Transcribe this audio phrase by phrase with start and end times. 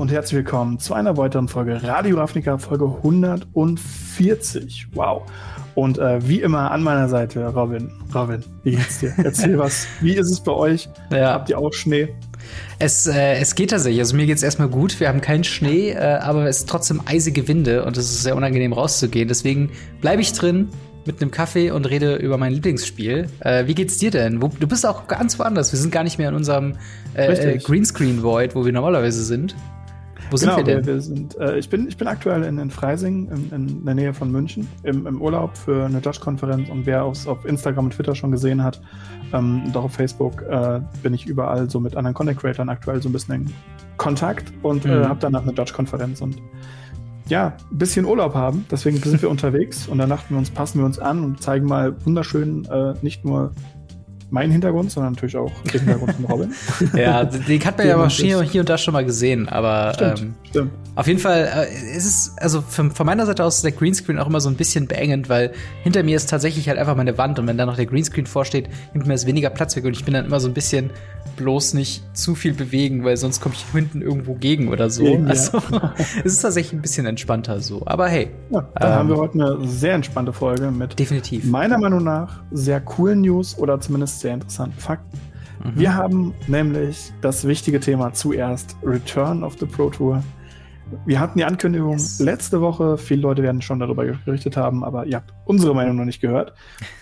[0.00, 4.86] und herzlich willkommen zu einer weiteren Folge Radio Ravnica, Folge 140.
[4.94, 5.30] Wow.
[5.74, 7.90] Und äh, wie immer an meiner Seite, Robin.
[8.14, 9.12] Robin, wie geht's dir?
[9.22, 9.86] Erzähl was.
[10.00, 10.88] Wie ist es bei euch?
[11.12, 11.34] Ja.
[11.34, 12.08] Habt ihr auch Schnee?
[12.78, 14.00] Es, äh, es geht tatsächlich.
[14.00, 14.98] Also mir geht's erstmal gut.
[15.00, 18.36] Wir haben keinen Schnee, äh, aber es ist trotzdem eisige Winde und es ist sehr
[18.36, 19.28] unangenehm rauszugehen.
[19.28, 19.70] Deswegen
[20.00, 20.70] bleibe ich drin
[21.04, 23.28] mit einem Kaffee und rede über mein Lieblingsspiel.
[23.40, 24.40] Äh, wie geht's dir denn?
[24.40, 25.72] Wo, du bist auch ganz woanders.
[25.72, 26.78] Wir sind gar nicht mehr in unserem
[27.12, 29.54] äh, Greenscreen Void, wo wir normalerweise sind.
[30.30, 30.86] Wo genau, sind wir denn?
[30.86, 34.14] Wir sind, äh, ich, bin, ich bin aktuell in, in Freising, in, in, der Nähe
[34.14, 36.70] von München, im, im Urlaub für eine Dodge-Konferenz.
[36.70, 38.80] Und wer es auf Instagram und Twitter schon gesehen hat,
[39.32, 43.08] ähm, und auch auf Facebook, äh, bin ich überall so mit anderen Content-Creatern aktuell so
[43.08, 43.54] ein bisschen in
[43.96, 45.02] Kontakt und äh, mhm.
[45.02, 46.36] äh, habe danach eine Dodge-Konferenz und
[47.28, 48.66] ja, ein bisschen Urlaub haben.
[48.70, 51.66] Deswegen sind wir unterwegs und dann dachten wir uns, passen wir uns an und zeigen
[51.66, 53.52] mal wunderschön äh, nicht nur
[54.30, 56.54] mein Hintergrund, sondern natürlich auch den Hintergrund von Robin.
[56.96, 60.34] ja, den hat man ja aber hier, und da schon mal gesehen, aber stimmt, ähm,
[60.48, 60.70] stimmt.
[60.94, 64.18] auf jeden Fall äh, ist es, also von, von, meiner Seite aus ist der Greenscreen
[64.18, 67.38] auch immer so ein bisschen beengend, weil hinter mir ist tatsächlich halt einfach meine Wand
[67.38, 70.04] und wenn da noch der Greenscreen vorsteht, nimmt mir das weniger Platz weg und ich
[70.04, 70.90] bin dann immer so ein bisschen
[71.40, 75.04] bloß nicht zu viel bewegen, weil sonst komme ich hinten irgendwo gegen oder so.
[75.04, 75.94] Gegen, also ja.
[75.98, 77.82] es ist tatsächlich ein bisschen entspannter so.
[77.86, 78.30] Aber hey.
[78.50, 82.42] Ja, dann ähm, haben wir heute eine sehr entspannte Folge mit definitiv meiner Meinung nach
[82.50, 85.18] sehr coolen News oder zumindest sehr interessanten Fakten.
[85.64, 85.80] Mhm.
[85.80, 90.22] Wir haben nämlich das wichtige Thema zuerst Return of the Pro Tour.
[91.06, 92.18] Wir hatten die Ankündigung yes.
[92.18, 92.98] letzte Woche.
[92.98, 96.52] Viele Leute werden schon darüber berichtet haben, aber ihr habt unsere Meinung noch nicht gehört.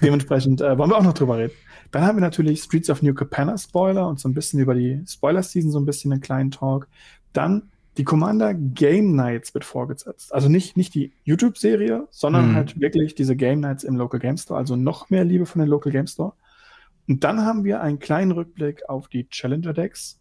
[0.03, 1.53] Dementsprechend äh, wollen wir auch noch drüber reden.
[1.91, 5.03] Dann haben wir natürlich Streets of New Capenna Spoiler und so ein bisschen über die
[5.06, 6.89] Spoiler-Season so ein bisschen einen kleinen Talk.
[7.33, 10.33] Dann die Commander Game Nights wird vorgesetzt.
[10.33, 12.55] Also nicht, nicht die YouTube-Serie, sondern mhm.
[12.55, 14.59] halt wirklich diese Game Nights im Local Game Store.
[14.59, 16.34] Also noch mehr Liebe von den Local Game Store.
[17.09, 20.20] Und dann haben wir einen kleinen Rückblick auf die Challenger Decks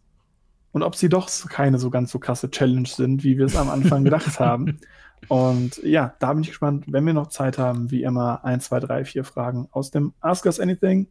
[0.72, 3.70] und ob sie doch keine so ganz so krasse Challenge sind, wie wir es am
[3.70, 4.80] Anfang gedacht haben.
[5.28, 8.80] Und ja, da bin ich gespannt, wenn wir noch Zeit haben, wie immer, ein, zwei,
[8.80, 11.08] drei, vier Fragen aus dem Ask Us Anything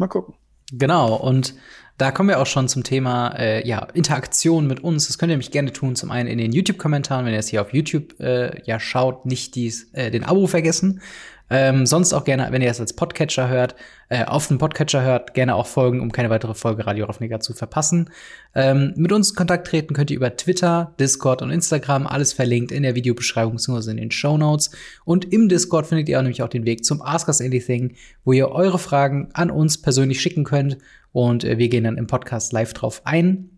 [0.00, 0.34] Mal gucken.
[0.72, 1.54] Genau, und
[1.98, 5.08] da kommen wir auch schon zum Thema äh, ja, Interaktion mit uns.
[5.08, 7.60] Das könnt ihr nämlich gerne tun, zum einen in den YouTube-Kommentaren, wenn ihr es hier
[7.60, 11.02] auf YouTube äh, ja schaut, nicht dies, äh, den Abo vergessen.
[11.50, 13.74] Ähm, sonst auch gerne, wenn ihr es als Podcatcher hört,
[14.08, 17.52] äh, auf dem Podcatcher hört, gerne auch folgen, um keine weitere Folge Radio Ravnica zu
[17.54, 18.10] verpassen.
[18.54, 22.72] Ähm, mit uns in Kontakt treten könnt ihr über Twitter, Discord und Instagram, alles verlinkt
[22.72, 23.90] in der Videobeschreibung bzw.
[23.90, 24.70] in den Show Notes.
[25.04, 28.32] Und im Discord findet ihr auch nämlich auch den Weg zum Ask Us Anything, wo
[28.32, 30.78] ihr eure Fragen an uns persönlich schicken könnt
[31.12, 33.50] und äh, wir gehen dann im Podcast live drauf ein.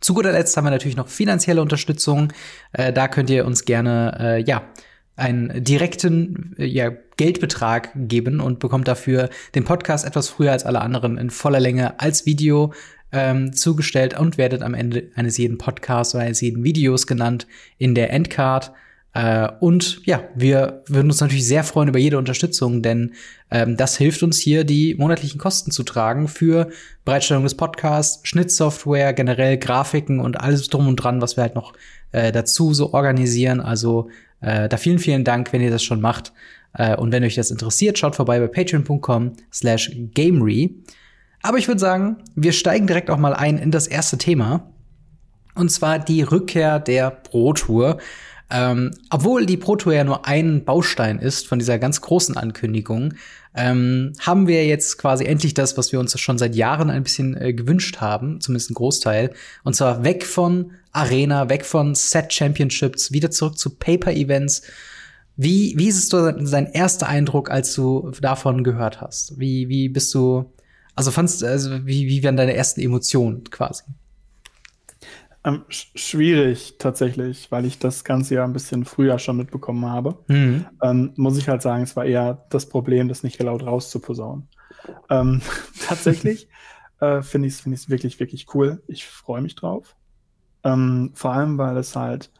[0.00, 2.32] Zu guter Letzt haben wir natürlich noch finanzielle Unterstützung.
[2.72, 4.62] Äh, da könnt ihr uns gerne, äh, ja,
[5.16, 10.80] einen direkten äh, ja, Geldbetrag geben und bekommt dafür den Podcast etwas früher als alle
[10.80, 12.72] anderen in voller Länge als Video
[13.12, 17.46] ähm, zugestellt und werdet am Ende eines jeden Podcasts oder eines jeden Videos genannt
[17.78, 18.72] in der Endcard.
[19.14, 23.12] Äh, und ja, wir würden uns natürlich sehr freuen über jede Unterstützung, denn
[23.50, 26.70] ähm, das hilft uns hier, die monatlichen Kosten zu tragen für
[27.04, 31.74] Bereitstellung des Podcasts, Schnittsoftware, generell Grafiken und alles drum und dran, was wir halt noch
[32.12, 33.60] äh, dazu so organisieren.
[33.60, 34.08] Also
[34.42, 36.32] äh, da vielen, vielen Dank, wenn ihr das schon macht.
[36.74, 40.76] Äh, und wenn euch das interessiert, schaut vorbei bei patreon.com slash gamery.
[41.42, 44.72] Aber ich würde sagen, wir steigen direkt auch mal ein in das erste Thema.
[45.54, 47.98] Und zwar die Rückkehr der Pro Tour.
[48.50, 53.14] Ähm, obwohl die Pro Tour ja nur ein Baustein ist von dieser ganz großen Ankündigung,
[53.54, 57.36] ähm, haben wir jetzt quasi endlich das, was wir uns schon seit Jahren ein bisschen
[57.36, 59.32] äh, gewünscht haben, zumindest ein Großteil.
[59.62, 64.62] Und zwar weg von Arena, weg von Set Championships, wieder zurück zu Paper-Events.
[65.36, 69.38] Wie, wie ist es so dein erster Eindruck, als du davon gehört hast?
[69.38, 70.52] Wie, wie bist du,
[70.94, 73.84] also fandst, also wie, wie waren deine ersten Emotionen quasi?
[75.44, 80.18] Ähm, schwierig tatsächlich, weil ich das Ganze ja ein bisschen früher schon mitbekommen habe.
[80.28, 80.66] Mhm.
[80.82, 84.48] Ähm, muss ich halt sagen, es war eher das Problem, das nicht laut rauszuposaunen.
[85.10, 85.40] Ähm,
[85.86, 86.48] tatsächlich
[87.00, 88.82] äh, finde ich es find wirklich, wirklich cool.
[88.86, 89.96] Ich freue mich drauf.
[90.64, 92.30] Ähm, vor allem, weil es halt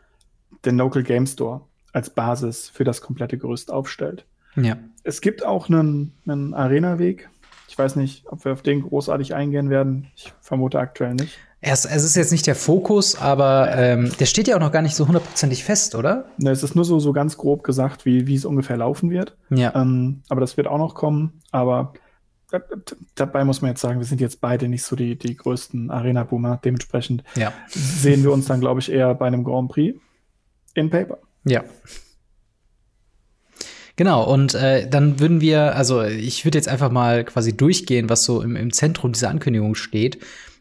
[0.64, 4.24] den Local Game Store als Basis für das komplette Gerüst aufstellt.
[4.56, 4.76] Ja.
[5.02, 7.28] Es gibt auch einen, einen Arena-Weg.
[7.68, 10.08] Ich weiß nicht, ob wir auf den großartig eingehen werden.
[10.14, 11.38] Ich vermute aktuell nicht.
[11.64, 14.82] Es, es ist jetzt nicht der Fokus, aber ähm, der steht ja auch noch gar
[14.82, 16.24] nicht so hundertprozentig fest, oder?
[16.36, 19.36] Ne, es ist nur so, so ganz grob gesagt, wie, wie es ungefähr laufen wird.
[19.48, 19.72] Ja.
[19.76, 21.40] Ähm, aber das wird auch noch kommen.
[21.52, 21.92] Aber
[23.14, 26.60] dabei muss man jetzt sagen, wir sind jetzt beide nicht so die, die größten Arena-Boomer.
[26.64, 27.52] Dementsprechend ja.
[27.68, 29.98] sehen wir uns dann, glaube ich, eher bei einem Grand Prix
[30.74, 31.18] in Paper.
[31.44, 31.64] Ja.
[33.96, 38.24] Genau, und äh, dann würden wir, also ich würde jetzt einfach mal quasi durchgehen, was
[38.24, 40.18] so im, im Zentrum dieser Ankündigung steht.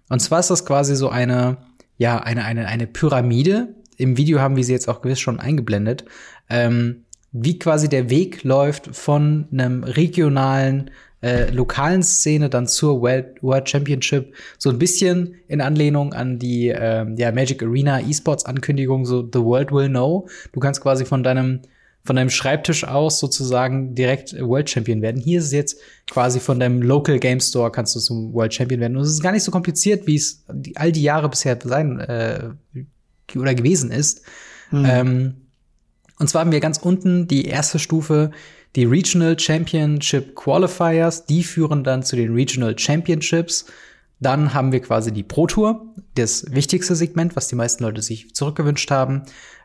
[0.10, 1.58] Und zwar ist das quasi so eine,
[1.98, 3.76] ja, eine, eine, eine Pyramide.
[3.98, 6.06] Im Video haben wir sie jetzt auch gewiss schon eingeblendet.
[6.50, 10.92] Ähm, wie quasi der Weg läuft von einem regionalen
[11.22, 14.34] äh, lokalen Szene dann zur World, World Championship.
[14.58, 19.40] So ein bisschen in Anlehnung an die äh, ja, Magic Arena E-Sports Ankündigung, so The
[19.40, 20.28] World Will Know.
[20.52, 21.62] Du kannst quasi von deinem
[22.04, 25.22] von deinem Schreibtisch aus sozusagen direkt World Champion werden.
[25.22, 25.78] Hier ist es jetzt
[26.10, 28.98] quasi von deinem Local Game Store kannst du zum World Champion werden.
[28.98, 30.44] Und es ist gar nicht so kompliziert, wie es
[30.76, 32.50] all die Jahre bisher sein äh,
[33.36, 34.24] oder gewesen ist.
[34.72, 34.86] Mhm.
[34.88, 35.36] Ähm,
[36.18, 38.32] und zwar haben wir ganz unten die erste Stufe,
[38.76, 43.66] die Regional Championship Qualifiers, die führen dann zu den Regional Championships.
[44.20, 48.34] Dann haben wir quasi die Pro Tour, das wichtigste Segment, was die meisten Leute sich
[48.34, 49.24] zurückgewünscht haben,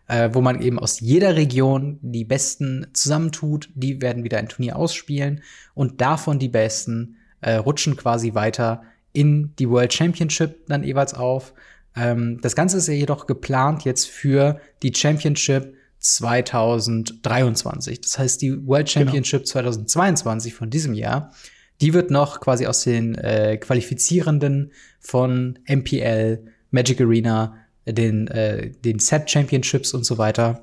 [0.08, 3.68] äh, wo man eben aus jeder Region die Besten zusammentut.
[3.74, 5.42] Die werden wieder ein Turnier ausspielen
[5.74, 8.82] und davon die Besten äh, rutschen quasi weiter
[9.12, 11.54] in die World Championship dann jeweils auf.
[11.94, 15.75] Ähm, das Ganze ist ja jedoch geplant jetzt für die Championship
[16.14, 18.00] 2023.
[18.00, 19.06] Das heißt, die World genau.
[19.06, 19.52] Championship genau.
[19.52, 21.32] 2022 von diesem Jahr,
[21.80, 27.56] die wird noch quasi aus den äh, Qualifizierenden von MPL, Magic Arena,
[27.86, 30.62] den, äh, den Set Championships und so weiter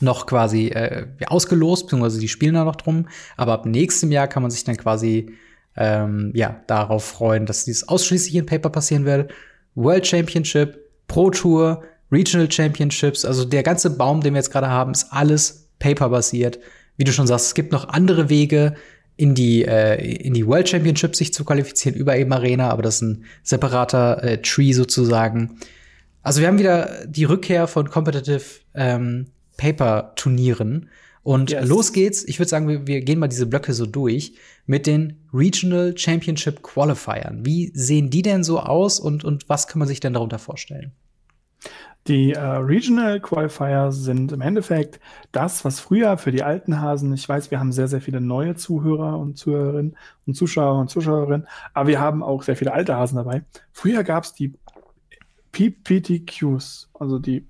[0.00, 3.08] noch quasi äh, ausgelost, beziehungsweise die spielen da noch drum.
[3.36, 5.34] Aber ab nächstem Jahr kann man sich dann quasi
[5.76, 9.32] ähm, ja darauf freuen, dass dies ausschließlich in Paper passieren wird.
[9.74, 14.92] World Championship, Pro Tour, Regional Championships, also der ganze Baum, den wir jetzt gerade haben,
[14.92, 16.58] ist alles Paper-basiert.
[16.96, 18.74] Wie du schon sagst, es gibt noch andere Wege,
[19.20, 22.96] in die, äh, in die World Championship sich zu qualifizieren über eben Arena, aber das
[22.96, 25.58] ist ein separater äh, Tree sozusagen.
[26.22, 28.42] Also wir haben wieder die Rückkehr von Competitive
[28.74, 29.26] ähm,
[29.58, 30.88] Paper-Turnieren.
[31.22, 31.68] Und yes.
[31.68, 32.24] los geht's.
[32.24, 34.32] Ich würde sagen, wir, wir gehen mal diese Blöcke so durch
[34.64, 37.44] mit den Regional Championship Qualifiern.
[37.44, 40.92] Wie sehen die denn so aus und, und was kann man sich denn darunter vorstellen?
[42.06, 45.00] Die äh, Regional Qualifier sind im Endeffekt
[45.32, 48.56] das, was früher für die alten Hasen, ich weiß, wir haben sehr, sehr viele neue
[48.56, 53.16] Zuhörer und Zuhörerinnen und Zuschauer und Zuschauerinnen, aber wir haben auch sehr viele alte Hasen
[53.16, 53.42] dabei.
[53.72, 54.54] Früher gab es die
[55.52, 57.46] PPTQs, also die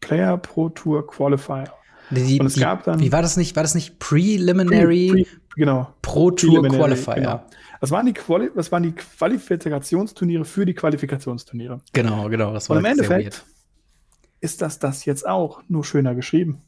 [0.00, 1.72] Player Pro Tour Qualifier.
[2.10, 3.00] Die, und es die, gab dann.
[3.00, 3.56] Wie war das nicht?
[3.56, 7.14] War das nicht Preliminary pre, pre, genau, Pro Tour Qualifier?
[7.14, 7.42] Genau.
[7.80, 11.80] Das waren, die Quali das waren die Qualifikationsturniere für die Qualifikationsturniere.
[11.92, 12.52] Genau, genau.
[12.52, 13.44] Das war und im Endeffekt
[14.44, 16.60] ist das das jetzt auch, nur schöner geschrieben.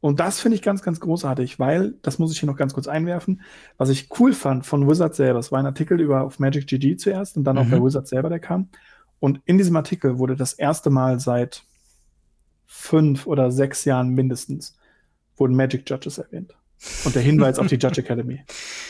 [0.00, 2.86] Und das finde ich ganz, ganz großartig, weil, das muss ich hier noch ganz kurz
[2.86, 3.42] einwerfen,
[3.78, 6.96] was ich cool fand von Wizard selber, es war ein Artikel über auf Magic GG
[6.96, 7.62] zuerst und dann mhm.
[7.62, 8.68] auf der Wizard selber, der kam.
[9.18, 11.64] Und in diesem Artikel wurde das erste Mal seit
[12.66, 14.76] fünf oder sechs Jahren mindestens
[15.36, 16.54] wurden Magic Judges erwähnt.
[17.04, 18.44] Und der Hinweis auf die Judge Academy.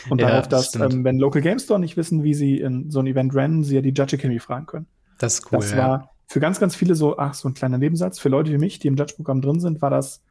[0.08, 3.00] Und ja, darauf, dass, ähm, wenn Local Game Store nicht wissen, wie sie in so
[3.00, 4.86] ein Event rennen, sie ja die Judge Academy fragen können.
[5.18, 5.60] Das ist cool.
[5.60, 8.18] Das war für ganz, ganz viele so, ach, so ein kleiner Nebensatz.
[8.18, 10.22] Für Leute wie mich, die im Judge-Programm drin sind, war das,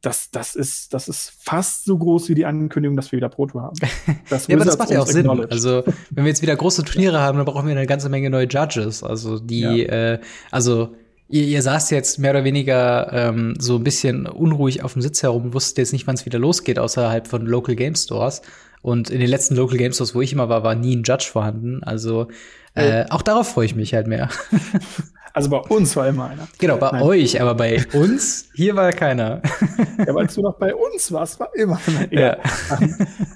[0.00, 3.46] das, das ist, das ist fast so groß wie die Ankündigung, dass wir wieder Pro
[3.46, 3.76] Tour haben.
[4.30, 5.28] Das ja, aber das macht ja auch Sinn.
[5.28, 8.46] Also, wenn wir jetzt wieder große Turniere haben, dann brauchen wir eine ganze Menge neue
[8.46, 9.02] Judges.
[9.02, 10.12] Also, die, ja.
[10.12, 10.20] äh,
[10.52, 10.94] also,
[11.28, 15.24] ihr, ihr saßt jetzt mehr oder weniger ähm, so ein bisschen unruhig auf dem Sitz
[15.24, 18.42] herum, wusstet jetzt nicht, wann es wieder losgeht, außerhalb von Local Game Stores.
[18.82, 21.28] Und in den letzten Local Game Stores, wo ich immer war, war nie ein Judge
[21.32, 21.82] vorhanden.
[21.82, 22.28] Also,
[22.74, 24.28] äh, auch darauf freue ich mich halt mehr.
[25.32, 26.48] Also bei uns war immer einer.
[26.58, 27.02] Genau, bei Nein.
[27.02, 29.42] euch, aber bei uns, hier war keiner.
[29.98, 32.12] ja, weil du noch bei uns warst, war immer einer.
[32.12, 32.36] Ja.
[32.70, 32.94] Um,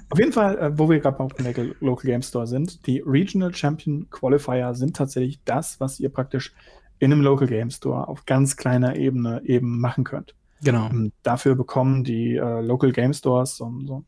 [0.09, 3.53] auf jeden Fall, äh, wo wir gerade auf dem Local Game Store sind, die Regional
[3.53, 6.53] Champion Qualifier sind tatsächlich das, was ihr praktisch
[6.99, 10.35] in einem Local Game Store auf ganz kleiner Ebene eben machen könnt.
[10.63, 10.87] Genau.
[10.87, 14.03] Und dafür bekommen die äh, Local Game Stores so, so,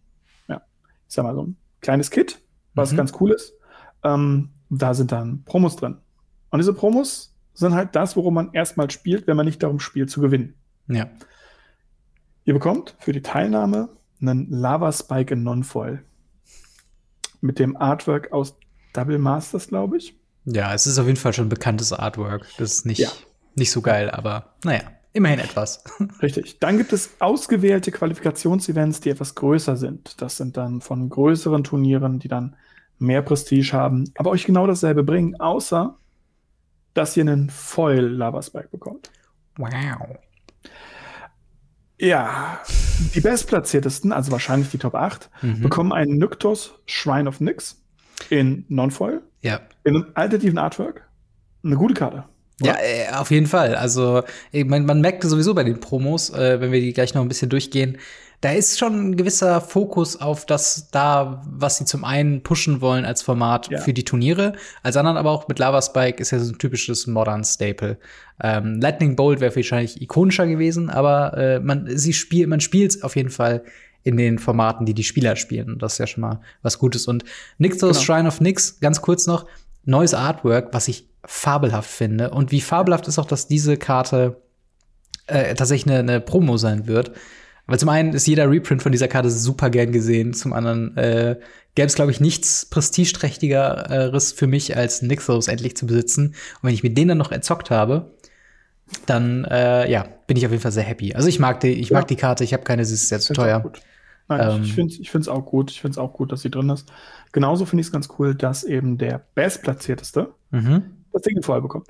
[0.47, 0.61] ja,
[1.07, 2.41] ich sag mal, so ein kleines Kit,
[2.73, 2.97] was mhm.
[2.97, 3.53] ganz cool ist.
[4.03, 5.97] Ähm, da sind dann Promos drin.
[6.49, 10.09] Und diese Promos sind halt das, worum man erstmal spielt, wenn man nicht darum spielt
[10.09, 10.53] zu gewinnen.
[10.87, 11.09] Ja.
[12.45, 13.89] Ihr bekommt für die Teilnahme
[14.21, 16.03] einen Lava Spike in Non-Foil.
[17.41, 18.55] Mit dem Artwork aus
[18.93, 20.15] Double Masters, glaube ich.
[20.45, 22.47] Ja, es ist auf jeden Fall schon ein bekanntes Artwork.
[22.57, 23.09] Das ist nicht, ja.
[23.55, 24.81] nicht so geil, aber naja,
[25.13, 25.83] immerhin etwas.
[26.21, 26.59] Richtig.
[26.59, 30.21] Dann gibt es ausgewählte Qualifikationsevents, die etwas größer sind.
[30.21, 32.55] Das sind dann von größeren Turnieren, die dann
[32.99, 35.97] mehr Prestige haben, aber euch genau dasselbe bringen, außer
[36.97, 39.11] dass ihr einen Foil Lava Spike bekommt.
[39.57, 40.17] Wow.
[41.99, 42.59] Ja,
[43.15, 45.61] die bestplatziertesten, also wahrscheinlich die Top 8, mhm.
[45.61, 47.81] bekommen einen Nyktos Shrine of Nyx
[48.29, 49.21] in Non-Foil.
[49.41, 49.61] Ja.
[49.83, 51.07] In einem alternativen Artwork.
[51.63, 52.23] Eine gute Karte.
[52.61, 53.75] Ja, äh, auf jeden Fall.
[53.75, 57.27] Also man, man merkt sowieso bei den Promos, äh, wenn wir die gleich noch ein
[57.27, 57.97] bisschen durchgehen,
[58.41, 63.03] da ist schon ein gewisser Fokus auf das da, was sie zum einen pushen wollen
[63.03, 63.79] als Format ja.
[63.79, 64.53] für die Turniere,
[64.83, 67.97] als anderen aber auch mit Lava Spike ist ja so ein typisches Modern Staple.
[68.41, 73.15] Ähm, Lightning Bolt wäre wahrscheinlich ikonischer gewesen, aber äh, man sie spielt, man spielt auf
[73.15, 73.63] jeden Fall
[74.03, 75.73] in den Formaten, die die Spieler spielen.
[75.73, 77.07] Und das ist ja schon mal was Gutes.
[77.07, 77.25] Und
[77.57, 78.01] Nixos genau.
[78.01, 79.47] Shrine of Nix, ganz kurz noch,
[79.83, 82.29] neues Artwork, was ich fabelhaft finde.
[82.29, 84.41] Und wie fabelhaft ist auch, dass diese Karte
[85.25, 87.11] äh, tatsächlich eine, eine Promo sein wird.
[87.67, 91.37] Weil zum einen ist jeder Reprint von dieser Karte super gern gesehen, zum anderen äh,
[91.75, 96.27] gäbe es, glaube ich, nichts prestigeträchtigeres für mich, als Nixos endlich zu besitzen.
[96.27, 98.13] Und wenn ich mir den dann noch erzockt habe,
[99.05, 101.13] dann äh, ja, bin ich auf jeden Fall sehr happy.
[101.13, 101.97] Also ich mag die, ich ja.
[101.99, 103.69] mag die Karte, ich habe keine, sie ist sehr zu teuer.
[104.29, 105.69] Nein, ähm, ich finde es ich find's auch gut.
[105.71, 106.91] Ich finde es auch gut, dass sie drin ist.
[107.33, 110.83] Genauso finde ich es ganz cool, dass eben der Bestplatzierteste mhm.
[111.11, 111.87] das Ding vorher bekommt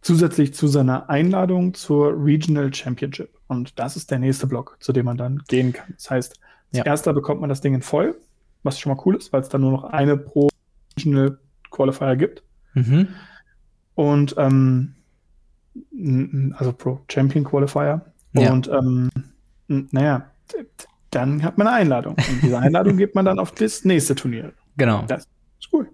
[0.00, 3.30] zusätzlich zu seiner Einladung zur Regional Championship.
[3.48, 5.94] Und das ist der nächste Block, zu dem man dann gehen kann.
[5.94, 6.84] Das heißt, als ja.
[6.84, 8.16] erster bekommt man das Ding in voll,
[8.62, 10.48] was schon mal cool ist, weil es dann nur noch eine pro
[10.96, 11.38] Regional
[11.70, 12.42] Qualifier gibt.
[12.74, 13.08] Mhm.
[13.94, 14.94] Und ähm,
[16.56, 18.00] also pro Champion Qualifier.
[18.32, 18.52] Ja.
[18.52, 19.10] Und ähm,
[19.68, 20.30] naja,
[21.10, 22.14] dann hat man eine Einladung.
[22.14, 24.52] Und diese Einladung gibt man dann auf das nächste Turnier.
[24.76, 25.02] Genau.
[25.06, 25.26] Das
[25.72, 25.88] cool.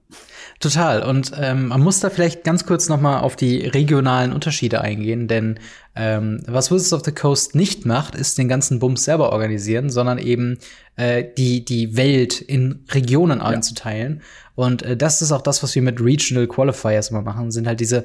[0.61, 1.03] Total.
[1.03, 5.27] Und ähm, man muss da vielleicht ganz kurz noch mal auf die regionalen Unterschiede eingehen,
[5.29, 5.59] denn
[5.95, 10.19] ähm, was Wizards of the Coast nicht macht, ist den ganzen Bums selber organisieren, sondern
[10.19, 10.59] eben
[10.97, 13.47] äh, die die Welt in Regionen ja.
[13.47, 14.23] einzuteilen.
[14.55, 17.81] Und äh, das ist auch das, was wir mit Regional Qualifiers immer machen, sind halt
[17.81, 18.05] diese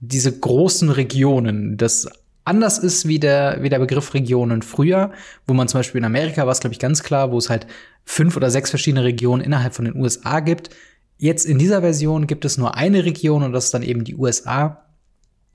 [0.00, 1.76] diese großen Regionen.
[1.76, 2.06] Das
[2.46, 5.10] anders ist wie der, wie der Begriff Regionen früher,
[5.46, 7.66] wo man zum Beispiel in Amerika war es, glaube ich, ganz klar, wo es halt
[8.04, 10.70] fünf oder sechs verschiedene Regionen innerhalb von den USA gibt.
[11.18, 14.16] Jetzt in dieser Version gibt es nur eine Region und das ist dann eben die
[14.16, 14.82] USA.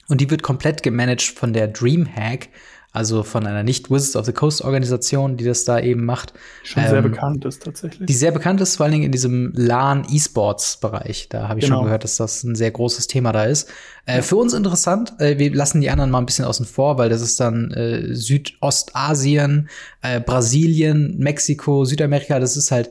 [0.08, 2.50] Und die wird komplett gemanagt von der Dreamhack,
[2.92, 6.34] also von einer nicht Wizards of the Coast Organisation, die das da eben macht.
[6.64, 8.06] Schon ähm, sehr bekannt ist tatsächlich.
[8.08, 11.30] Die sehr bekannt ist, vor allen Dingen in diesem LAN E-Sports Bereich.
[11.30, 11.78] Da habe ich genau.
[11.78, 13.70] schon gehört, dass das ein sehr großes Thema da ist.
[14.06, 14.22] Äh, ja.
[14.22, 17.22] Für uns interessant, äh, wir lassen die anderen mal ein bisschen außen vor, weil das
[17.22, 19.70] ist dann äh, Südostasien,
[20.02, 22.90] äh, Brasilien, Mexiko, Südamerika, das ist halt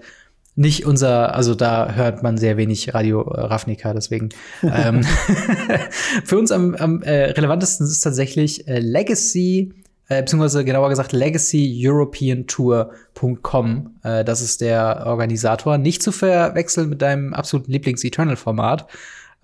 [0.60, 4.28] nicht unser, also da hört man sehr wenig Radio äh, Ravnica, deswegen.
[4.62, 5.02] ähm,
[6.24, 9.72] für uns am, am äh, relevantesten ist tatsächlich äh, Legacy,
[10.08, 13.94] äh, beziehungsweise genauer gesagt legacyeuropeantour.com.
[14.02, 15.78] Äh, das ist der Organisator.
[15.78, 18.86] Nicht zu verwechseln mit deinem absoluten Lieblings-Eternal-Format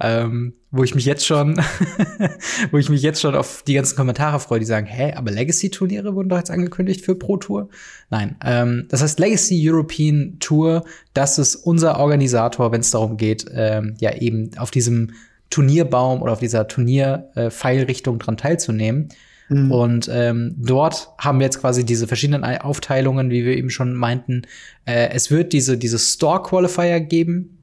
[0.00, 1.56] ähm, wo ich mich jetzt schon,
[2.70, 6.14] wo ich mich jetzt schon auf die ganzen Kommentare freue, die sagen, hä, aber Legacy-Turniere
[6.14, 7.68] wurden doch jetzt angekündigt für Pro Tour?
[8.10, 10.84] Nein, ähm, das heißt Legacy European Tour,
[11.14, 15.12] das ist unser Organisator, wenn es darum geht, ähm, ja eben auf diesem
[15.48, 19.08] Turnierbaum oder auf dieser Turnier-Pfeilrichtung dran teilzunehmen.
[19.48, 19.70] Mhm.
[19.70, 24.42] Und ähm, dort haben wir jetzt quasi diese verschiedenen Aufteilungen, wie wir eben schon meinten.
[24.84, 27.55] Äh, es wird diese, diese Store-Qualifier geben,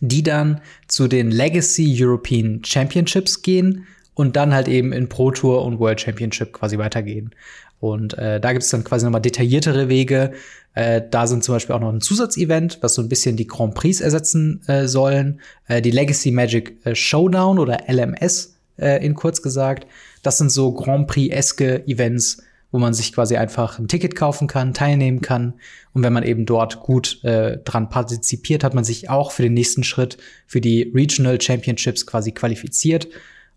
[0.00, 5.64] die dann zu den Legacy European Championships gehen und dann halt eben in Pro Tour
[5.64, 7.34] und World Championship quasi weitergehen.
[7.80, 10.32] Und äh, da gibt es dann quasi nochmal detailliertere Wege.
[10.74, 13.74] Äh, da sind zum Beispiel auch noch ein Zusatzevent, was so ein bisschen die Grand
[13.74, 15.40] Prix ersetzen äh, sollen.
[15.66, 19.86] Äh, die Legacy Magic äh, Showdown oder LMS äh, in kurz gesagt.
[20.22, 24.74] Das sind so Grand Prix-eske Events, wo man sich quasi einfach ein Ticket kaufen kann,
[24.74, 25.54] teilnehmen kann.
[25.92, 29.54] Und wenn man eben dort gut äh, dran partizipiert, hat man sich auch für den
[29.54, 33.08] nächsten Schritt für die Regional Championships quasi qualifiziert.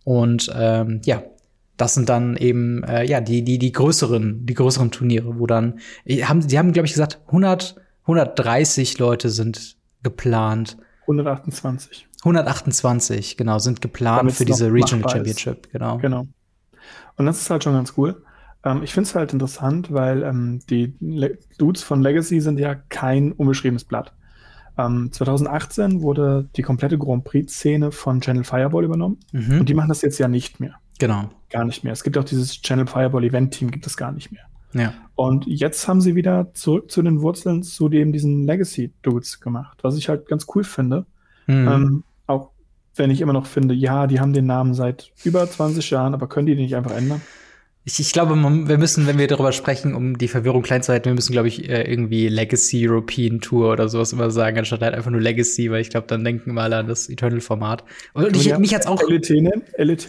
[0.04, 1.24] Und ähm, ja,
[1.78, 5.80] das sind dann eben äh, ja die die die größeren die größeren Turniere, wo dann
[6.06, 10.78] äh, haben die haben glaube ich gesagt 100 130 Leute sind geplant.
[11.02, 12.08] 128.
[12.20, 15.98] 128, genau, sind geplant Damit's für diese Regional Championship, genau.
[15.98, 16.28] Genau.
[17.18, 18.24] Und das ist halt schon ganz cool.
[18.64, 22.76] Ähm, ich finde es halt interessant, weil ähm, die Le Dudes von Legacy sind ja
[22.76, 24.14] kein unbeschriebenes Blatt.
[24.78, 29.60] Ähm, 2018 wurde die komplette Grand Prix-Szene von Channel Fireball übernommen mhm.
[29.60, 30.76] und die machen das jetzt ja nicht mehr.
[31.00, 31.30] Genau.
[31.50, 31.94] Gar nicht mehr.
[31.94, 34.44] Es gibt auch dieses Channel Fireball Event-Team, gibt es gar nicht mehr.
[34.74, 34.94] Ja.
[35.16, 39.98] Und jetzt haben sie wieder zurück zu den Wurzeln zu dem diesen Legacy-Dudes gemacht, was
[39.98, 41.06] ich halt ganz cool finde.
[41.46, 41.68] Mhm.
[41.68, 42.50] Ähm, auch
[42.96, 46.28] wenn ich immer noch finde, ja, die haben den Namen seit über 20 Jahren, aber
[46.28, 47.22] können die den nicht einfach ändern?
[47.86, 51.06] Ich, ich glaube, wir müssen, wenn wir darüber sprechen, um die Verwirrung klein zu halten,
[51.06, 54.96] wir müssen, glaube ich, äh, irgendwie Legacy European Tour oder sowas immer sagen, anstatt halt
[54.96, 57.84] einfach nur Legacy, weil ich glaube, dann denken wir alle an das Eternal-Format.
[58.14, 59.02] Und ich, mich hat's auch.
[59.10, 59.64] LET nennen?
[59.78, 60.08] LET?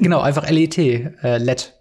[0.00, 1.72] genau, einfach LET, äh, LED.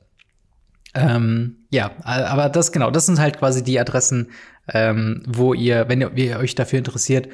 [0.93, 4.29] Ähm, ja, aber das genau, das sind halt quasi die Adressen,
[4.73, 7.27] ähm, wo ihr, wenn ihr, ihr euch dafür interessiert,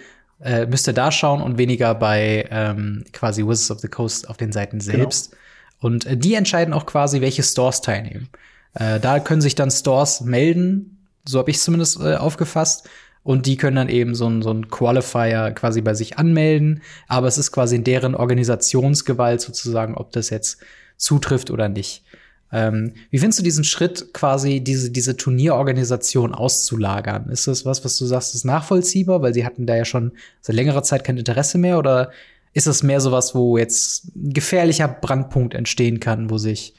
[0.43, 4.37] äh, müsst ihr da schauen und weniger bei ähm, quasi Wizards of the Coast auf
[4.37, 4.97] den Seiten genau.
[4.97, 5.31] selbst.
[5.31, 5.42] Genau.
[5.83, 8.29] Und äh, die entscheiden auch quasi, welche Stores teilnehmen.
[8.73, 12.89] Äh, da können sich dann Stores melden, so habe ich es zumindest äh, aufgefasst.
[13.21, 16.81] Und die können dann eben so ein, so ein Qualifier quasi bei sich anmelden.
[17.07, 20.57] Aber es ist quasi in deren Organisationsgewalt sozusagen, ob das jetzt
[20.97, 22.03] zutrifft oder nicht.
[22.51, 27.29] Ähm, wie findest du diesen Schritt, quasi diese, diese Turnierorganisation auszulagern?
[27.29, 30.11] Ist das was, was du sagst, ist nachvollziehbar, weil sie hatten da ja schon
[30.41, 31.77] seit längerer Zeit kein Interesse mehr?
[31.77, 32.11] Oder
[32.53, 36.75] ist es mehr sowas, wo jetzt ein gefährlicher Brandpunkt entstehen kann, wo sich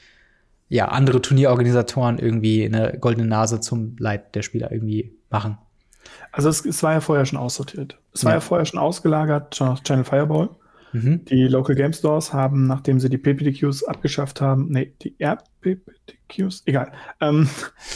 [0.69, 5.57] ja andere Turnierorganisatoren irgendwie eine goldene Nase zum Leid der Spieler irgendwie machen?
[6.31, 7.97] Also es, es war ja vorher schon aussortiert.
[8.13, 10.49] Es war ja, vorher schon ausgelagert, Channel Fireball.
[10.93, 11.25] Mhm.
[11.25, 16.93] Die Local Game Stores haben, nachdem sie die PPTQs abgeschafft haben, nee, die RPPTQs, egal,
[17.19, 17.49] ähm,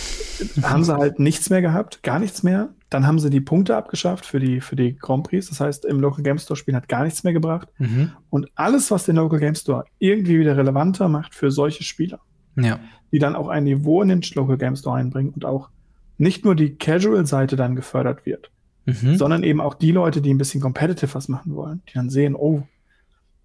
[0.63, 2.69] haben sie halt nichts mehr gehabt, gar nichts mehr.
[2.89, 5.49] Dann haben sie die Punkte abgeschafft für die, für die Grand Prix.
[5.49, 7.67] Das heißt, im Local Game Store spielen hat gar nichts mehr gebracht.
[7.77, 8.11] Mhm.
[8.29, 12.19] Und alles, was den Local Game Store irgendwie wieder relevanter macht für solche Spieler,
[12.55, 12.79] ja.
[13.11, 15.69] die dann auch ein Niveau in den Local Game Store einbringen und auch
[16.17, 18.51] nicht nur die Casual-Seite dann gefördert wird,
[18.85, 19.15] mhm.
[19.17, 22.35] sondern eben auch die Leute, die ein bisschen competitive was machen wollen, die dann sehen,
[22.35, 22.63] oh,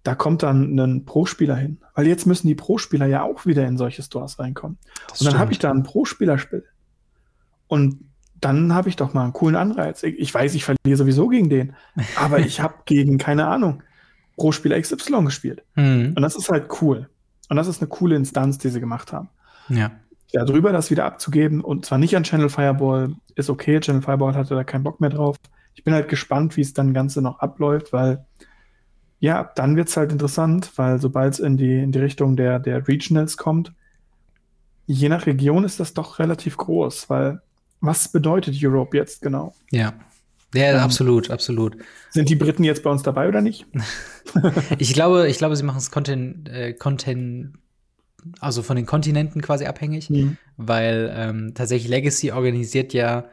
[0.03, 1.79] da kommt dann ein Pro-Spieler hin.
[1.95, 4.77] Weil jetzt müssen die Pro-Spieler ja auch wieder in solche Stores reinkommen.
[5.09, 6.63] Das und dann habe ich da ein Pro-Spielerspiel.
[7.67, 8.01] Und
[8.41, 10.03] dann habe ich doch mal einen coolen Anreiz.
[10.03, 11.73] Ich weiß, ich verliere sowieso gegen den,
[12.15, 13.81] aber ich habe gegen, keine Ahnung,
[14.37, 15.63] Pro-Spieler XY gespielt.
[15.75, 16.13] Mhm.
[16.15, 17.09] Und das ist halt cool.
[17.49, 19.29] Und das ist eine coole Instanz, die sie gemacht haben.
[19.69, 19.91] Ja.
[20.33, 23.79] Drüber das wieder abzugeben und zwar nicht an Channel Fireball, ist okay.
[23.79, 25.37] Channel Fireball hatte da keinen Bock mehr drauf.
[25.75, 28.25] Ich bin halt gespannt, wie es dann Ganze noch abläuft, weil
[29.19, 32.59] ja, dann wird es halt interessant, weil sobald es in die, in die Richtung der,
[32.59, 33.71] der Regionals kommt,
[34.87, 37.41] je nach Region ist das doch relativ groß, weil
[37.85, 39.53] was bedeutet Europe jetzt genau?
[39.71, 39.93] Ja.
[40.53, 41.75] Ja, ähm, absolut, absolut.
[42.11, 43.65] Sind die Briten jetzt bei uns dabei oder nicht?
[44.77, 47.53] ich glaube, ich glaube, sie machen es Content, äh, Content,
[48.39, 50.37] also von den Kontinenten quasi abhängig, mhm.
[50.55, 53.25] weil ähm, tatsächlich Legacy organisiert ja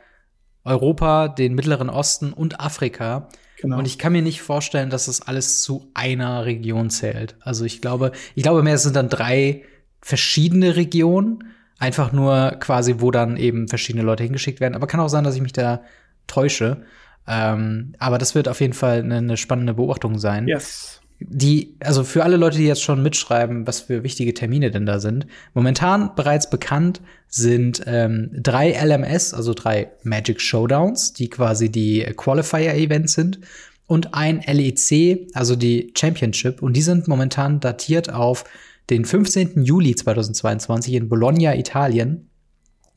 [0.65, 3.29] Europa, den Mittleren Osten und Afrika.
[3.61, 3.79] Genau.
[3.79, 7.37] Und ich kann mir nicht vorstellen, dass das alles zu einer Region zählt.
[7.41, 9.63] Also ich glaube, ich glaube mehr, es sind dann drei
[10.01, 11.45] verschiedene Regionen,
[11.83, 14.75] einfach nur quasi, wo dann eben verschiedene Leute hingeschickt werden.
[14.75, 15.83] Aber kann auch sein, dass ich mich da
[16.27, 16.83] täusche.
[17.27, 20.47] Ähm, aber das wird auf jeden Fall eine, eine spannende Beobachtung sein.
[20.49, 24.87] Yes die, also für alle Leute, die jetzt schon mitschreiben, was für wichtige Termine denn
[24.87, 25.27] da sind.
[25.55, 33.13] Momentan bereits bekannt sind ähm, drei LMS, also drei Magic Showdowns, die quasi die Qualifier-Events
[33.13, 33.39] sind,
[33.87, 36.63] und ein LEC, also die Championship.
[36.63, 38.45] Und die sind momentan datiert auf
[38.93, 39.65] den 15.
[39.65, 42.29] Juli 2022 in Bologna, Italien,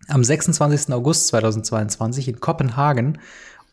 [0.09, 0.93] am 26.
[0.93, 3.17] August 2022 in Kopenhagen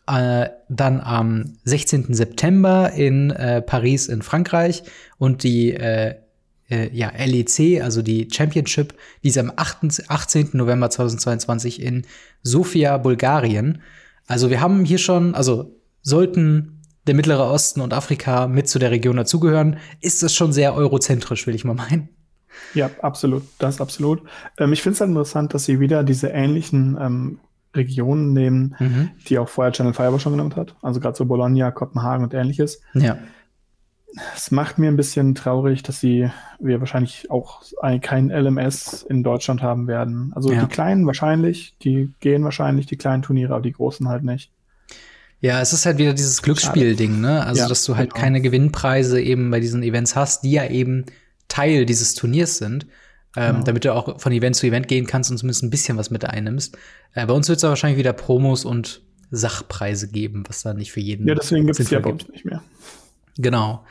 [0.07, 2.13] äh, dann am 16.
[2.13, 4.83] September in äh, Paris in Frankreich
[5.17, 6.15] und die äh,
[6.69, 10.51] äh, ja, LEC, also die Championship, die ist am 8, 18.
[10.53, 12.05] November 2022 in
[12.41, 13.81] Sofia, Bulgarien.
[14.27, 18.91] Also wir haben hier schon, also sollten der Mittlere Osten und Afrika mit zu der
[18.91, 22.09] Region dazugehören, ist das schon sehr eurozentrisch, will ich mal meinen.
[22.73, 24.21] Ja, absolut, das absolut.
[24.57, 27.39] Ähm, ich finde es halt interessant, dass sie wieder diese ähnlichen ähm,
[27.75, 29.09] Regionen nehmen, mhm.
[29.27, 30.75] die auch vorher Channel Fireball schon genommen hat.
[30.81, 32.81] Also gerade so Bologna, Kopenhagen und ähnliches.
[32.93, 33.17] Ja.
[34.35, 39.23] Es macht mir ein bisschen traurig, dass sie wir wahrscheinlich auch ein, kein LMS in
[39.23, 40.31] Deutschland haben werden.
[40.35, 40.61] Also ja.
[40.61, 44.51] die kleinen wahrscheinlich, die gehen wahrscheinlich, die kleinen Turniere, aber die großen halt nicht.
[45.43, 47.45] Ja, es ist halt wieder dieses Glücksspiel-Ding, ne?
[47.45, 48.23] Also, ja, dass du halt genau.
[48.23, 51.05] keine Gewinnpreise eben bei diesen Events hast, die ja eben
[51.47, 52.87] Teil dieses Turniers sind
[53.35, 53.63] ähm, genau.
[53.63, 56.25] damit du auch von Event zu Event gehen kannst und zumindest ein bisschen was mit
[56.25, 56.77] einnimmst.
[57.13, 59.01] Äh, bei uns wird es wahrscheinlich wieder Promos und
[59.31, 61.27] Sachpreise geben, was da nicht für jeden.
[61.27, 62.31] Ja, deswegen gibt es ja gibt.
[62.31, 62.61] nicht mehr.
[63.37, 63.83] Genau.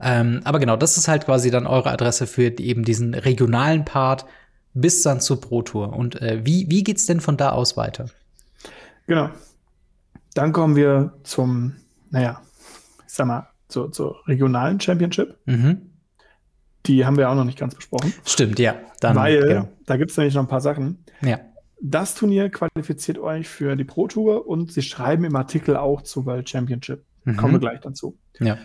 [0.00, 4.26] Ähm, aber genau, das ist halt quasi dann eure Adresse für eben diesen regionalen Part
[4.74, 5.94] bis dann zur Pro Tour.
[5.94, 8.06] Und äh, wie, wie geht's denn von da aus weiter?
[9.06, 9.30] Genau.
[10.34, 11.76] Dann kommen wir zum,
[12.10, 12.40] naja,
[13.06, 15.36] ich sag mal, zur, zur regionalen Championship.
[15.46, 15.90] Mhm.
[16.86, 18.12] Die haben wir auch noch nicht ganz besprochen.
[18.24, 18.74] Stimmt, ja.
[19.00, 19.68] Dann, Weil genau.
[19.86, 21.04] da gibt es nämlich noch ein paar Sachen.
[21.20, 21.38] Ja.
[21.80, 26.26] Das Turnier qualifiziert euch für die Pro Tour und sie schreiben im Artikel auch zur
[26.26, 27.04] World Championship.
[27.24, 27.36] Mhm.
[27.36, 28.18] Kommen wir gleich dazu.
[28.40, 28.58] Ja.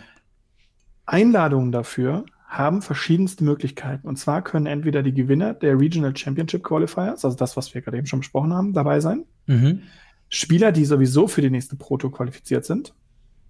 [1.06, 4.08] Einladungen dafür haben verschiedenste Möglichkeiten.
[4.08, 7.98] Und zwar können entweder die Gewinner der Regional Championship Qualifiers, also das, was wir gerade
[7.98, 9.24] eben schon besprochen haben, dabei sein.
[9.46, 9.82] Mhm.
[10.28, 12.94] Spieler, die sowieso für die nächste Pro Tour qualifiziert sind.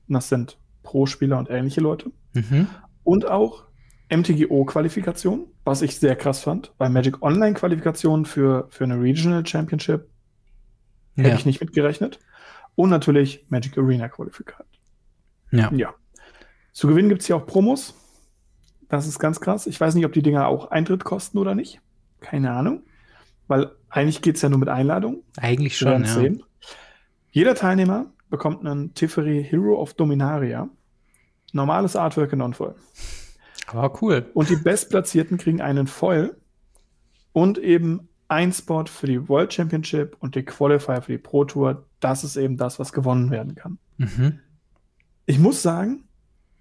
[0.08, 2.10] Das sind Pro-Spieler und ähnliche Leute.
[2.34, 2.68] Mhm.
[3.04, 3.64] Und auch
[4.10, 10.08] MTGO-Qualifikation, was ich sehr krass fand, weil Magic Online-Qualifikation für, für eine Regional Championship
[11.16, 11.24] ja.
[11.24, 12.18] hätte ich nicht mitgerechnet.
[12.74, 14.66] Und natürlich Magic Arena Qualifikation.
[15.50, 15.70] Ja.
[15.74, 15.94] ja.
[16.72, 17.94] Zu gewinnen gibt es hier auch Promos.
[18.88, 19.66] Das ist ganz krass.
[19.66, 21.80] Ich weiß nicht, ob die Dinger auch Eintritt kosten oder nicht.
[22.20, 22.82] Keine Ahnung.
[23.46, 25.22] Weil eigentlich geht es ja nur mit Einladung.
[25.36, 26.08] Eigentlich schon, ja.
[26.08, 26.42] Sehen.
[27.30, 30.68] Jeder Teilnehmer bekommt einen Tiferi Hero of Dominaria.
[31.52, 32.74] Normales Artwork in Non-Foil.
[33.66, 34.30] Aber cool.
[34.34, 36.36] Und die Bestplatzierten kriegen einen Foil
[37.32, 41.86] und eben ein Spot für die World Championship und die Qualifier für die Pro Tour.
[42.00, 43.78] Das ist eben das, was gewonnen werden kann.
[43.96, 44.40] Mhm.
[45.26, 46.04] Ich muss sagen,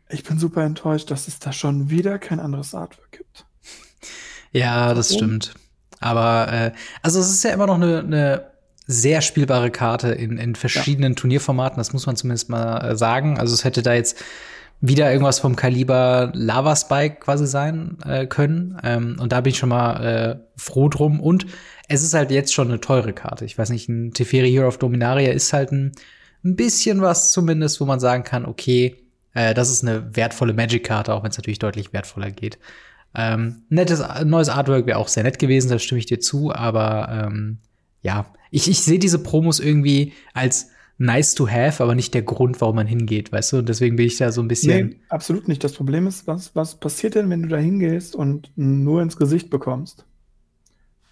[0.10, 3.46] ich bin super enttäuscht, dass es da schon wieder kein anderes Artwork gibt.
[4.52, 5.26] Ja, das Warum?
[5.26, 5.54] stimmt.
[6.00, 8.52] Aber äh, also es ist ja immer noch eine, eine
[8.88, 11.16] sehr spielbare Karte in, in verschiedenen ja.
[11.16, 13.38] Turnierformaten, das muss man zumindest mal äh, sagen.
[13.38, 14.24] Also es hätte da jetzt
[14.80, 18.78] wieder irgendwas vom Kaliber Lava Spike quasi sein äh, können.
[18.84, 21.20] Ähm, und da bin ich schon mal äh, froh drum.
[21.20, 21.48] Und
[21.90, 23.44] es ist halt jetzt schon eine teure Karte.
[23.44, 25.92] Ich weiß nicht, ein Teferi Hero of Dominaria ist halt ein,
[26.46, 28.96] ein bisschen was zumindest, wo man sagen kann, okay,
[29.34, 32.58] äh, das ist eine wertvolle Magic-Karte, auch wenn es natürlich deutlich wertvoller geht.
[33.16, 37.10] Ähm, nettes neues Artwork wäre auch sehr nett gewesen, da stimme ich dir zu, aber
[37.26, 37.58] ähm,
[38.04, 42.60] ja, ich, ich sehe diese Promos irgendwie als nice to have, aber nicht der Grund,
[42.60, 43.58] warum man hingeht, weißt du?
[43.58, 44.88] Und deswegen bin ich da so ein bisschen.
[44.88, 45.64] Nee, absolut nicht.
[45.64, 49.50] Das Problem ist, was, was passiert denn, wenn du da hingehst und nur ins Gesicht
[49.50, 50.06] bekommst?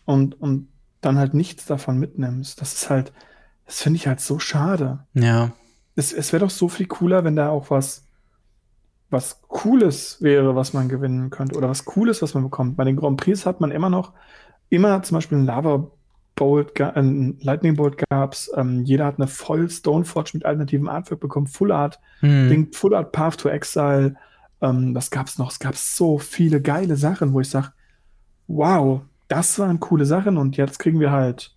[0.06, 0.68] Und, und
[1.02, 2.60] dann halt nichts davon mitnimmst.
[2.62, 3.14] Das ist halt,
[3.66, 5.06] das finde ich halt so schade.
[5.14, 5.54] Ja.
[5.96, 8.06] Es, es wäre doch so viel cooler, wenn da auch was,
[9.10, 11.56] was Cooles wäre, was man gewinnen könnte.
[11.56, 12.76] Oder was Cooles, was man bekommt.
[12.76, 14.14] Bei den Grand Prix hat man immer noch,
[14.70, 15.92] immer zum Beispiel ein Lava
[16.36, 17.02] Bolt, äh,
[17.42, 18.52] Lightning Bolt gab's.
[18.56, 21.48] Ähm, jeder hat eine voll Stoneforge mit alternativem Artwork bekommen.
[21.48, 22.50] Full Art, hm.
[22.50, 24.16] Ding, Full Art Path to Exile.
[24.62, 25.52] Ähm, was gab's noch?
[25.52, 27.72] Es gab so viele geile Sachen, wo ich sage,
[28.48, 31.55] wow, das waren coole Sachen und jetzt kriegen wir halt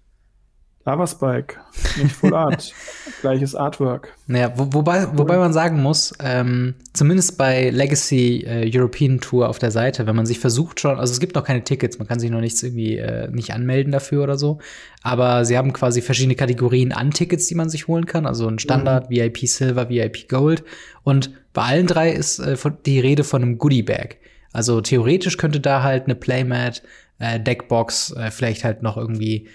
[0.89, 1.57] Lava Spike,
[1.99, 2.73] nicht Full Art,
[3.21, 4.15] gleiches Artwork.
[4.27, 9.59] Naja, wo, wobei, wobei man sagen muss, ähm, zumindest bei Legacy äh, European Tour auf
[9.59, 12.21] der Seite, wenn man sich versucht schon, also es gibt noch keine Tickets, man kann
[12.21, 14.61] sich noch nichts irgendwie äh, nicht anmelden dafür oder so,
[15.03, 18.59] aber sie haben quasi verschiedene Kategorien an Tickets, die man sich holen kann, also ein
[18.59, 19.15] Standard, mhm.
[19.15, 20.65] VIP Silver, VIP Gold
[21.03, 24.17] und bei allen drei ist äh, die Rede von einem Goodie Bag.
[24.55, 26.83] Also theoretisch könnte da halt eine Playmat,
[27.19, 29.49] äh, Deckbox, äh, vielleicht halt noch irgendwie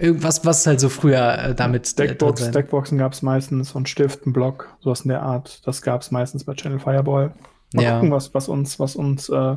[0.00, 1.92] Irgendwas, was halt so früher äh, damit.
[1.92, 5.66] Äh, Deckbox, Deckboxen gab es meistens und Stift, ein Block, sowas in der Art.
[5.66, 7.34] Das gab es meistens bei Channel Fireball.
[7.74, 7.94] Mal ja.
[7.96, 9.56] gucken, was, was uns, was uns äh,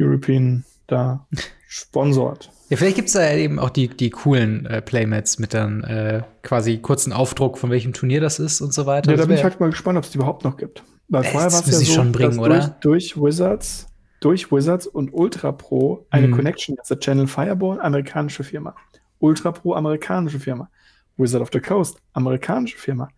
[0.00, 1.26] European da
[1.68, 2.50] sponsort.
[2.70, 6.22] Ja, vielleicht gibt es da eben auch die, die coolen äh, Playmats mit dann äh,
[6.42, 9.12] quasi kurzen Aufdruck, von welchem Turnier das ist und so weiter.
[9.12, 10.82] Ja, da bin ich halt mal gespannt, ob es die überhaupt noch gibt.
[11.08, 13.86] Weil vorher war es ja so, schon bringen, dass durch, durch Wizards
[14.22, 16.36] durch Wizards und Ultra Pro eine hm.
[16.36, 18.74] Connection, also Channel Fireball, amerikanische Firma.
[19.22, 20.68] Ultra Pro amerikanische Firma.
[21.16, 23.08] Wizard of the Coast, amerikanische Firma.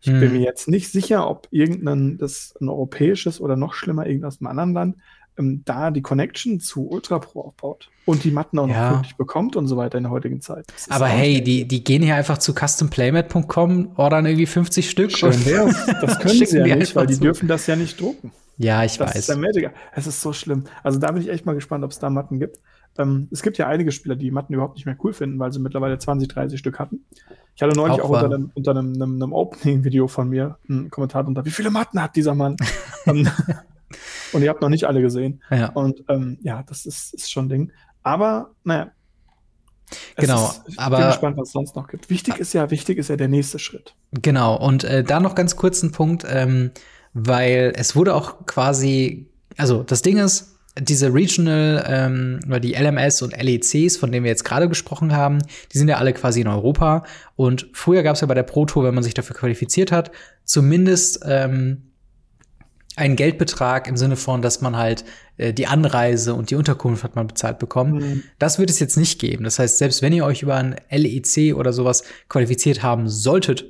[0.00, 0.20] Ich hm.
[0.20, 4.40] bin mir jetzt nicht sicher, ob irgendein, das ein europäisches oder noch schlimmer, irgendein aus
[4.40, 4.96] einem anderen Land,
[5.38, 8.90] ähm, da die Connection zu Ultra Pro aufbaut und die Matten auch ja.
[8.90, 10.66] noch wirklich bekommt und so weiter in der heutigen Zeit.
[10.88, 15.16] Aber hey, die, die gehen hier einfach zu customplaymat.com, ordern irgendwie 50 Stück.
[15.16, 15.86] Schön wär's.
[16.00, 17.20] Das können sie ja nicht, weil die zu.
[17.20, 18.30] dürfen das ja nicht drucken.
[18.56, 19.28] Ja, ich das weiß.
[19.28, 20.64] Ist es ist so schlimm.
[20.82, 22.60] Also da bin ich echt mal gespannt, ob es da Matten gibt.
[22.98, 25.60] Ähm, es gibt ja einige Spieler, die Matten überhaupt nicht mehr cool finden, weil sie
[25.60, 27.04] mittlerweile 20, 30 Stück hatten.
[27.54, 30.90] Ich hatte neulich auch, auch unter einem, unter einem, einem, einem Opening-Video von mir einen
[30.90, 32.56] Kommentar drunter, wie viele Matten hat dieser Mann?
[33.06, 33.26] Ähm,
[34.34, 35.42] und ihr habt noch nicht alle gesehen.
[35.50, 35.70] Ja.
[35.70, 37.72] Und ähm, ja, das ist, ist schon ein Ding.
[38.02, 38.90] Aber, naja.
[40.16, 42.10] Genau, ist, ich aber bin gespannt, was es sonst noch gibt.
[42.10, 43.94] Wichtig ist ja, wichtig ist ja der nächste Schritt.
[44.12, 46.72] Genau, und äh, da noch ganz kurz ein Punkt, ähm,
[47.14, 53.22] weil es wurde auch quasi, also das Ding ist, diese Regional ähm, oder die LMS
[53.22, 55.38] und LECs, von denen wir jetzt gerade gesprochen haben,
[55.72, 57.04] die sind ja alle quasi in Europa.
[57.36, 60.10] Und früher gab es ja bei der Pro Tour, wenn man sich dafür qualifiziert hat,
[60.44, 61.88] zumindest ähm,
[62.96, 65.04] einen Geldbetrag im Sinne von, dass man halt
[65.36, 67.94] äh, die Anreise und die Unterkunft hat man bezahlt bekommen.
[67.94, 68.22] Mhm.
[68.38, 69.44] Das wird es jetzt nicht geben.
[69.44, 73.64] Das heißt, selbst wenn ihr euch über ein LEC oder sowas qualifiziert haben solltet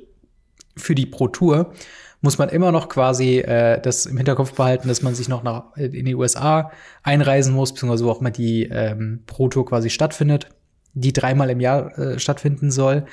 [0.75, 1.73] für die Pro Tour,
[2.21, 5.75] muss man immer noch quasi äh, das im Hinterkopf behalten, dass man sich noch nach,
[5.77, 6.71] in die USA
[7.03, 10.49] einreisen muss, beziehungsweise wo auch mal die ähm, Pro-Tour quasi stattfindet,
[10.93, 13.05] die dreimal im Jahr äh, stattfinden soll.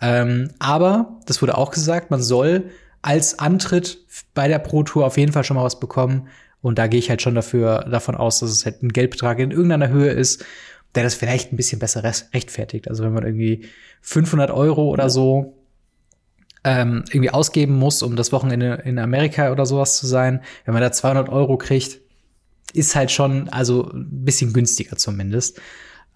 [0.00, 2.70] Ähm, aber, das wurde auch gesagt, man soll
[3.02, 3.98] als Antritt
[4.34, 6.28] bei der Pro-Tour auf jeden Fall schon mal was bekommen.
[6.62, 9.50] Und da gehe ich halt schon dafür, davon aus, dass es halt ein Geldbetrag in
[9.50, 10.44] irgendeiner Höhe ist,
[10.94, 12.88] der das vielleicht ein bisschen besser rechtfertigt.
[12.88, 13.66] Also wenn man irgendwie
[14.00, 15.54] 500 Euro oder so
[16.64, 20.82] ähm, irgendwie ausgeben muss, um das Wochenende in Amerika oder sowas zu sein, wenn man
[20.82, 22.00] da 200 Euro kriegt,
[22.72, 25.60] ist halt schon, also ein bisschen günstiger zumindest.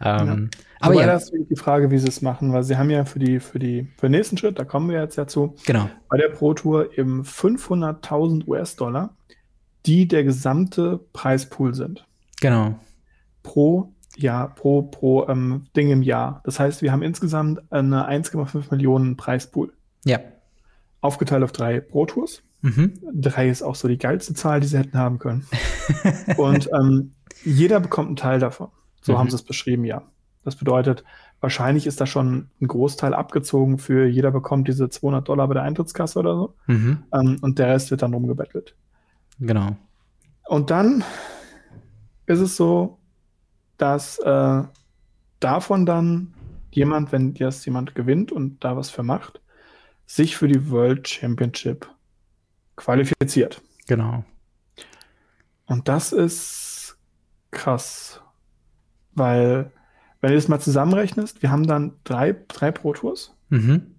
[0.01, 0.61] Ähm, ja.
[0.81, 1.13] Aber Wobei ja.
[1.13, 3.59] das ist die Frage, wie sie es machen, weil sie haben ja für die, für
[3.59, 5.91] die, für den nächsten Schritt, da kommen wir jetzt ja zu, genau.
[6.09, 9.15] bei der Pro Tour eben 500.000 US-Dollar
[9.89, 12.07] die der gesamte Preispool sind.
[12.41, 12.79] Genau.
[13.43, 16.43] Pro Jahr, pro, pro ähm, Ding im Jahr.
[16.45, 19.73] Das heißt, wir haben insgesamt eine 1,5 Millionen Preispool.
[20.05, 20.19] Ja.
[21.01, 22.43] Aufgeteilt auf drei Pro-Tours.
[22.63, 22.95] Mhm.
[23.15, 25.47] Drei ist auch so die geilste Zahl, die sie hätten haben können.
[26.37, 27.13] Und ähm,
[27.45, 28.69] jeder bekommt einen Teil davon.
[29.01, 29.19] So Mhm.
[29.19, 30.03] haben sie es beschrieben, ja.
[30.45, 31.05] Das bedeutet,
[31.41, 35.63] wahrscheinlich ist da schon ein Großteil abgezogen für jeder bekommt diese 200 Dollar bei der
[35.63, 36.55] Eintrittskasse oder so.
[36.67, 37.05] Mhm.
[37.13, 38.75] Ähm, und der Rest wird dann rumgebettelt.
[39.39, 39.77] Genau.
[40.47, 41.05] Und dann
[42.27, 42.99] ist es so,
[43.77, 44.63] dass äh,
[45.39, 46.35] davon dann
[46.73, 49.41] jemand, wenn jetzt jemand gewinnt und da was für macht,
[50.09, 51.87] sich für die World Championship
[52.77, 53.61] qualifiziert.
[53.87, 54.25] Genau.
[55.67, 56.97] Und das ist
[57.51, 58.21] krass,
[59.13, 59.71] weil
[60.21, 63.35] wenn du das mal zusammenrechnest, wir haben dann drei, drei Pro Tours.
[63.51, 63.95] Mhm.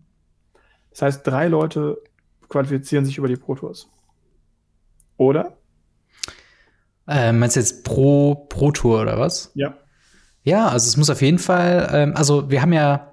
[0.90, 2.02] Das heißt, drei Leute
[2.50, 3.88] qualifizieren sich über die Pro Tours.
[5.18, 5.58] Oder?
[7.08, 9.52] Äh, meinst du jetzt pro, pro Tour oder was?
[9.54, 9.78] Ja.
[10.42, 13.09] Ja, also es muss auf jeden Fall, ähm, also wir haben ja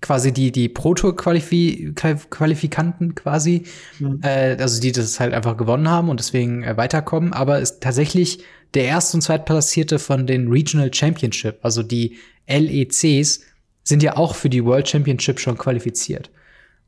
[0.00, 1.94] quasi die, die Pro Tour -Qualifi
[2.30, 3.64] Qualifikanten quasi,
[3.98, 4.20] Mhm.
[4.22, 8.42] äh, also die das halt einfach gewonnen haben und deswegen äh, weiterkommen, aber ist tatsächlich
[8.74, 13.40] der erste und zweitplatzierte von den Regional Championship, also die LECs,
[13.82, 16.30] sind ja auch für die World Championship schon qualifiziert.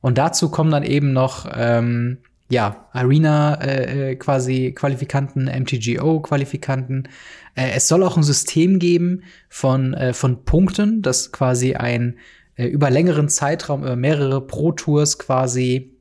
[0.00, 7.08] Und dazu kommen dann eben noch ähm, ja Arena äh, äh, quasi Qualifikanten, MTGO Qualifikanten.
[7.54, 12.16] Äh, es soll auch ein System geben von äh, von Punkten, das quasi ein
[12.62, 15.96] äh, über längeren Zeitraum über mehrere Pro Tours quasi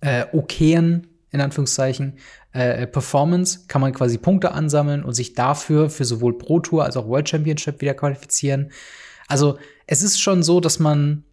[0.00, 2.18] äh, okayen in Anführungszeichen
[2.52, 6.96] äh, Performance kann man quasi Punkte ansammeln und sich dafür für sowohl Pro Tour als
[6.96, 8.70] auch World Championship wieder qualifizieren.
[9.26, 11.24] Also es ist schon so, dass man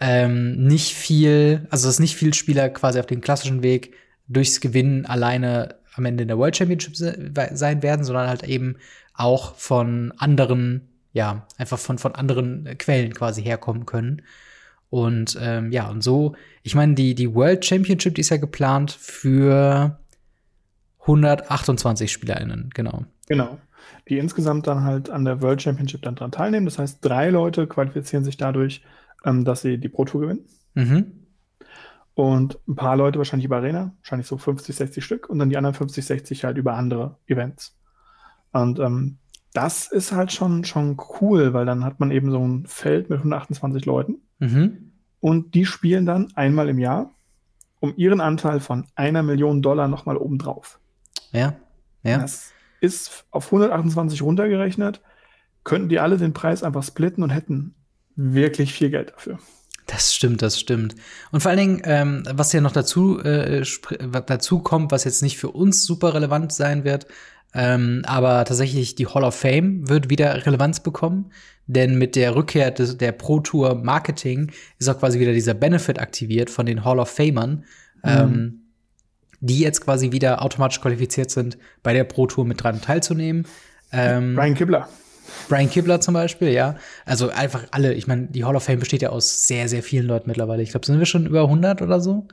[0.00, 3.94] ähm, nicht viel, also dass nicht viel Spieler quasi auf dem klassischen Weg
[4.26, 8.76] durchs Gewinnen alleine am Ende in der World Championship se sein werden, sondern halt eben
[9.14, 14.22] auch von anderen, ja, einfach von, von anderen Quellen quasi herkommen können.
[14.90, 18.90] Und ähm, ja, und so, ich meine, die, die World Championship, die ist ja geplant
[18.90, 19.98] für
[21.00, 23.04] 128 SpielerInnen, genau.
[23.28, 23.58] Genau.
[24.08, 26.66] Die insgesamt dann halt an der World Championship dann dran teilnehmen.
[26.66, 28.82] Das heißt, drei Leute qualifizieren sich dadurch,
[29.24, 30.44] ähm, dass sie die Pro Tour gewinnen.
[30.74, 31.12] Mhm.
[32.14, 35.28] Und ein paar Leute wahrscheinlich über Arena, wahrscheinlich so 50, 60 Stück.
[35.28, 37.76] Und dann die anderen 50, 60 halt über andere Events.
[38.52, 39.18] Und ähm,
[39.54, 43.18] das ist halt schon, schon cool, weil dann hat man eben so ein Feld mit
[43.18, 44.16] 128 Leuten.
[44.40, 44.92] Mhm.
[45.20, 47.14] Und die spielen dann einmal im Jahr
[47.80, 50.80] um ihren Anteil von einer Million Dollar nochmal obendrauf.
[51.32, 51.54] Ja.
[52.02, 52.18] Ja.
[52.18, 55.00] Das ist auf 128 runtergerechnet,
[55.62, 57.74] könnten die alle den Preis einfach splitten und hätten
[58.16, 59.38] wirklich viel Geld dafür.
[59.86, 60.94] Das stimmt, das stimmt.
[61.30, 63.62] Und vor allen Dingen, ähm, was ja noch dazu, äh,
[64.26, 67.06] dazu kommt, was jetzt nicht für uns super relevant sein wird,
[67.52, 71.30] ähm, aber tatsächlich die Hall of Fame wird wieder Relevanz bekommen,
[71.66, 76.00] denn mit der Rückkehr des, der Pro Tour Marketing ist auch quasi wieder dieser Benefit
[76.00, 77.64] aktiviert von den Hall of Famern,
[78.02, 78.62] ähm,
[79.40, 83.46] die jetzt quasi wieder automatisch qualifiziert sind, bei der Pro Tour mit dran teilzunehmen.
[83.92, 84.88] Ähm, Brian Kibler.
[85.48, 86.76] Brian Kibler zum Beispiel, ja.
[87.06, 87.94] Also einfach alle.
[87.94, 90.62] Ich meine, die Hall of Fame besteht ja aus sehr, sehr vielen Leuten mittlerweile.
[90.62, 92.26] Ich glaube, sind wir schon über 100 oder so?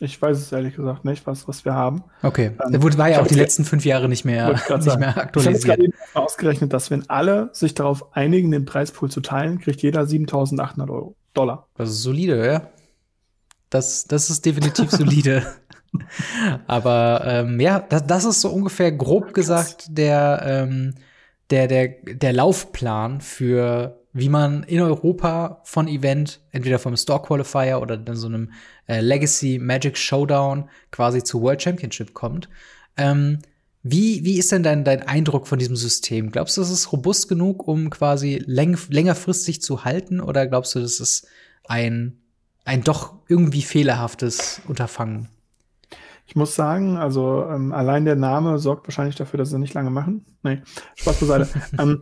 [0.00, 2.02] Ich weiß es ehrlich gesagt nicht, was, was wir haben.
[2.22, 2.52] Okay.
[2.64, 4.82] Ähm, Der wurde, war ja ich auch die letzten fünf Jahre nicht mehr, ich nicht
[4.82, 5.00] sagen.
[5.00, 5.78] mehr Ich habe aktualisiert.
[5.78, 10.02] eben mal ausgerechnet, dass wenn alle sich darauf einigen, den Preispool zu teilen, kriegt jeder
[10.02, 11.14] 7.800 Euro.
[11.34, 11.68] Dollar.
[11.76, 12.68] Das ist solide, ja.
[13.70, 15.46] Das, das ist definitiv solide.
[16.66, 20.94] Aber ähm, ja, das, das ist so ungefähr grob gesagt der, ähm,
[21.52, 27.80] der, der, der Laufplan für wie man in Europa von Event, entweder vom Store Qualifier
[27.80, 28.52] oder dann so einem
[28.86, 32.48] äh, Legacy Magic Showdown quasi zur World Championship kommt.
[32.96, 33.38] Ähm,
[33.82, 36.30] wie, wie ist denn dein, dein Eindruck von diesem System?
[36.30, 40.20] Glaubst du, es ist robust genug, um quasi läng längerfristig zu halten?
[40.20, 41.26] Oder glaubst du, das ist
[41.64, 42.18] ein,
[42.64, 45.28] ein doch irgendwie fehlerhaftes Unterfangen?
[46.32, 49.90] Ich muss sagen, also ähm, allein der Name sorgt wahrscheinlich dafür, dass sie nicht lange
[49.90, 50.24] machen.
[50.42, 50.62] Nee,
[50.94, 51.48] Spaß beiseite.
[51.78, 52.00] ähm,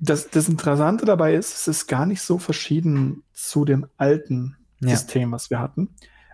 [0.00, 4.88] das, das Interessante dabei ist, es ist gar nicht so verschieden zu dem alten Ja.
[4.96, 5.88] System, was wir hatten.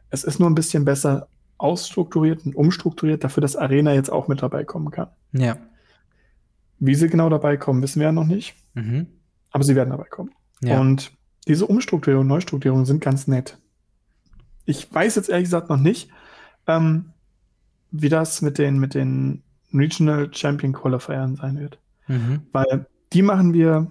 [0.08, 4.40] Es ist nur ein bisschen besser ausstrukturiert und umstrukturiert, dafür, dass Arena jetzt auch mit
[4.40, 5.08] dabei kommen kann.
[5.32, 5.58] Ja.
[6.78, 9.08] Wie sie genau dabei kommen, wissen wir ja noch nicht, Mhm.
[9.50, 10.30] aber sie werden dabei kommen.
[10.62, 10.80] Ja.
[10.80, 11.12] Und
[11.48, 13.58] diese Umstrukturierung und Neustrukturierung sind ganz nett.
[14.64, 16.08] Ich weiß jetzt ehrlich gesagt noch nicht,
[16.66, 17.12] ähm,
[17.90, 21.78] wie das mit den, mit den Regional Champion Qualifiern sein wird.
[22.08, 22.42] Mhm.
[22.52, 23.90] Weil die machen wir,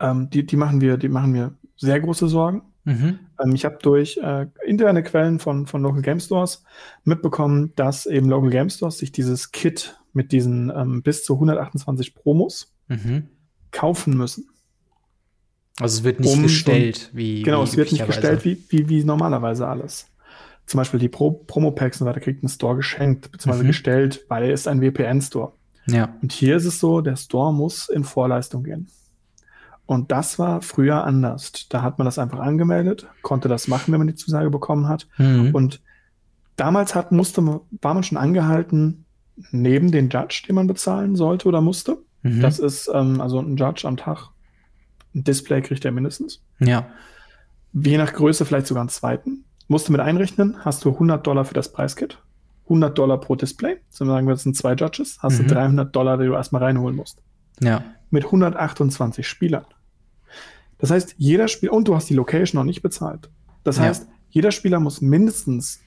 [0.00, 2.62] ähm, die, die machen wir, die machen mir sehr große Sorgen.
[2.84, 3.18] Mhm.
[3.40, 6.64] Ähm, ich habe durch äh, interne Quellen von, von Local Game Stores
[7.04, 12.14] mitbekommen, dass eben Local Game Stores sich dieses Kit mit diesen ähm, bis zu 128
[12.14, 13.28] Promos mhm.
[13.70, 14.48] kaufen müssen.
[15.80, 17.42] Also es wird nicht um, gestellt wie.
[17.42, 20.06] Genau, wie es wird nicht gestellt wie, wie, wie normalerweise alles.
[20.72, 23.66] Zum Beispiel die Pro Promo-Packs und so weiter kriegt ein Store geschenkt, beziehungsweise mhm.
[23.66, 25.52] gestellt, weil er ist ein VPN-Store.
[25.86, 26.16] Ja.
[26.22, 28.88] Und hier ist es so, der Store muss in Vorleistung gehen.
[29.84, 31.52] Und das war früher anders.
[31.68, 35.06] Da hat man das einfach angemeldet, konnte das machen, wenn man die Zusage bekommen hat.
[35.18, 35.54] Mhm.
[35.54, 35.82] Und
[36.56, 39.04] damals hat, musste, war man schon angehalten,
[39.50, 41.98] neben den Judge, den man bezahlen sollte oder musste.
[42.22, 42.40] Mhm.
[42.40, 44.30] Das ist ähm, also ein Judge am Tag.
[45.14, 46.42] Ein Display kriegt er mindestens.
[46.60, 46.86] Ja.
[47.74, 49.44] Je nach Größe vielleicht sogar einen zweiten.
[49.68, 52.18] Musste mit einrechnen, hast du 100 Dollar für das Preiskit,
[52.64, 53.78] 100 Dollar pro Display.
[53.90, 55.48] Sagen wir, das sind zwei Judges, hast mhm.
[55.48, 57.22] du 300 Dollar, die du erstmal reinholen musst.
[57.60, 57.84] Ja.
[58.10, 59.64] Mit 128 Spielern.
[60.78, 63.30] Das heißt, jeder Spieler, und du hast die Location noch nicht bezahlt.
[63.62, 63.84] Das ja.
[63.84, 65.80] heißt, jeder Spieler muss mindestens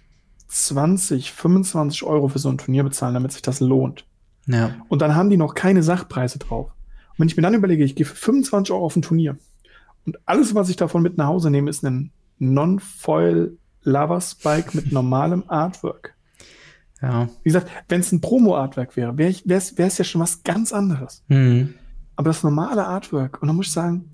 [0.47, 4.05] 20, 25 Euro für so ein Turnier bezahlen, damit sich das lohnt.
[4.47, 4.75] Ja.
[4.87, 6.71] Und dann haben die noch keine Sachpreise drauf.
[7.09, 9.37] Und wenn ich mir dann überlege, ich gehe für 25 Euro auf ein Turnier
[10.05, 14.91] und alles, was ich davon mit nach Hause nehme, ist ein Non-Foil Lava Spike mit
[14.91, 16.13] normalem Artwork.
[17.01, 17.29] Ja.
[17.43, 21.23] Wie gesagt, wenn es ein Promo-Artwork wäre, wäre es ja schon was ganz anderes.
[21.27, 21.75] Mhm.
[22.15, 24.09] Aber das normale Artwork, und dann muss ich sagen,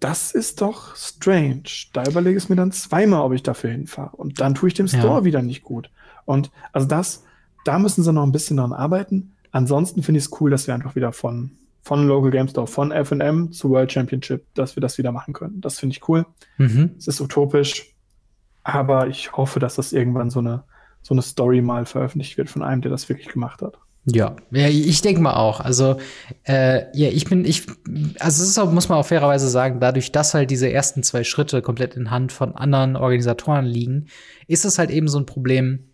[0.00, 1.62] das ist doch strange.
[1.92, 4.16] Da überlege ich es mir dann zweimal, ob ich dafür hinfahre.
[4.16, 5.24] Und dann tue ich dem Store ja.
[5.24, 5.90] wieder nicht gut.
[6.24, 7.24] Und also das,
[7.64, 9.32] da müssen sie noch ein bisschen dran arbeiten.
[9.52, 11.50] Ansonsten finde ich es cool, dass wir einfach wieder von,
[11.82, 15.60] von Local Game Store, von FM zu World Championship, dass wir das wieder machen können.
[15.60, 16.24] Das finde ich cool.
[16.56, 16.92] Mhm.
[16.96, 17.94] Es ist utopisch,
[18.74, 20.64] aber ich hoffe, dass das irgendwann so eine,
[21.02, 23.78] so eine Story mal veröffentlicht wird von einem, der das wirklich gemacht hat.
[24.06, 25.60] Ja, ja ich denke mal auch.
[25.60, 25.98] Also,
[26.44, 27.66] äh, ja, ich bin, ich,
[28.18, 31.24] also es ist auch, muss man auch fairerweise sagen, dadurch, dass halt diese ersten zwei
[31.24, 34.06] Schritte komplett in Hand von anderen Organisatoren liegen,
[34.46, 35.90] ist es halt eben so ein Problem,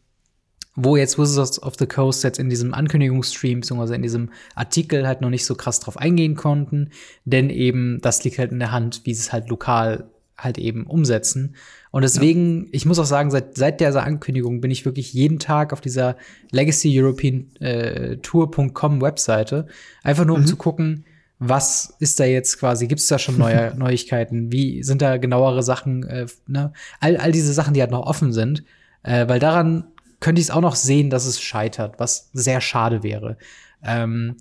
[0.77, 5.23] wo jetzt Wizards of the Coast jetzt in diesem Ankündigungsstream beziehungsweise in diesem Artikel halt
[5.23, 6.91] noch nicht so krass drauf eingehen konnten,
[7.25, 11.57] denn eben das liegt halt in der Hand, wie es halt lokal halt eben umsetzen.
[11.91, 12.69] Und deswegen, ja.
[12.73, 16.17] ich muss auch sagen, seit, seit dieser Ankündigung bin ich wirklich jeden Tag auf dieser
[16.51, 19.67] Legacy European äh, Tour.com Webseite,
[20.03, 20.47] einfach nur um mhm.
[20.47, 21.05] zu gucken,
[21.39, 25.63] was ist da jetzt quasi, gibt es da schon neue Neuigkeiten, wie sind da genauere
[25.63, 26.73] Sachen, äh, ne?
[27.01, 28.65] all, all diese Sachen, die halt noch offen sind,
[29.03, 29.85] äh, weil daran
[30.21, 33.37] könnte ich es auch noch sehen, dass es scheitert, was sehr schade wäre.
[33.83, 34.37] Ähm,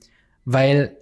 [0.45, 0.95] weil,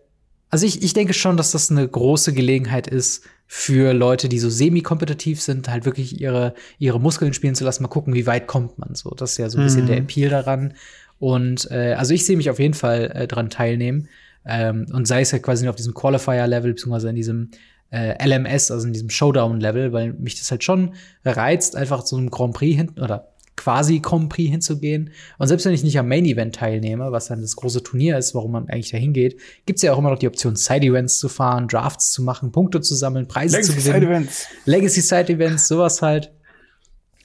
[0.50, 4.50] also ich, ich denke schon, dass das eine große Gelegenheit ist, für Leute, die so
[4.50, 8.80] semi-kompetitiv sind, halt wirklich ihre, ihre Muskeln spielen zu lassen, mal gucken, wie weit kommt
[8.80, 9.12] man so.
[9.12, 9.88] Das ist ja so ein bisschen mhm.
[9.88, 10.74] der Appeal daran.
[11.20, 14.10] Und äh, also ich sehe mich auf jeden Fall äh, dran teilnehmen.
[14.46, 17.52] Ähm, und sei es ja quasi auf diesem Qualifier-Level, beziehungsweise in diesem
[17.92, 22.32] äh, LMS, also in diesem Showdown-Level, weil mich das halt schon reizt, einfach zu einem
[22.32, 25.12] Grand Prix hinten oder quasi Prix hinzugehen.
[25.38, 28.36] Und selbst wenn ich nicht am Main Event teilnehme, was dann das große Turnier ist,
[28.36, 31.20] warum man eigentlich dahin geht, gibt es ja auch immer noch die Option, Side Events
[31.20, 33.94] zu fahren, Drafts zu machen, Punkte zu sammeln, Preise Legacy zu gewinnen.
[33.94, 34.48] Side Events.
[34.66, 36.32] Legacy Side Events, sowas halt.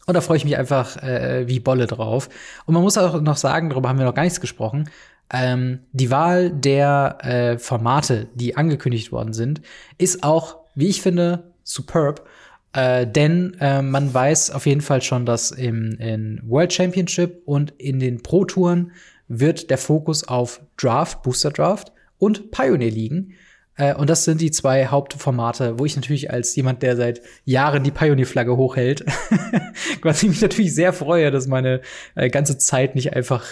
[0.07, 2.29] Und da freue ich mich einfach äh, wie Bolle drauf.
[2.65, 4.89] Und man muss auch noch sagen, darüber haben wir noch gar nichts gesprochen.
[5.31, 9.61] Ähm, die Wahl der äh, Formate, die angekündigt worden sind,
[9.99, 12.27] ist auch, wie ich finde, superb.
[12.73, 17.73] Äh, denn äh, man weiß auf jeden Fall schon, dass im in World Championship und
[17.79, 18.93] in den Pro Touren
[19.29, 23.35] wird der Fokus auf Draft, Booster Draft und Pioneer liegen.
[23.77, 27.85] Äh, und das sind die zwei Hauptformate, wo ich natürlich als jemand, der seit Jahren
[27.85, 29.05] die Pioneer-Flagge hochhält,
[30.03, 31.81] quasi mich natürlich sehr freue, dass meine
[32.17, 33.47] äh, ganze Zeit nicht einfach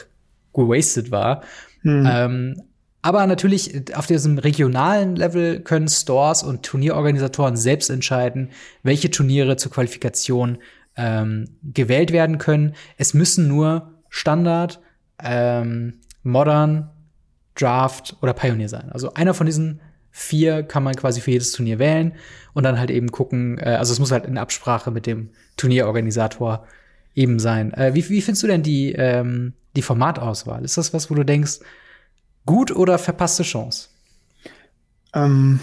[0.52, 1.42] gewastet war.
[1.82, 2.08] Hm.
[2.10, 2.62] Ähm,
[3.06, 8.50] aber natürlich auf diesem regionalen Level können Stores und Turnierorganisatoren selbst entscheiden,
[8.82, 10.58] welche Turniere zur Qualifikation
[10.96, 12.74] ähm, gewählt werden können.
[12.96, 14.80] Es müssen nur Standard,
[15.22, 16.90] ähm, Modern,
[17.54, 18.90] Draft oder Pioneer sein.
[18.90, 22.12] Also einer von diesen vier kann man quasi für jedes Turnier wählen
[22.54, 26.66] und dann halt eben gucken, äh, also es muss halt in Absprache mit dem Turnierorganisator
[27.14, 27.72] eben sein.
[27.72, 30.64] Äh, wie, wie findest du denn die, ähm, die Formatauswahl?
[30.64, 31.60] Ist das was, wo du denkst,
[32.46, 33.88] Gut oder verpasste Chance?
[35.12, 35.60] Ähm,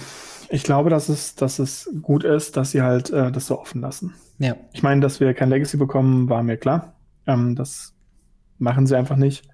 [0.50, 3.82] ich glaube, dass es, dass es gut ist, dass sie halt äh, das so offen
[3.82, 4.14] lassen.
[4.38, 4.56] Ja.
[4.74, 6.94] Ich meine, dass wir kein Legacy bekommen, war mir klar.
[7.26, 7.94] Ähm, das
[8.60, 9.48] machen sie einfach nicht,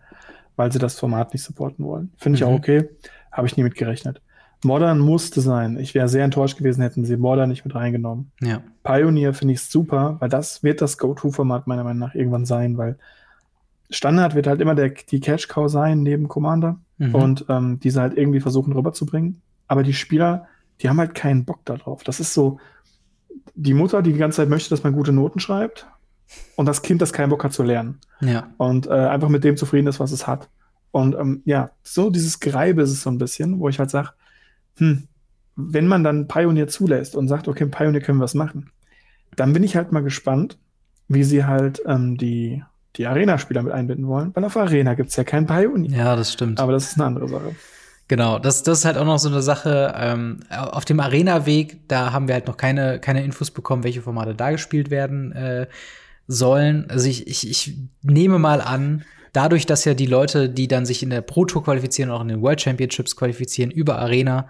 [0.56, 2.12] weil sie das Format nicht supporten wollen.
[2.18, 2.50] Finde ich mhm.
[2.50, 2.90] auch okay.
[3.32, 4.22] Habe ich nie mit gerechnet.
[4.64, 5.78] Modern musste sein.
[5.78, 8.32] Ich wäre sehr enttäuscht gewesen, hätten sie Modern nicht mit reingenommen.
[8.42, 8.62] Ja.
[8.84, 12.98] Pioneer finde ich super, weil das wird das Go-To-Format meiner Meinung nach irgendwann sein, weil
[13.90, 17.16] Standard wird halt immer der, die Cash-Cow sein neben Commander mhm.
[17.16, 19.42] und ähm, diese halt irgendwie versuchen rüberzubringen.
[19.68, 20.48] Aber die Spieler,
[20.82, 22.04] die haben halt keinen Bock darauf.
[22.04, 22.60] Das ist so,
[23.56, 25.88] die Mutter, die die ganze Zeit möchte, dass man gute Noten schreibt
[26.56, 28.00] und das Kind, das keinen Bock hat zu lernen.
[28.22, 28.50] Ja.
[28.58, 30.50] Und äh, einfach mit dem zufrieden ist, was es hat.
[30.92, 34.10] Und ähm, ja, so dieses Greibe ist es so ein bisschen, wo ich halt sage,
[34.78, 35.08] hm,
[35.56, 38.72] wenn man dann Pioneer zulässt und sagt, okay, Pioneer können wir was machen,
[39.36, 40.58] dann bin ich halt mal gespannt,
[41.08, 42.64] wie sie halt ähm, die,
[42.96, 44.32] die Arena-Spieler mit einbinden wollen.
[44.36, 45.98] Weil auf Arena gibt es ja keinen Pioneer.
[45.98, 46.60] Ja, das stimmt.
[46.60, 47.56] Aber das ist eine andere Sache.
[48.08, 49.94] Genau, das, das ist halt auch noch so eine Sache.
[49.96, 54.34] Ähm, auf dem Arena-Weg, da haben wir halt noch keine, keine Infos bekommen, welche Formate
[54.34, 55.68] da gespielt werden äh,
[56.28, 56.90] sollen.
[56.90, 61.04] Also ich, ich, ich nehme mal an, dadurch, dass ja die Leute, die dann sich
[61.04, 64.48] in der Pro Tour qualifizieren, auch in den World Championships qualifizieren über Arena,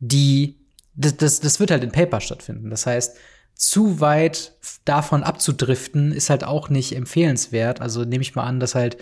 [0.00, 0.56] die
[0.96, 2.70] das, das, das wird halt in Paper stattfinden.
[2.70, 3.16] Das heißt,
[3.56, 4.52] zu weit
[4.84, 7.80] davon abzudriften, ist halt auch nicht empfehlenswert.
[7.80, 8.98] Also nehme ich mal an, dass halt,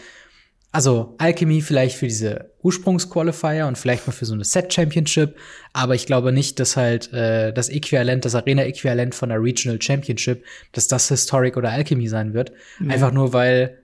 [0.70, 5.36] also Alchemy vielleicht für diese Ursprungsqualifier und vielleicht mal für so eine Set Championship,
[5.72, 10.44] aber ich glaube nicht, dass halt äh, das Äquivalent, das Arena-Äquivalent von der Regional Championship,
[10.72, 12.52] dass das Historic oder Alchemy sein wird.
[12.78, 12.90] Mhm.
[12.92, 13.83] Einfach nur, weil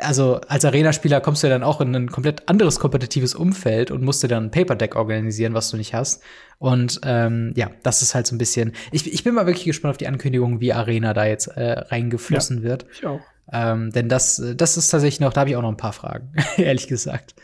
[0.00, 4.02] also als Arena-Spieler kommst du ja dann auch in ein komplett anderes kompetitives Umfeld und
[4.02, 6.22] musst dir dann ein Paper-Deck organisieren, was du nicht hast.
[6.58, 8.72] Und ähm, ja, das ist halt so ein bisschen.
[8.92, 12.58] Ich, ich bin mal wirklich gespannt auf die Ankündigung, wie Arena da jetzt äh, reingeflossen
[12.58, 12.86] ja, wird.
[12.92, 13.20] Ich auch.
[13.52, 16.32] Ähm, denn das, das ist tatsächlich noch, da habe ich auch noch ein paar Fragen,
[16.56, 17.34] ehrlich gesagt.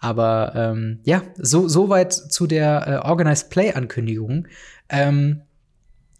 [0.00, 4.48] Aber ähm, ja, so, so weit zu der äh, Organized Play-Ankündigung.
[4.88, 5.42] Ähm,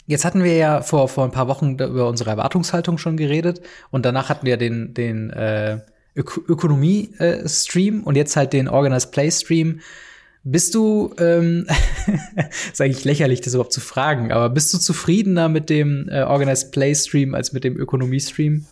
[0.07, 4.05] Jetzt hatten wir ja vor, vor ein paar Wochen über unsere Erwartungshaltung schon geredet und
[4.05, 5.79] danach hatten wir den, den äh,
[6.17, 9.81] Ök Ökonomie-Stream äh, und jetzt halt den Organized Play-Stream.
[10.45, 11.67] Bist du, ähm,
[12.73, 16.71] ist eigentlich lächerlich, das überhaupt zu fragen, aber bist du zufriedener mit dem äh, Organized
[16.73, 18.67] Play-Stream als mit dem Ökonomie-Stream?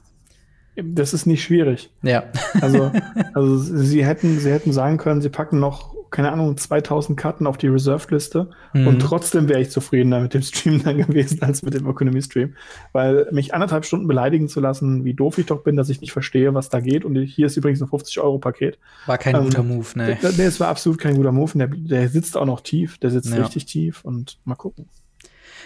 [0.76, 1.90] Das ist nicht schwierig.
[2.02, 2.24] Ja.
[2.60, 2.90] Also,
[3.34, 7.56] also sie hätten, sie hätten sagen können, sie packen noch keine Ahnung, 2000 Karten auf
[7.56, 8.86] die Reserved-Liste mhm.
[8.86, 12.54] und trotzdem wäre ich zufriedener mit dem Stream dann gewesen als mit dem Economy-Stream.
[12.92, 16.12] Weil mich anderthalb Stunden beleidigen zu lassen, wie doof ich doch bin, dass ich nicht
[16.12, 17.04] verstehe, was da geht.
[17.04, 18.78] Und hier ist übrigens ein 50-Euro-Paket.
[19.06, 20.18] War kein ähm, guter Move, ne?
[20.36, 21.52] Nee, es war absolut kein guter Move.
[21.54, 22.98] Der, der sitzt auch noch tief.
[22.98, 23.42] Der sitzt ja.
[23.42, 24.88] richtig tief und mal gucken.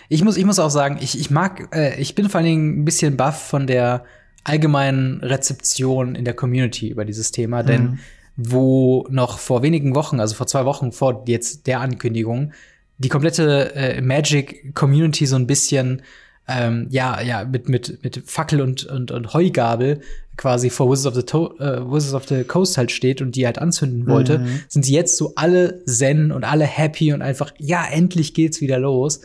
[0.08, 2.80] Ich muss, ich muss auch sagen, ich, ich mag, äh, ich bin vor allen Dingen
[2.80, 4.04] ein bisschen baff von der
[4.46, 7.98] allgemeinen Rezeption in der Community über dieses Thema, denn mhm
[8.36, 12.52] wo noch vor wenigen Wochen, also vor zwei Wochen vor jetzt der Ankündigung,
[12.98, 16.02] die komplette äh, Magic Community so ein bisschen
[16.48, 20.00] ähm, ja ja mit mit mit Fackel und und, und Heugabel
[20.36, 23.46] quasi vor Wizards of the to äh, Wizards of the Coast halt steht und die
[23.46, 24.60] halt anzünden wollte, mhm.
[24.68, 28.78] sind sie jetzt so alle zen und alle happy und einfach ja endlich geht's wieder
[28.78, 29.22] los.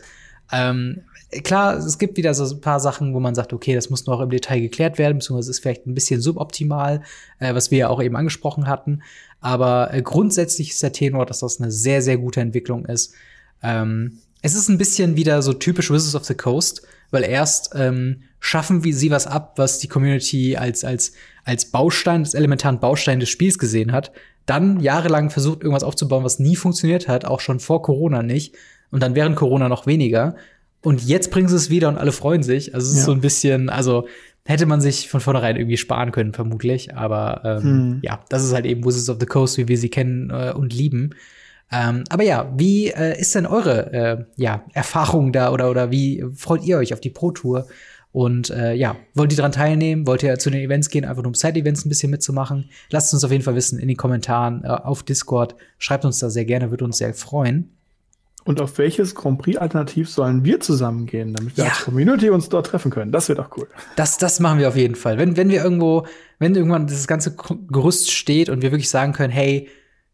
[0.50, 1.02] Ähm,
[1.44, 4.20] klar, es gibt wieder so ein paar Sachen, wo man sagt, okay, das muss noch
[4.20, 7.02] im Detail geklärt werden, beziehungsweise ist vielleicht ein bisschen suboptimal,
[7.38, 9.02] äh, was wir ja auch eben angesprochen hatten.
[9.40, 13.14] Aber äh, grundsätzlich ist der Tenor, dass das eine sehr, sehr gute Entwicklung ist.
[13.62, 18.22] Ähm, es ist ein bisschen wieder so typisch Wizards of the Coast, weil erst ähm,
[18.40, 21.12] schaffen wir sie was ab, was die Community als, als,
[21.44, 24.12] als Baustein, als elementaren Baustein des Spiels gesehen hat.
[24.46, 28.56] Dann jahrelang versucht, irgendwas aufzubauen, was nie funktioniert hat, auch schon vor Corona nicht.
[28.90, 30.34] Und dann während Corona noch weniger.
[30.82, 32.74] Und jetzt bringen sie es wieder und alle freuen sich.
[32.74, 33.04] Also es ist ja.
[33.06, 34.06] so ein bisschen, also
[34.44, 36.94] hätte man sich von vornherein irgendwie sparen können, vermutlich.
[36.94, 37.98] Aber ähm, hm.
[38.02, 40.72] ja, das ist halt eben Wizards of the Coast, wie wir sie kennen äh, und
[40.72, 41.10] lieben.
[41.70, 46.24] Ähm, aber ja, wie äh, ist denn eure äh, ja, Erfahrung da oder, oder wie
[46.34, 47.66] freut ihr euch auf die Pro Tour?
[48.10, 50.06] Und äh, ja, wollt ihr daran teilnehmen?
[50.06, 52.68] Wollt ihr zu den Events gehen, einfach nur um Side-Events ein bisschen mitzumachen?
[52.90, 55.54] Lasst uns auf jeden Fall wissen in den Kommentaren äh, auf Discord.
[55.78, 57.70] Schreibt uns da sehr gerne, würde uns sehr freuen.
[58.44, 61.70] Und auf welches Grand Prix-Alternativ sollen wir zusammengehen, damit wir ja.
[61.70, 63.12] als Community uns dort treffen können?
[63.12, 63.68] Das wird auch cool.
[63.96, 65.18] Das, das machen wir auf jeden Fall.
[65.18, 66.06] Wenn, wenn wir irgendwo,
[66.38, 67.36] wenn irgendwann dieses ganze
[67.70, 69.68] Gerüst steht und wir wirklich sagen können, hey,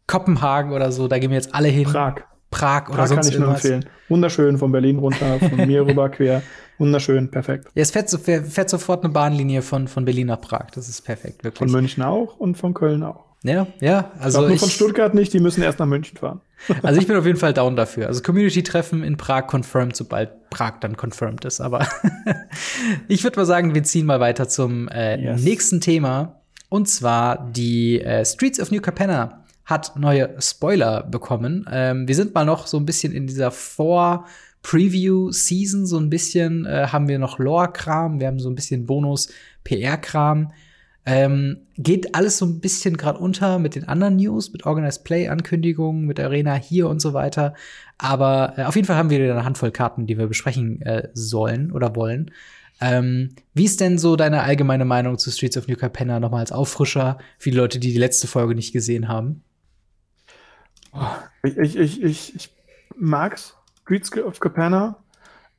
[0.07, 1.85] Kopenhagen oder so, da gehen wir jetzt alle hin.
[1.85, 2.17] Prag.
[2.51, 3.65] Prag oder Prag sonst kann ich irgendwas.
[3.65, 3.93] nur empfehlen.
[4.09, 6.43] Wunderschön von Berlin runter, von mir rüber quer.
[6.79, 7.69] Wunderschön, perfekt.
[7.75, 10.67] Ja, es fährt, fährt, sofort eine Bahnlinie von, von Berlin nach Prag.
[10.75, 11.59] Das ist perfekt, wirklich.
[11.59, 13.28] Von München auch und von Köln auch.
[13.45, 14.11] Ja, ja.
[14.19, 16.41] Also ich nur von Stuttgart nicht, die müssen erst nach München fahren.
[16.83, 18.09] Also ich bin auf jeden Fall down dafür.
[18.09, 21.61] Also Community-Treffen in Prag confirmed, sobald Prag dann confirmed ist.
[21.61, 21.87] Aber
[23.09, 25.43] ich würde mal sagen, wir ziehen mal weiter zum äh, yes.
[25.43, 26.41] nächsten Thema.
[26.69, 31.65] Und zwar die äh, Streets of New Capenna hat neue Spoiler bekommen.
[31.71, 34.27] Ähm, wir sind mal noch so ein bisschen in dieser Vor-
[34.63, 40.53] Preview-Season, so ein bisschen äh, haben wir noch Lore-Kram, wir haben so ein bisschen Bonus-PR-Kram.
[41.11, 46.05] Ähm, geht alles so ein bisschen gerade unter mit den anderen News, mit Organized Play-Ankündigungen,
[46.05, 47.55] mit Arena hier und so weiter.
[47.97, 51.09] Aber äh, auf jeden Fall haben wir wieder eine Handvoll Karten, die wir besprechen äh,
[51.15, 52.31] sollen oder wollen.
[52.83, 56.53] Ähm, wie ist denn so deine allgemeine Meinung zu Streets of New Capenna nochmal als
[56.53, 59.43] Auffrischer für die Leute, die die letzte Folge nicht gesehen haben?
[61.43, 62.51] Ich, ich, ich, ich, ich
[62.99, 64.99] mag's, Streets of Capenna.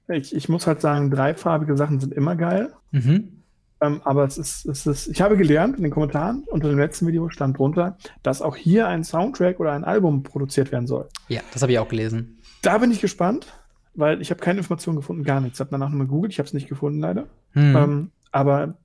[0.09, 2.71] Ich, ich muss halt sagen, dreifarbige Sachen sind immer geil.
[2.91, 3.38] Mhm.
[3.81, 7.07] Ähm, aber es ist, es ist, ich habe gelernt in den Kommentaren unter dem letzten
[7.07, 11.07] Video stand drunter, dass auch hier ein Soundtrack oder ein Album produziert werden soll.
[11.29, 12.39] Ja, das habe ich auch gelesen.
[12.61, 13.47] Da bin ich gespannt,
[13.93, 15.57] weil ich habe keine Informationen gefunden, gar nichts.
[15.57, 17.27] Ich habe danach nochmal gegoogelt, ich habe es nicht gefunden leider.
[17.53, 17.75] Mhm.
[17.75, 18.75] Ähm, aber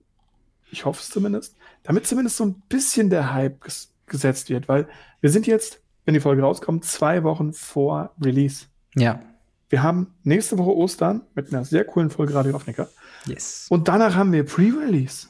[0.71, 4.87] ich hoffe es zumindest, damit zumindest so ein bisschen der Hype ges gesetzt wird, weil
[5.23, 8.67] wir sind jetzt, wenn die Folge rauskommt, zwei Wochen vor Release.
[8.95, 9.23] Ja.
[9.71, 12.89] Wir haben nächste Woche Ostern mit einer sehr coolen Folge Radio Aufnicker.
[13.27, 13.67] Yes.
[13.71, 15.29] Und danach haben wir Pre-Release.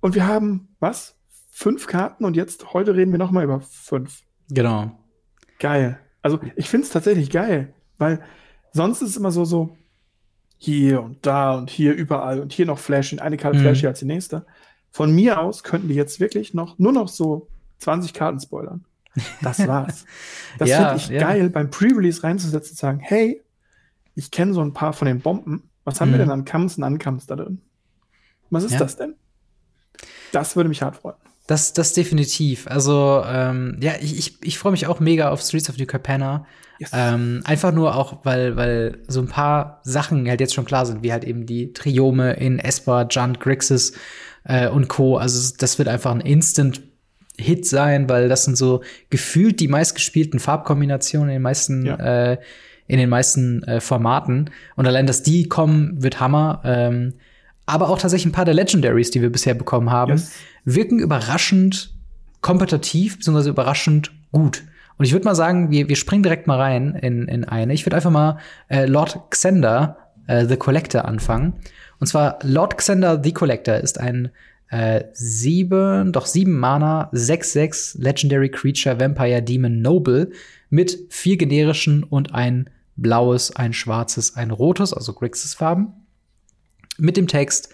[0.00, 1.16] Und wir haben, was?
[1.50, 4.22] Fünf Karten und jetzt, heute reden wir nochmal über fünf.
[4.48, 4.92] Genau.
[5.58, 5.98] Geil.
[6.22, 8.22] Also, ich finde es tatsächlich geil, weil
[8.72, 9.76] sonst ist es immer so, so,
[10.62, 13.62] hier und da und hier überall und hier noch Flash, eine Karte mhm.
[13.62, 14.44] Flash als die nächste.
[14.90, 17.48] Von mir aus könnten die jetzt wirklich noch, nur noch so
[17.78, 18.84] 20 Karten spoilern.
[19.40, 20.04] Das war's.
[20.58, 21.20] Das ja, finde ich ja.
[21.20, 23.42] geil, beim Pre-Release reinzusetzen und sagen, hey,
[24.14, 25.69] ich kenne so ein paar von den Bomben.
[25.84, 26.14] Was haben mhm.
[26.14, 27.60] wir denn an Kams und Ankams da drin?
[28.50, 28.78] Was ist ja.
[28.78, 29.14] das denn?
[30.32, 31.16] Das würde mich hart freuen.
[31.46, 32.68] Das, das definitiv.
[32.68, 36.46] Also, ähm, ja, ich, ich, ich freue mich auch mega auf Streets of New Capenna.
[36.78, 36.90] Yes.
[36.92, 41.02] Ähm, einfach nur auch, weil, weil so ein paar Sachen halt jetzt schon klar sind,
[41.02, 43.94] wie halt eben die Triome in Esper, Junt, Grixis
[44.44, 45.16] äh, und Co.
[45.16, 46.82] Also, das wird einfach ein Instant
[47.36, 51.96] Hit sein, weil das sind so gefühlt die meistgespielten Farbkombinationen in den meisten, ja.
[52.32, 52.38] äh,
[52.90, 54.50] in den meisten äh, Formaten.
[54.76, 56.60] Und allein, dass die kommen, wird Hammer.
[56.64, 57.14] Ähm,
[57.66, 60.32] aber auch tatsächlich ein paar der Legendaries, die wir bisher bekommen haben, yes.
[60.64, 61.94] wirken überraschend
[62.40, 64.64] kompetitiv, beziehungsweise überraschend gut.
[64.96, 67.72] Und ich würde mal sagen, wir, wir springen direkt mal rein in, in eine.
[67.72, 68.38] Ich würde einfach mal
[68.68, 71.54] äh, Lord Xander, äh, The Collector, anfangen.
[72.00, 74.30] Und zwar Lord Xander, The Collector ist ein
[74.70, 80.30] äh, sieben, doch sieben Mana, 6-6 Legendary Creature Vampire Demon Noble
[80.70, 82.68] mit vier generischen und ein
[83.00, 86.06] blaues, ein schwarzes, ein rotes, also Grixis Farben.
[86.98, 87.72] Mit dem Text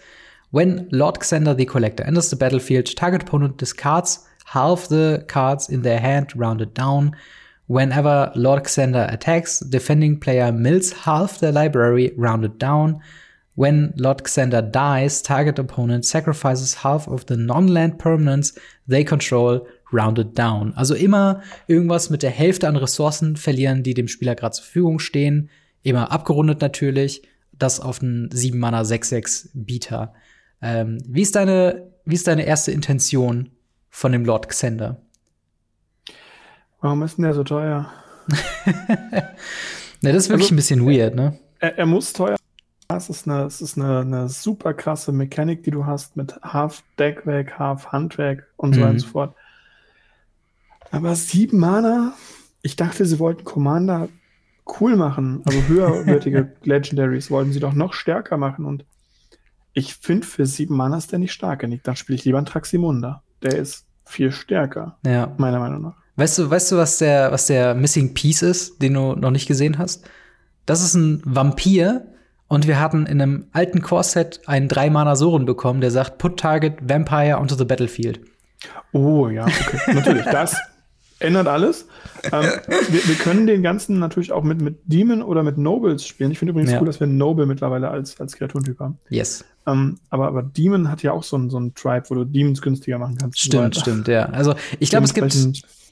[0.51, 5.81] When Lord Xander the Collector enters the battlefield, target opponent discards half the cards in
[5.81, 7.15] their hand rounded down.
[7.67, 13.01] Whenever Lord Xander attacks, defending player mills half their library rounded down.
[13.55, 18.57] When Lord Xander dies, target opponent sacrifices half of the non-land permanents
[18.87, 20.73] they control rounded down.
[20.75, 24.99] Also immer irgendwas mit der Hälfte an Ressourcen verlieren, die dem Spieler gerade zur Verfügung
[24.99, 25.49] stehen.
[25.83, 27.27] Immer abgerundet natürlich.
[27.53, 30.13] Das auf einen 7 Mana 6-6 Bieter.
[30.61, 33.51] Ähm, wie ist deine, wie ist deine erste Intention
[33.89, 35.01] von dem Lord Xander?
[36.81, 37.91] Warum ist denn der so teuer?
[40.01, 41.39] Na, das ist wirklich also, ein bisschen weird, ne?
[41.59, 42.37] Er, er muss teuer
[42.95, 46.83] es ist, eine, es ist eine, eine super krasse Mechanik, die du hast mit Half
[46.97, 48.83] Deckwerk, Half Handwerk und so mhm.
[48.83, 49.35] weiter und so fort.
[50.91, 52.13] Aber sieben Mana,
[52.61, 54.09] ich dachte, sie wollten Commander
[54.79, 58.85] cool machen, also höherwertige Legendaries wollten sie doch noch stärker machen und
[59.73, 61.83] ich finde, für sieben Mana ist der nicht stark genug.
[61.83, 63.21] Dann spiele ich lieber einen Traximunda.
[63.43, 65.33] Der ist viel stärker, ja.
[65.37, 65.95] meiner Meinung nach.
[66.15, 69.47] Weißt du, weißt du, was der, was der Missing Piece ist, den du noch nicht
[69.47, 70.09] gesehen hast?
[70.65, 72.07] Das ist ein Vampir,
[72.47, 77.37] und wir hatten in einem alten Core-Set einen 3-Mana-Soren bekommen, der sagt, put target Vampire
[77.39, 78.21] onto the battlefield.
[78.93, 79.93] Oh ja, okay.
[79.93, 80.25] natürlich.
[80.25, 80.55] Das
[81.19, 81.87] ändert alles.
[82.31, 86.31] Ähm, wir, wir, können den ganzen natürlich auch mit, mit Demon oder mit Nobles spielen.
[86.31, 86.79] Ich finde übrigens ja.
[86.79, 88.97] cool, dass wir Noble mittlerweile als, als Kreaturentyp haben.
[89.09, 89.45] Yes.
[89.65, 92.61] Ähm, aber, aber Demon hat ja auch so ein, so ein Tribe, wo du Demons
[92.61, 93.39] günstiger machen kannst.
[93.39, 94.25] Stimmt, stimmt, ja.
[94.27, 95.35] Also ich glaube, es gibt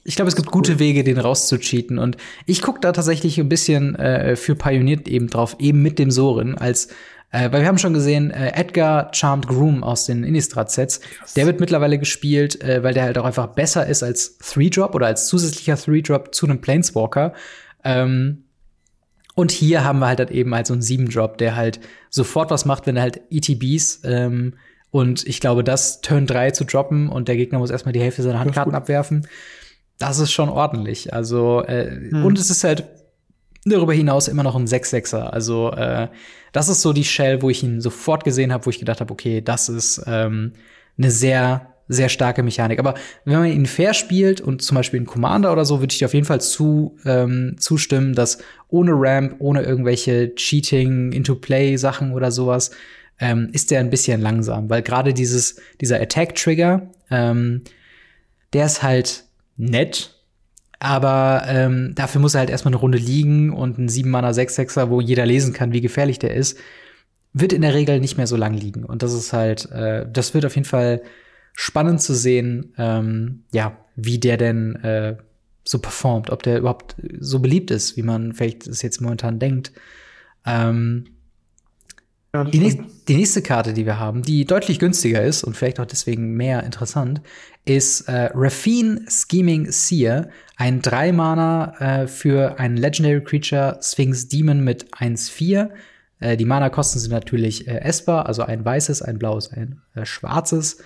[0.08, 1.98] ich glaube, es gibt gute Wege, den rauszucheaten.
[1.98, 2.16] Und
[2.46, 6.56] ich gucke da tatsächlich ein bisschen äh, für Pioniert eben drauf, eben mit dem Sorin,
[6.56, 6.90] als
[7.36, 11.02] äh, weil wir haben schon gesehen, äh, Edgar Charmed Groom aus den Innistrad-Sets,
[11.36, 15.08] der wird mittlerweile gespielt, äh, weil der halt auch einfach besser ist als Three-Drop oder
[15.08, 17.34] als zusätzlicher Three-Drop zu einem Planeswalker.
[17.84, 18.44] Ähm,
[19.36, 22.64] und hier haben wir halt, halt eben halt so einen Sieben-Drop, der halt sofort was
[22.64, 24.54] macht, wenn er halt ETBs ähm,
[24.92, 28.24] und ich glaube, das Turn 3 zu droppen und der Gegner muss erstmal die Hälfte
[28.24, 29.28] seiner Handkarten abwerfen
[29.98, 31.14] das ist schon ordentlich.
[31.14, 32.26] Also, äh, hm.
[32.26, 32.84] und es ist halt
[33.66, 35.30] darüber hinaus immer noch ein 6-6er.
[35.30, 36.08] Also, äh,
[36.52, 39.12] das ist so die Shell, wo ich ihn sofort gesehen habe, wo ich gedacht habe,
[39.12, 40.54] okay, das ist ähm,
[40.98, 42.80] eine sehr, sehr starke Mechanik.
[42.80, 42.94] Aber
[43.26, 46.06] wenn man ihn fair spielt und zum Beispiel in Commander oder so, würde ich dir
[46.06, 48.38] auf jeden Fall zu, ähm, zustimmen, dass
[48.70, 52.72] ohne Ramp, ohne irgendwelche Cheating, Into-Play-Sachen oder sowas,
[53.20, 54.70] ähm, ist der ein bisschen langsam.
[54.70, 57.64] Weil gerade dieses, dieser Attack-Trigger, ähm,
[58.54, 59.26] der ist halt
[59.58, 60.15] nett.
[60.80, 64.90] Aber ähm, dafür muss er halt erstmal eine Runde liegen und ein 7 Mana 6-6er,
[64.90, 66.58] wo jeder lesen kann, wie gefährlich der ist,
[67.34, 68.84] wird in der Regel nicht mehr so lang liegen.
[68.84, 71.02] Und das ist halt, äh, das wird auf jeden Fall
[71.54, 75.18] spannend zu sehen, ähm, ja, wie der denn äh,
[75.64, 79.72] so performt, ob der überhaupt so beliebt ist, wie man vielleicht es jetzt momentan denkt.
[80.46, 81.15] Ähm,
[82.36, 85.80] Ja, die, nächste, die, nächste Karte, die wir haben, die deutlich günstiger ist und vielleicht
[85.80, 87.22] auch deswegen mehr interessant,
[87.64, 94.94] ist äh, Raffine Scheming Seer, ein 3-Mana äh, für ein Legendary Creature Sphinx Demon mit
[94.94, 95.70] 1-4.
[96.20, 100.80] Äh, die Mana-Kosten sind natürlich äh, essbar, also ein weißes, ein blaues, ein äh, schwarzes.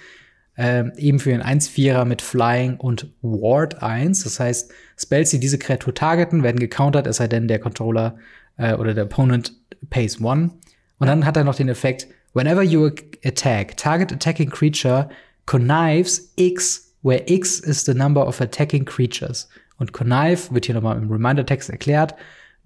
[0.56, 4.24] Äh, eben für ein 1-4er mit Flying und Ward 1.
[4.24, 8.18] Das heißt, Spells, die diese Kreatur targeten, werden gecountert, es sei denn, der Controller
[8.58, 9.54] äh, oder der Opponent
[9.90, 10.52] pays 1.
[11.00, 12.92] Und dann hat er noch den Effekt, whenever you
[13.24, 15.10] attack, target attacking creature
[15.46, 19.48] connives X, where X is the number of attacking creatures.
[19.78, 22.14] Und connive wird hier nochmal im Reminder-Text erklärt.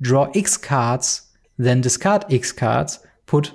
[0.02, 3.54] Draw X cards, then discard X cards, put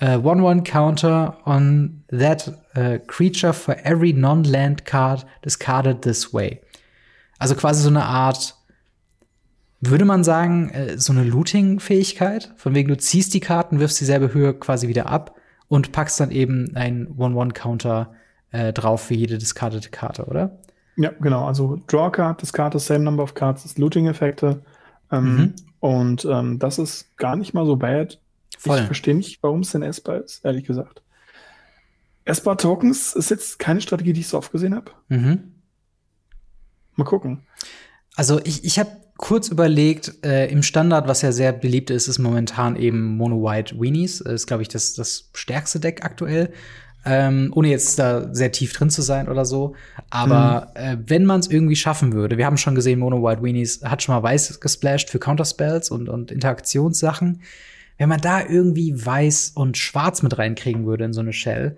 [0.00, 6.60] a 1-1 counter on that uh, creature for every non-land card discarded this way.
[7.38, 8.54] Also quasi so eine Art,
[9.90, 14.32] würde man sagen, äh, so eine Looting-Fähigkeit, von wegen du ziehst die Karten, wirfst dieselbe
[14.32, 15.36] Höhe quasi wieder ab
[15.68, 18.14] und packst dann eben einen 1-1-Counter
[18.50, 20.58] äh, drauf für jede discardete Karte, oder?
[20.96, 21.46] Ja, genau.
[21.46, 24.62] Also Draw Card, Discard, same number of cards, das Looting-Effekte.
[25.10, 25.54] Ähm, mhm.
[25.80, 28.20] Und ähm, das ist gar nicht mal so bad.
[28.58, 28.78] Voll.
[28.78, 31.02] Ich verstehe nicht, warum es denn Esper ist, ehrlich gesagt.
[32.24, 34.92] Esper Tokens ist jetzt keine Strategie, die ich so oft gesehen habe.
[35.08, 35.52] Mhm.
[36.96, 37.42] Mal gucken.
[38.16, 42.18] Also ich, ich habe kurz überlegt, äh, im Standard, was ja sehr beliebt ist, ist
[42.18, 44.18] momentan eben Mono White Weenies.
[44.18, 46.52] Das ist, glaube ich, das, das stärkste Deck aktuell.
[47.06, 49.74] Ähm, ohne jetzt da sehr tief drin zu sein oder so.
[50.08, 50.80] Aber mhm.
[50.80, 54.02] äh, wenn man es irgendwie schaffen würde, wir haben schon gesehen, Mono White Weenies hat
[54.02, 57.42] schon mal weiß gesplashed für Counterspells und, und Interaktionssachen.
[57.98, 61.76] Wenn man da irgendwie weiß und schwarz mit reinkriegen würde in so eine Shell,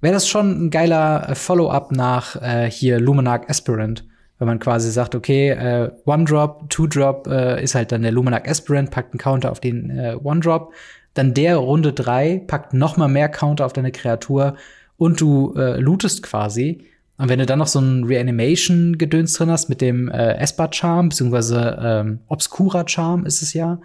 [0.00, 4.04] wäre das schon ein geiler äh, Follow-up nach äh, hier Luminarch Aspirant
[4.42, 8.90] wenn man quasi sagt, okay, äh, One-Drop, Two-Drop äh, ist halt dann der Luminarch Aspirant,
[8.90, 10.72] packt einen Counter auf den äh, One-Drop.
[11.14, 14.56] Dann der Runde drei packt noch mal mehr Counter auf deine Kreatur
[14.96, 16.88] und du äh, lootest quasi.
[17.18, 21.78] Und wenn du dann noch so ein Reanimation-Gedöns drin hast mit dem äh, Esper-Charm, beziehungsweise
[21.80, 23.80] ähm, Obscura-Charm ist es ja,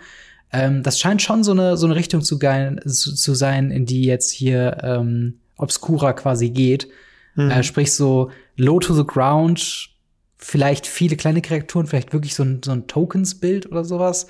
[0.51, 3.85] ähm, das scheint schon so eine, so eine Richtung zu, geil, zu, zu sein, in
[3.85, 6.87] die jetzt hier ähm, Obscura quasi geht.
[7.35, 7.51] Mhm.
[7.51, 9.89] Äh, sprich so low to the ground,
[10.37, 14.27] vielleicht viele kleine Kreaturen, vielleicht wirklich so ein, so ein Tokens-Bild oder sowas.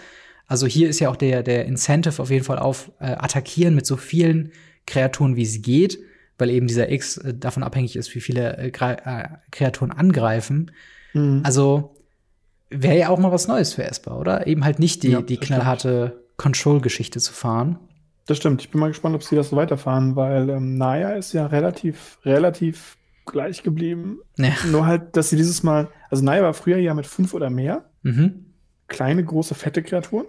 [0.47, 3.85] Also hier ist ja auch der, der Incentive auf jeden Fall auf äh, attackieren mit
[3.85, 4.51] so vielen
[4.85, 5.99] Kreaturen, wie es geht,
[6.37, 10.71] weil eben dieser X äh, davon abhängig ist, wie viele äh, äh Kreaturen angreifen.
[11.13, 11.41] Mhm.
[11.43, 11.95] Also
[12.69, 14.47] wäre ja auch mal was Neues für Esper, oder?
[14.47, 17.79] Eben halt nicht die, ja, die knallharte Control-Geschichte zu fahren.
[18.27, 18.61] Das stimmt.
[18.61, 22.19] Ich bin mal gespannt, ob sie das so weiterfahren, weil ähm, Naya ist ja relativ,
[22.25, 22.97] relativ
[23.27, 24.19] gleich geblieben.
[24.37, 24.53] Ja.
[24.71, 27.85] Nur halt, dass sie dieses Mal, also Naya war früher ja mit fünf oder mehr.
[28.03, 28.45] Mhm.
[28.87, 30.25] Kleine, große, fette Kreaturen.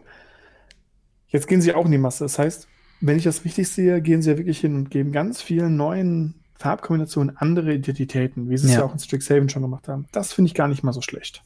[1.28, 2.24] Jetzt gehen sie auch in die Masse.
[2.24, 2.68] Das heißt,
[3.00, 6.34] wenn ich das richtig sehe, gehen sie ja wirklich hin und geben ganz vielen neuen
[6.58, 10.06] Farbkombinationen andere Identitäten, wie sie es ja, ja auch in Strixhaven schon gemacht haben.
[10.10, 11.42] Das finde ich gar nicht mal so schlecht.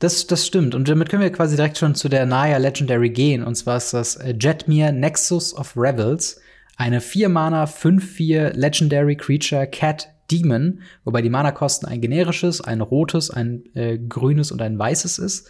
[0.00, 0.74] Das, das stimmt.
[0.74, 3.44] Und damit können wir quasi direkt schon zu der Naya Legendary gehen.
[3.44, 6.40] Und zwar ist das äh, Jetmir Nexus of Rebels.
[6.76, 13.64] Eine 4-Mana, 5-4 Legendary Creature Cat Demon, wobei die Mana-Kosten ein generisches, ein rotes, ein
[13.74, 15.48] äh, grünes und ein weißes ist.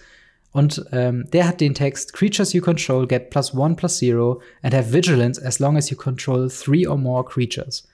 [0.53, 4.75] Und ähm, der hat den Text Creatures you control get plus one plus zero and
[4.75, 7.87] have vigilance as long as you control three or more creatures.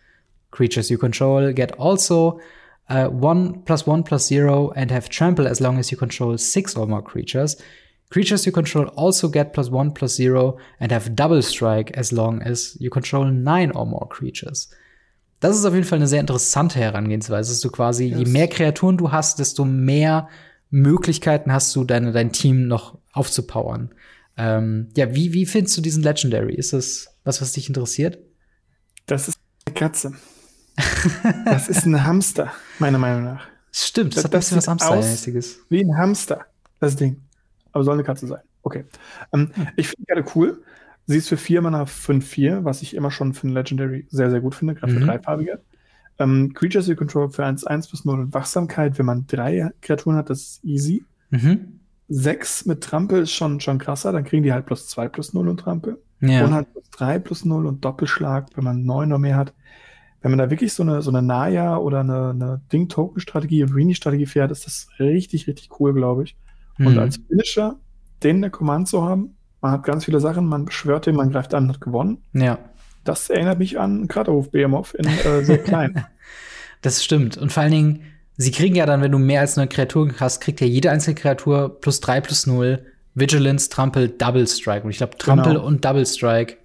[0.50, 2.40] Creatures you control get also
[2.88, 6.74] uh, one plus one plus zero and have trample as long as you control six
[6.76, 7.56] or more creatures.
[8.10, 12.40] Creatures you control also get plus one plus zero and have double strike as long
[12.42, 14.68] as you control nine or more creatures.
[15.40, 18.18] Das ist auf jeden Fall eine sehr interessante Herangehensweise, dass du quasi, yes.
[18.18, 20.28] je mehr Kreaturen du hast, desto mehr
[20.70, 23.90] Möglichkeiten hast du, deine, dein Team noch aufzupowern.
[24.36, 26.54] Ähm, ja, wie, wie findest du diesen Legendary?
[26.54, 28.18] Ist das was, was dich interessiert?
[29.06, 30.12] Das ist eine Katze.
[31.44, 33.46] das ist ein Hamster, meiner Meinung nach.
[33.72, 35.58] Stimmt, das, das hat ein bisschen was Hamstermäßiges.
[35.68, 36.46] Wie ein Hamster,
[36.80, 37.22] das Ding.
[37.72, 38.42] Aber soll eine Katze sein.
[38.62, 38.84] Okay.
[39.32, 39.68] Ähm, hm.
[39.76, 40.62] Ich finde gerade cool,
[41.06, 44.40] Sie ist für 4 Mana 5-4, was ich immer schon für ein Legendary sehr, sehr
[44.40, 44.98] gut finde, gerade mhm.
[44.98, 45.60] für dreifarbige.
[46.18, 50.30] Ähm, Creatures you control für 1-1 bis 0 und Wachsamkeit, wenn man drei Kreaturen hat,
[50.30, 51.04] das ist easy.
[51.30, 51.80] Mhm.
[52.08, 55.48] 6 mit Trampel ist schon, schon krasser, dann kriegen die halt plus 2 plus 0
[55.48, 56.00] und Trampel.
[56.20, 56.44] Ja.
[56.44, 59.54] Und halt plus 3 plus 0 und Doppelschlag, wenn man 9 oder mehr hat.
[60.22, 64.50] Wenn man da wirklich so eine, so eine Naya oder eine, eine Ding-Token-Strategie Rini-Strategie fährt,
[64.50, 66.36] ist das richtig, richtig cool, glaube ich.
[66.78, 66.86] Mhm.
[66.86, 67.76] Und als Finisher
[68.22, 71.30] den in der Command zu haben, man hat ganz viele Sachen, man beschwört den, man
[71.30, 72.18] greift an, hat gewonnen.
[72.32, 72.58] Ja.
[73.04, 76.04] Das erinnert mich an Kraterhof Behemoth in äh, sehr klein.
[76.82, 77.36] das stimmt.
[77.36, 78.02] Und vor allen Dingen,
[78.36, 81.14] sie kriegen ja dann, wenn du mehr als eine Kreatur hast, kriegt ja jede einzelne
[81.14, 82.84] Kreatur plus drei plus null
[83.14, 84.84] Vigilance, Trampel, Double Strike.
[84.84, 85.64] Und ich glaube, Trampel genau.
[85.64, 86.58] und Double Strike,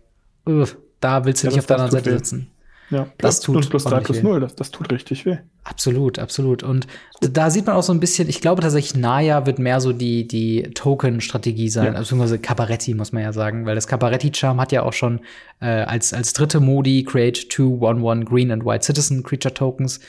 [0.48, 0.66] uh,
[1.00, 2.52] da willst du Ja, nicht auf der anderen Seite sitzen.
[2.92, 4.34] Ja, Das tut Und plus 3 ordentlich plus weh.
[4.34, 5.38] 0, das, das tut richtig weh.
[5.64, 6.62] Absolut, absolut.
[6.62, 6.88] Und
[7.22, 10.28] da sieht man auch so ein bisschen, ich glaube tatsächlich, Naya wird mehr so die,
[10.28, 12.00] die Token-Strategie sein, Ja.
[12.00, 15.22] beziehungsweise Caparetti, muss man ja sagen, weil das Caparetti-Charm hat ja auch schon
[15.62, 20.00] äh, als, als dritte Modi Create 2, 1, 1 Green and White Citizen Creature Tokens.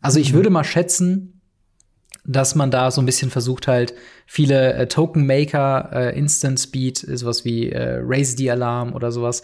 [0.00, 1.40] Also ich würde mal schätzen,
[2.26, 3.94] dass man da so ein bisschen versucht halt
[4.26, 9.42] viele äh, Token Maker, äh, Instant Speed, sowas wie äh, Raise the Alarm oder sowas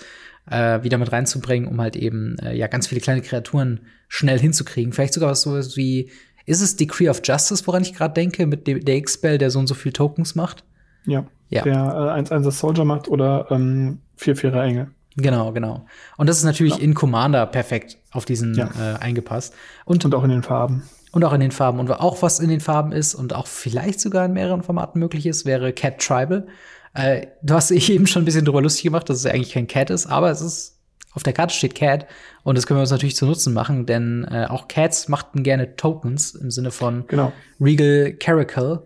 [0.50, 4.92] äh, wieder mit reinzubringen, um halt eben äh, ja ganz viele kleine Kreaturen schnell hinzukriegen.
[4.92, 6.10] Vielleicht sogar was so wie
[6.46, 9.58] ist es Decree of Justice, woran ich gerade denke, mit dem der X-Spell, der so
[9.58, 10.64] und so viel Tokens macht?
[11.06, 11.26] Ja.
[11.48, 11.62] Ja.
[11.62, 11.74] Der
[12.16, 14.88] äh, 1-1 Soldier macht oder ähm, 4-4er Engel.
[15.16, 15.86] Genau, genau.
[16.16, 16.82] Und das ist natürlich Ja.
[16.82, 18.70] in Commander perfekt auf diesen Ja.
[18.78, 19.54] äh, eingepasst.
[19.84, 20.84] Und Und auch in den Farben.
[21.12, 21.80] Und auch in den Farben.
[21.80, 25.26] Und auch was in den Farben ist und auch vielleicht sogar in mehreren Formaten möglich
[25.26, 26.46] ist, wäre Cat Tribal.
[26.94, 29.90] Äh, du hast eben schon ein bisschen drüber lustig gemacht, dass es eigentlich kein Cat
[29.90, 30.78] ist, aber es ist,
[31.12, 32.06] auf der Karte steht Cat
[32.44, 35.76] und das können wir uns natürlich zu Nutzen machen, denn äh, auch Cats machten gerne
[35.76, 37.32] Tokens im Sinne von Genau.
[37.60, 38.82] Regal Caracal.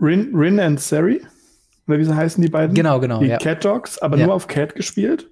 [0.00, 1.20] Rin, Rin and Seri.
[1.86, 2.74] Oder wie sie heißen die beiden?
[2.74, 3.38] Genau, genau, Die ja.
[3.38, 4.26] Cat Dogs, aber Ja.
[4.26, 5.30] nur auf Cat gespielt.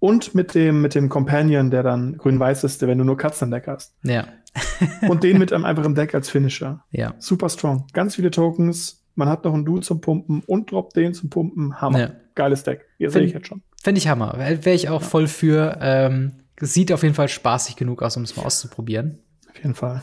[0.00, 3.46] Und mit dem, mit dem Companion, der dann grün-weiß ist, der, wenn du nur Katzen
[3.46, 3.94] im Deck hast.
[4.04, 4.26] Ja,
[5.08, 6.84] Und den mit einem einfachen Deck als Finisher.
[6.90, 7.14] ja.
[7.18, 7.86] Super strong.
[7.92, 8.97] Ganz viele Tokens.
[9.18, 11.80] Man hat noch einen Duel zum Pumpen und droppt den zum Pumpen.
[11.80, 11.98] Hammer.
[11.98, 12.10] Ja.
[12.36, 12.86] Geiles Deck.
[12.98, 13.62] Hier sehe ich jetzt schon.
[13.82, 14.34] Fände ich Hammer.
[14.38, 15.76] Wäre wär ich auch voll für.
[15.80, 19.18] Ähm, es sieht auf jeden Fall spaßig genug aus, um es mal auszuprobieren.
[19.50, 20.02] Auf jeden Fall.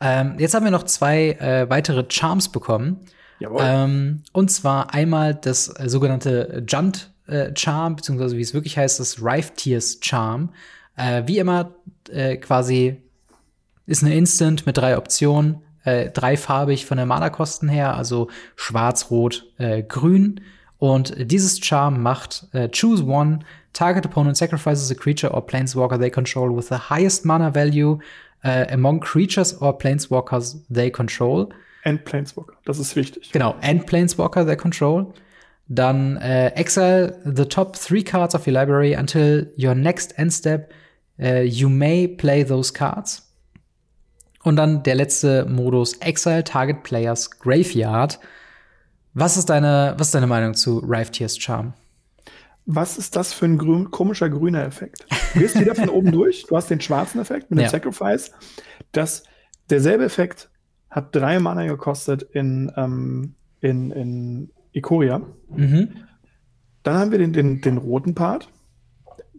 [0.00, 3.02] Ähm, jetzt haben wir noch zwei äh, weitere Charms bekommen.
[3.38, 3.60] Jawohl.
[3.62, 8.98] Ähm, und zwar einmal das äh, sogenannte Junt äh, Charm, beziehungsweise wie es wirklich heißt,
[8.98, 10.52] das Rife Tears Charm.
[10.96, 11.76] Äh, wie immer
[12.10, 13.00] äh, quasi
[13.86, 19.46] ist eine Instant mit drei Optionen, äh, dreifarbig von der Mana-Kosten her, also schwarz, rot,
[19.58, 20.40] äh, grün.
[20.78, 23.40] Und dieses Charm macht äh, Choose one,
[23.72, 27.98] target opponent sacrifices a creature or planeswalker they control with the highest mana value
[28.42, 31.48] äh, among creatures or planeswalkers they control.
[31.84, 32.54] And Planeswalker.
[32.64, 33.30] Das ist wichtig.
[33.32, 35.12] Genau, and Planeswalker they control.
[35.68, 40.72] Dann äh, exile the top three cards of your library until your next end step.
[41.18, 43.23] Äh, you may play those cards.
[44.44, 48.20] Und dann der letzte Modus, exile target players graveyard.
[49.14, 51.72] Was ist deine, was ist deine Meinung zu Rive Tears Charm?
[52.66, 55.06] Was ist das für ein grün, komischer grüner Effekt?
[55.32, 57.70] Du gehst wieder von oben durch, du hast den schwarzen Effekt mit dem Ja.
[57.70, 58.32] Sacrifice.
[58.92, 59.24] Das,
[59.70, 60.50] derselbe Effekt
[60.90, 65.22] hat drei Mana gekostet in, ähm, in, in Ikoria.
[65.48, 65.88] Mhm.
[66.82, 68.50] Dann haben wir den, den, den roten Part.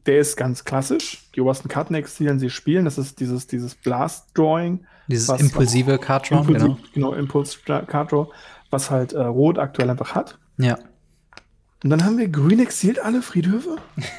[0.05, 1.29] Der ist ganz klassisch.
[1.35, 2.85] Die obersten Karten exilieren, sie spielen.
[2.85, 4.85] Das ist dieses, dieses Blast-Drawing.
[5.07, 6.77] Dieses impulsive Card Draw, Impulsiv, genau.
[6.93, 8.27] genau, Impuls Card Draw,
[8.69, 10.37] was halt äh, Rot aktuell einfach hat.
[10.57, 10.77] Ja.
[11.83, 13.75] Und dann haben wir grün exiliert alle Friedhöfe.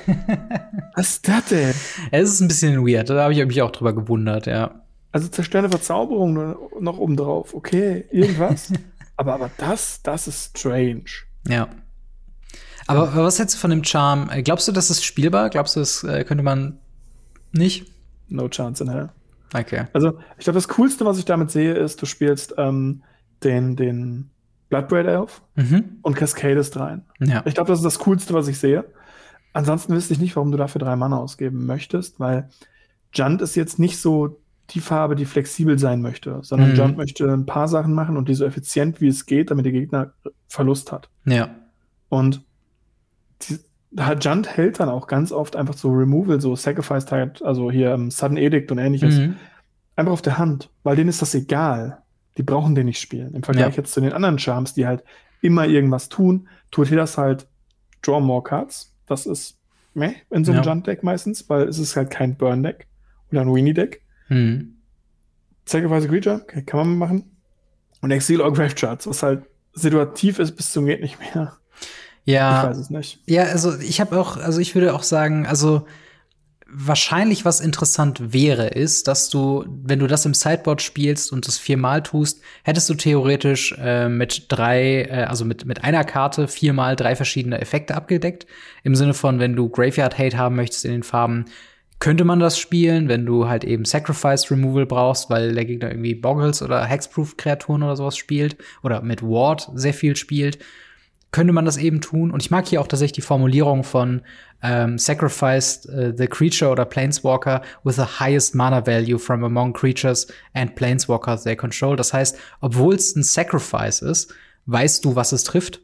[0.94, 1.74] Was ist das denn?
[2.12, 4.82] Es ist ein bisschen weird, da habe ich mich auch drüber gewundert, ja.
[5.10, 7.54] Also zerstörende Verzauberung noch oben drauf.
[7.54, 8.72] Okay, irgendwas.
[9.16, 11.06] aber, aber das, das ist strange.
[11.48, 11.68] Ja.
[12.86, 14.30] Aber, was hältst du von dem Charm?
[14.44, 15.50] Glaubst du, das ist spielbar?
[15.50, 16.78] Glaubst du, das äh, könnte man
[17.50, 17.90] nicht?
[18.28, 19.08] No chance in hell.
[19.54, 19.86] Okay.
[19.92, 23.02] Also, ich glaube, das Coolste, was ich damit sehe, ist, du spielst ähm,
[23.44, 24.30] den, den
[24.68, 25.98] Bloodbraid Elf Mhm.
[26.02, 27.04] und Cascadest rein.
[27.20, 27.42] Ja.
[27.46, 28.84] Ich glaube, das ist das Coolste, was ich sehe.
[29.52, 32.48] Ansonsten wüsste ich nicht, warum du dafür drei Mana ausgeben möchtest, weil
[33.14, 34.40] Junt ist jetzt nicht so
[34.70, 36.76] die Farbe, die flexibel sein möchte, sondern Mhm.
[36.76, 39.72] Junt möchte ein paar Sachen machen und die so effizient wie es geht, damit der
[39.72, 40.12] Gegner
[40.48, 41.08] Verlust hat.
[41.24, 41.54] Ja.
[42.08, 42.42] Und
[43.42, 43.58] die,
[44.20, 48.10] Junt hält dann auch ganz oft einfach so Removal, so Sacrifice Target, also hier ähm,
[48.10, 49.36] Sudden Edict und ähnliches, Mhm.
[49.96, 52.02] einfach auf der Hand, weil denen ist das egal.
[52.36, 53.34] Die brauchen den nicht spielen.
[53.34, 53.82] Im Vergleich Ja.
[53.82, 55.02] jetzt zu den anderen Charms, die halt
[55.40, 57.46] immer irgendwas tun, tut hier das halt
[58.02, 58.94] Draw More Cards.
[59.06, 59.58] Das ist
[59.94, 60.70] meh in so einem Ja.
[60.72, 62.86] Junt-Deck meistens, weil es ist halt kein Burn-Deck
[63.32, 64.02] oder ein Weenie-Deck.
[64.28, 64.74] Mhm.
[65.64, 67.36] Sacrifice a Creature, okay, kann man machen.
[68.02, 71.54] Und Exile or Grave Charts, was halt situativ ist bis zum geht nicht mehr.
[72.26, 72.68] Ich Ja.
[72.68, 73.20] weiß es nicht.
[73.26, 75.86] Ja, also ich habe auch, also ich würde auch sagen, also
[76.68, 81.58] wahrscheinlich was interessant wäre, ist, dass du, wenn du das im Sideboard spielst und das
[81.58, 86.96] viermal tust, hättest du theoretisch äh, mit drei, äh, also mit, mit einer Karte viermal
[86.96, 88.46] drei verschiedene Effekte abgedeckt.
[88.82, 91.44] Im Sinne von, wenn du Graveyard Hate haben möchtest in den Farben,
[92.00, 96.14] könnte man das spielen, wenn du halt eben Sacrifice Removal brauchst, weil der Gegner irgendwie
[96.16, 100.58] Boggles oder Hexproof Kreaturen oder sowas spielt oder mit Ward sehr viel spielt
[101.32, 102.30] könnte man das eben tun.
[102.30, 104.22] Und ich mag hier auch tatsächlich die Formulierung von
[104.62, 110.26] ähm, Sacrificed äh, the creature oder Planeswalker with the highest mana value from among creatures
[110.54, 111.96] and Planeswalkers they control.
[111.96, 114.32] Das heißt, obwohl es ein Sacrifice ist,
[114.66, 115.80] weißt du, was es trifft.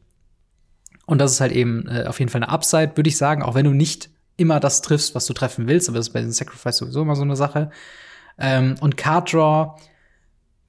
[1.07, 3.55] Und das ist halt eben äh, auf jeden Fall eine Upside, würde ich sagen, auch
[3.55, 6.33] wenn du nicht immer das triffst, was du treffen willst, aber das ist bei den
[6.33, 7.71] Sacrifice sowieso immer so eine Sache.
[8.39, 9.77] Ähm, und Card Draw,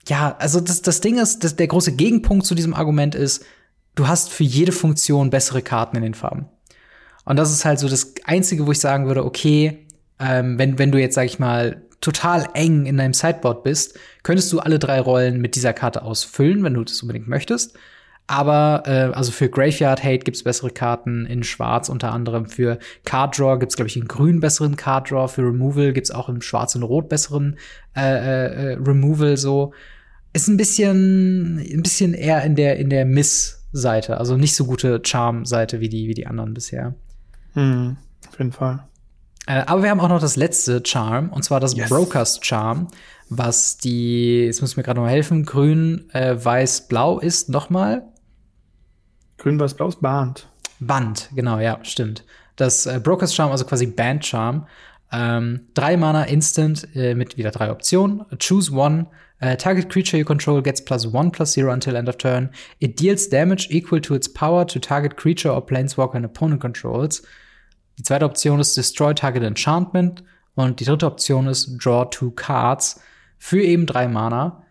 [0.07, 3.45] ja, also das, das Ding ist, das, der große Gegenpunkt zu diesem Argument ist,
[3.96, 6.48] du hast für jede Funktion bessere Karten in den Farben.
[7.26, 9.86] Und das ist halt so das Einzige, wo ich sagen würde, okay,
[10.20, 14.52] ähm, wenn, wenn du jetzt, sag ich mal, total eng in deinem Sideboard bist, könntest
[14.52, 17.78] du alle drei Rollen mit dieser Karte ausfüllen, wenn du das unbedingt möchtest.
[18.28, 22.46] Aber äh, also für Graveyard Hate gibt's bessere Karten in Schwarz unter anderem.
[22.46, 25.28] Für Card Draw gibt's glaube ich in Grün besseren Card Draw.
[25.28, 27.58] Für Removal gibt's auch in Schwarz und Rot besseren
[27.96, 29.36] äh, äh, äh, Removal.
[29.36, 29.74] So
[30.32, 33.06] ist ein bisschen ein bisschen eher in der in der
[33.74, 36.93] Miss-Seite, also nicht so gute Charm-Seite wie die wie die anderen bisher.
[37.53, 37.97] Hm,
[38.30, 38.88] auf jeden Fall.
[39.45, 41.89] Äh, aber wir haben auch noch das letzte Charm, und zwar das yes.
[41.89, 42.88] Brokers Charm,
[43.30, 48.03] was die, jetzt muss mir gerade noch helfen, grün, äh, weiß, blau ist, nochmal.
[49.38, 50.47] Grün, weiß, blau ist Band.
[50.80, 52.24] Band, genau, ja, stimmt.
[52.55, 54.67] Das äh, Brokers Charm, also quasi Band Charm.
[55.11, 58.26] Ähm, drei Mana Instant äh, mit wieder drei Optionen.
[58.39, 59.07] Choose one.
[59.44, 62.50] Uh, target creature you control gets plus one plus zero until end of turn.
[62.80, 67.22] It deals damage equal to its power to target creature or planeswalker an opponent controls.
[67.98, 70.24] Die zweite Option ist Destroy Target Enchantment.
[70.56, 73.02] Und die dritte Option ist Draw Two Cards
[73.38, 74.64] für eben drei Mana.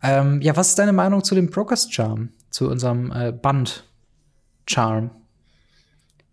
[0.00, 2.28] Ähm, ja, was ist deine Meinung zu dem Brokers Charm?
[2.50, 3.84] Zu unserem äh, Band
[4.66, 5.10] Charm?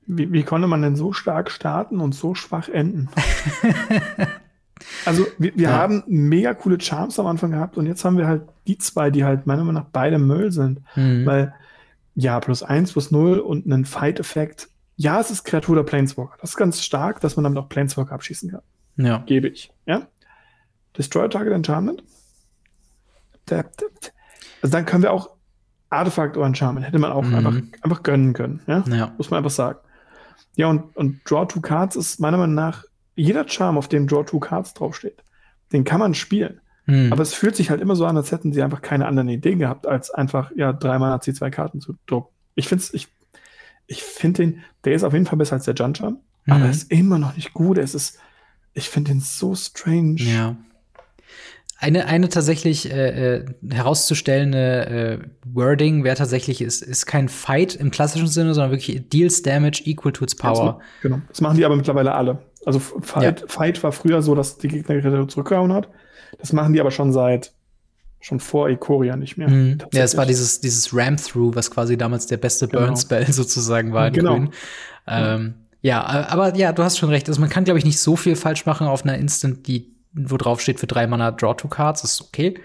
[0.06, 3.10] Wie, wie konnte man denn so stark starten und so schwach enden?
[5.06, 5.78] also, wir, wir ja.
[5.78, 9.24] haben mega coole Charms am Anfang gehabt und jetzt haben wir halt die zwei, die
[9.24, 10.82] halt meiner Meinung nach beide Müll sind.
[10.96, 11.26] Mhm.
[11.26, 11.54] Weil,
[12.16, 16.36] ja, plus eins, plus null und einen Fight-Effekt ja, es ist Kreatur der Planeswalker.
[16.42, 18.62] Das ist ganz stark, dass man damit auch Planeswalker abschießen kann.
[18.98, 19.20] Ja.
[19.28, 19.72] Gebe ich.
[19.86, 20.08] Ja.
[20.98, 22.04] Destroy Target Enchantment.
[23.50, 25.30] Also dann können wir auch
[25.92, 27.36] Artefakt oder Enchantment hätte man auch mhm.
[27.36, 28.62] einfach, einfach gönnen können.
[28.66, 28.84] Ja?
[28.88, 29.14] ja?
[29.18, 29.80] Muss man einfach sagen.
[30.56, 32.84] Ja, und, und Draw Two Cards ist meiner Meinung nach
[33.18, 35.24] jeder Charm, auf dem Draw Two Cards draufsteht.
[35.74, 36.62] Den kann man spielen.
[36.86, 37.12] Mhm.
[37.12, 39.60] Aber es fühlt sich halt immer so an, als hätten sie einfach keine anderen Ideen
[39.60, 42.34] gehabt, als einfach, ja, drei Mana C2 Karten zu drucken.
[42.56, 43.10] Ich finde es, ich
[43.88, 46.18] ich finde den, der ist auf jeden Fall besser als der Juncha, mhm.
[46.46, 47.78] aber er ist immer noch nicht gut.
[47.78, 48.20] Es ist,
[48.74, 50.22] ich finde den so strange.
[50.22, 50.58] Ja.
[51.80, 57.92] Eine, eine tatsächlich äh, äh, herauszustellende äh, Wording wäre tatsächlich, ist, ist kein Fight im
[57.92, 60.80] klassischen Sinne, sondern wirklich deals damage equal to its power.
[60.80, 61.22] Das, genau.
[61.30, 62.40] Das machen die aber mittlerweile alle.
[62.68, 63.48] Also Fight, ja.
[63.48, 65.88] Fight war früher so, dass die Gegner zurückgehauen hat.
[66.38, 67.54] Das machen die aber schon seit
[68.20, 69.50] schon vor Ikoria nicht mehr.
[69.50, 69.78] Mhm.
[69.94, 72.88] Ja, es war dieses, dieses Ram-Through, was quasi damals der beste genau.
[72.88, 74.34] Burn-Spell sozusagen war in genau.
[74.34, 74.50] Grün.
[75.08, 77.30] Ähm, ja, aber ja, du hast schon recht.
[77.30, 80.36] Also man kann, glaube ich, nicht so viel falsch machen auf einer Instant, die, wo
[80.36, 82.60] drauf steht für drei Mana Draw to Cards, das ist okay.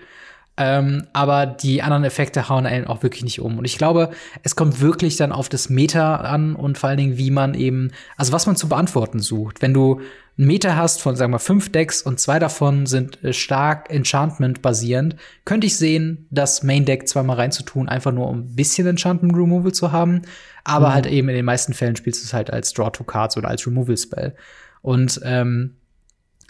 [0.58, 3.58] Ähm, aber die anderen Effekte hauen einen auch wirklich nicht um.
[3.58, 4.10] Und ich glaube,
[4.42, 7.90] es kommt wirklich dann auf das Meta an und vor allen Dingen, wie man eben,
[8.16, 9.62] also was man zu beantworten sucht.
[9.62, 10.00] Wenn du
[10.38, 14.60] ein Meta hast von, sagen wir, fünf Decks und zwei davon sind äh, stark Enchantment
[14.60, 19.34] basierend, könnte ich sehen, das Main Deck zweimal reinzutun, einfach nur um ein bisschen Enchantment
[19.34, 20.22] Removal zu haben.
[20.64, 20.94] Aber mhm.
[20.94, 23.48] halt eben in den meisten Fällen spielst du es halt als Draw to Cards oder
[23.48, 24.34] als Removal Spell.
[24.82, 25.76] Und ähm,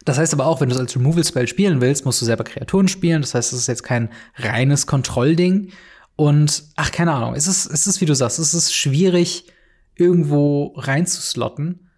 [0.04, 2.88] das heißt aber auch, wenn du es als Removal-Spell spielen willst, musst du selber Kreaturen
[2.88, 3.22] spielen.
[3.22, 5.72] Das heißt, es ist jetzt kein reines Kontrollding.
[6.16, 9.46] Und ach, keine Ahnung, es ist, es ist, wie du sagst, es ist schwierig,
[9.94, 11.88] irgendwo reinzuslotten.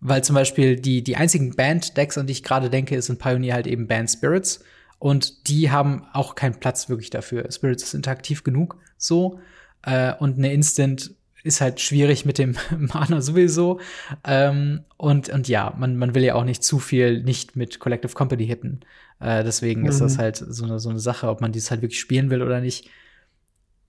[0.00, 3.66] Weil zum Beispiel die, die einzigen Band-Decks, an die ich gerade denke, sind Pioneer halt
[3.66, 4.64] eben Band Spirits.
[4.98, 7.50] Und die haben auch keinen Platz wirklich dafür.
[7.50, 9.40] Spirits ist interaktiv genug, so.
[9.82, 13.80] Äh, und eine Instant ist halt schwierig mit dem Mana sowieso.
[14.24, 18.12] Ähm, und, und ja, man, man will ja auch nicht zu viel nicht mit Collective
[18.12, 18.80] Company hitten.
[19.20, 19.88] Äh, deswegen mhm.
[19.88, 20.18] ist das mhm.
[20.18, 22.88] halt so eine, so eine Sache, ob man dies halt wirklich spielen will oder nicht.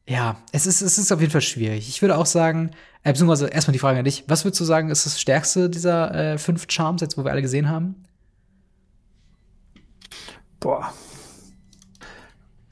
[0.07, 1.87] Ja, es ist, es ist auf jeden Fall schwierig.
[1.87, 2.71] Ich würde auch sagen,
[3.03, 6.13] äh, beziehungsweise erstmal die Frage an dich, was würdest du sagen, ist das stärkste dieser
[6.13, 7.95] äh, fünf Charms, jetzt wo wir alle gesehen haben?
[10.59, 10.93] Boah,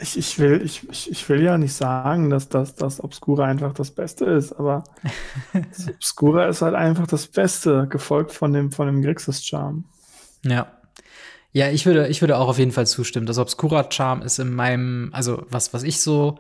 [0.02, 3.92] ich, ich, will, ich, ich, will ja nicht sagen, dass das, das Obscura einfach das
[3.92, 4.84] Beste ist, aber
[5.54, 9.84] das Obscura ist halt einfach das Beste, gefolgt von dem, von dem Grixis-Charm.
[10.46, 10.72] Ja.
[11.52, 13.26] Ja, ich würde, ich würde auch auf jeden Fall zustimmen.
[13.26, 16.40] Das Obscura-Charm ist in meinem, also was, was ich so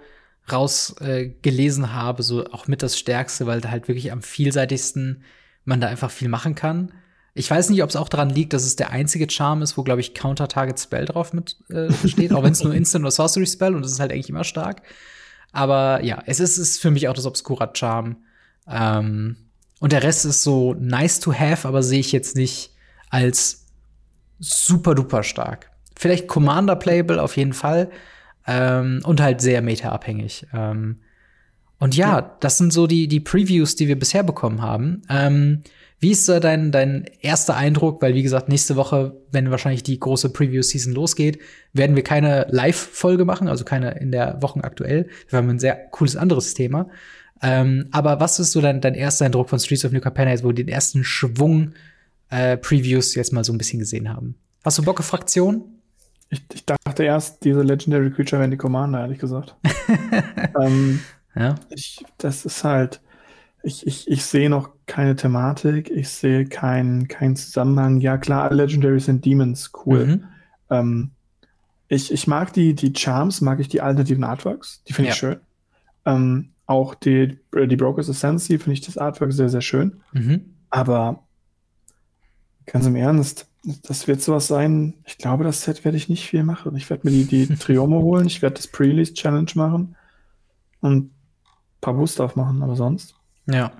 [0.51, 5.23] rausgelesen äh, habe, so auch mit das Stärkste, weil da halt wirklich am vielseitigsten
[5.65, 6.93] man da einfach viel machen kann.
[7.33, 9.83] Ich weiß nicht, ob es auch daran liegt, dass es der einzige Charm ist, wo,
[9.83, 13.83] glaube ich, Counter-Target-Spell drauf mit äh, steht, auch wenn es nur Instant oder Sorcery-Spell und
[13.83, 14.81] das ist halt eigentlich immer stark.
[15.51, 18.17] Aber ja, es ist, ist für mich auch das Obscura-Charm.
[18.67, 19.37] Ähm,
[19.79, 22.71] und der Rest ist so nice to have, aber sehe ich jetzt nicht
[23.09, 23.65] als
[24.39, 25.71] super duper stark.
[25.97, 27.89] Vielleicht Commander Playable auf jeden Fall.
[28.47, 30.47] Ähm, und halt sehr meta-abhängig.
[30.53, 30.99] Ähm,
[31.79, 35.01] Und ja, ja, das sind so die, die Previews, die wir bisher bekommen haben.
[35.09, 35.63] Ähm,
[35.99, 38.01] wie ist so dein, dein erster Eindruck?
[38.01, 41.39] Weil, wie gesagt, nächste Woche, wenn wahrscheinlich die große Preview-Season losgeht,
[41.73, 45.09] werden wir keine Live-Folge machen, also keine in der Woche aktuell.
[45.27, 46.89] Wir haben ein sehr cooles anderes Thema.
[47.41, 50.47] Ähm, aber was ist so dein, dein erster Eindruck von Streets of New Capenna, wo
[50.47, 51.73] wir den ersten Schwung
[52.29, 54.35] äh, Previews jetzt mal so ein bisschen gesehen haben?
[54.63, 55.63] Hast du Bock auf Fraktion?
[56.29, 59.55] Ich, ich dachte erst, diese Legendary Creature wären die Commander, ehrlich gesagt.
[60.61, 60.99] ähm,
[61.35, 61.55] ja.
[61.69, 63.01] Ich, das ist halt,
[63.63, 68.01] ich, ich, ich sehe noch keine Thematik, ich sehe keinen kein Zusammenhang.
[68.01, 70.05] Ja, klar, Legendaries sind Demons, cool.
[70.05, 70.23] Mhm.
[70.69, 71.11] Ähm,
[71.87, 75.37] ich, ich mag die, die Charms, mag ich die alternativen Artworks, die finde ich schön.
[76.05, 80.01] Ähm, auch die, die Broker's Ascendancy finde ich das Artwork sehr, sehr schön.
[80.11, 80.55] Mhm.
[80.69, 81.23] Aber
[82.65, 83.47] ganz im Ernst,
[83.83, 84.95] das wird sowas sein.
[85.05, 86.75] Ich glaube, das Set werde ich nicht viel machen.
[86.75, 89.95] Ich werde mir die, die Triome holen, ich werde das Pre-Release Challenge machen
[90.81, 91.11] und ein
[91.79, 93.15] paar Booster aufmachen, aber sonst.
[93.45, 93.71] Ja.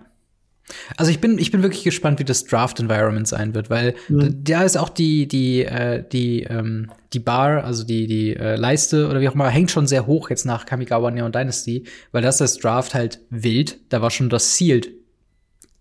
[0.97, 4.43] Also ich bin, ich bin wirklich gespannt, wie das Draft-Environment sein wird, weil mhm.
[4.43, 9.07] da ist auch die, die, äh, die, ähm, die Bar, also die, die äh, Leiste
[9.07, 12.35] oder wie auch immer, hängt schon sehr hoch jetzt nach Kamigawa Neon Dynasty, weil das
[12.35, 13.77] ist das Draft halt wild.
[13.89, 14.91] Da war schon das Sealed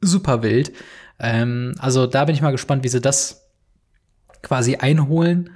[0.00, 0.72] super wild.
[1.18, 3.48] Ähm, also da bin ich mal gespannt, wie sie das
[4.42, 5.50] quasi einholen.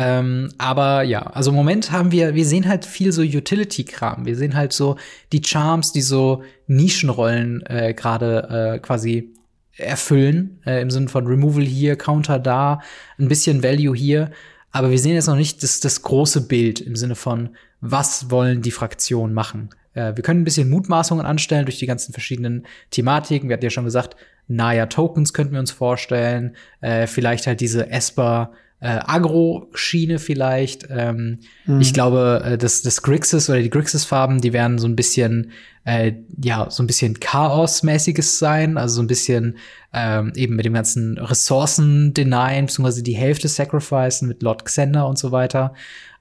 [0.00, 4.26] Ähm, aber ja, also im Moment haben wir, wir sehen halt viel so Utility-Kram.
[4.26, 4.96] Wir sehen halt so
[5.32, 9.34] die Charms, die so Nischenrollen äh, gerade äh, quasi
[9.76, 12.80] erfüllen, äh, im Sinne von Removal hier, Counter da,
[13.18, 14.30] ein bisschen Value hier.
[14.70, 18.62] Aber wir sehen jetzt noch nicht das, das große Bild im Sinne von, was wollen
[18.62, 19.70] die Fraktionen machen.
[19.94, 23.48] Äh, wir können ein bisschen Mutmaßungen anstellen durch die ganzen verschiedenen Thematiken.
[23.48, 24.14] Wir hatten ja schon gesagt,
[24.46, 26.54] Naya Tokens könnten wir uns vorstellen.
[26.82, 30.86] Äh, vielleicht halt diese Esper äh, Agro-Schiene vielleicht.
[30.88, 31.80] Ähm, mhm.
[31.80, 35.50] Ich glaube, äh, das, das Grixis oder die Grixis-Farben, die werden so ein bisschen,
[35.84, 36.12] äh,
[36.42, 39.56] ja, so ein bisschen Chaos-mäßiges sein, also so ein bisschen
[39.92, 45.32] ähm, eben mit dem ganzen Ressourcen-Denyen, beziehungsweise die Hälfte sacrificen mit Lord Xander und so
[45.32, 45.74] weiter.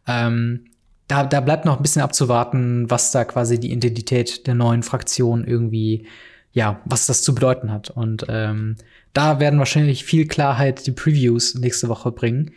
[0.07, 0.65] Ähm,
[1.07, 5.45] da, da bleibt noch ein bisschen abzuwarten, was da quasi die Identität der neuen Fraktion
[5.45, 6.07] irgendwie,
[6.51, 7.89] ja, was das zu bedeuten hat.
[7.91, 8.77] Und ähm,
[9.17, 12.51] da werden wahrscheinlich viel Klarheit die Previews nächste Woche bringen.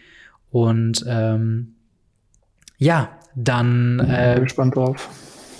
[0.50, 1.74] Und ähm,
[2.76, 3.96] ja, dann.
[3.96, 5.08] Bin äh, gespannt drauf.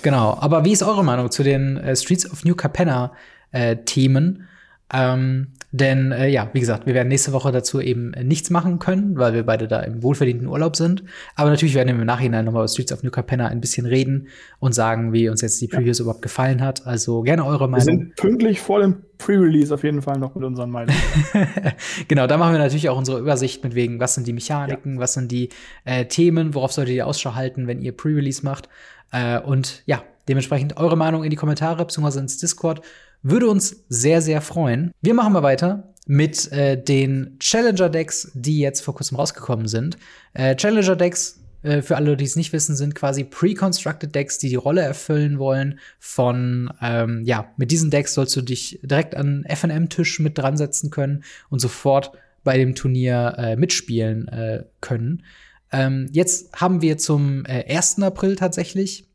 [0.03, 0.37] Genau.
[0.39, 3.13] Aber wie ist eure Meinung zu den äh, Streets of New Capenna
[3.49, 4.47] äh, Themen?
[4.93, 9.17] Ähm, denn äh, ja, wie gesagt, wir werden nächste Woche dazu eben nichts machen können,
[9.17, 11.03] weil wir beide da im wohlverdienten Urlaub sind.
[11.35, 14.27] Aber natürlich werden wir im Nachhinein nochmal über Streets of New Capenna ein bisschen reden
[14.59, 16.03] und sagen, wie uns jetzt die Previews ja.
[16.03, 16.85] überhaupt gefallen hat.
[16.85, 17.87] Also gerne eure Meinung.
[17.87, 20.99] Wir sind pünktlich vor dem Pre-Release auf jeden Fall noch mit unseren Meinungen.
[22.09, 24.99] genau, da machen wir natürlich auch unsere Übersicht mit wegen, was sind die Mechaniken, ja.
[24.99, 25.49] was sind die
[25.85, 28.67] äh, Themen, worauf solltet ihr Ausschau halten, wenn ihr Pre-Release macht.
[29.13, 32.19] Äh, und ja, dementsprechend eure Meinung in die Kommentare bzw.
[32.19, 32.81] ins Discord.
[33.23, 34.91] Würde uns sehr, sehr freuen.
[35.01, 39.97] Wir machen mal weiter mit äh, den Challenger-Decks, die jetzt vor kurzem rausgekommen sind.
[40.33, 44.55] Äh, Challenger-Decks, äh, für alle, die es nicht wissen, sind quasi pre-constructed Decks, die die
[44.55, 50.19] Rolle erfüllen wollen von, ähm, ja, mit diesen Decks sollst du dich direkt an FNM-Tisch
[50.19, 52.11] mit dran setzen können und sofort
[52.43, 55.23] bei dem Turnier äh, mitspielen äh, können.
[55.71, 58.01] Ähm, jetzt haben wir zum äh, 1.
[58.01, 59.10] April tatsächlich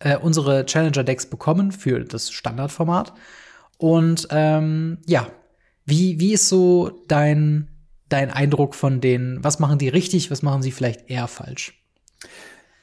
[0.00, 3.12] äh, unsere Challenger-Decks bekommen für das Standardformat.
[3.78, 5.28] Und ähm, ja,
[5.84, 7.68] wie, wie ist so dein,
[8.08, 9.42] dein Eindruck von denen?
[9.42, 11.74] Was machen die richtig, was machen sie vielleicht eher falsch?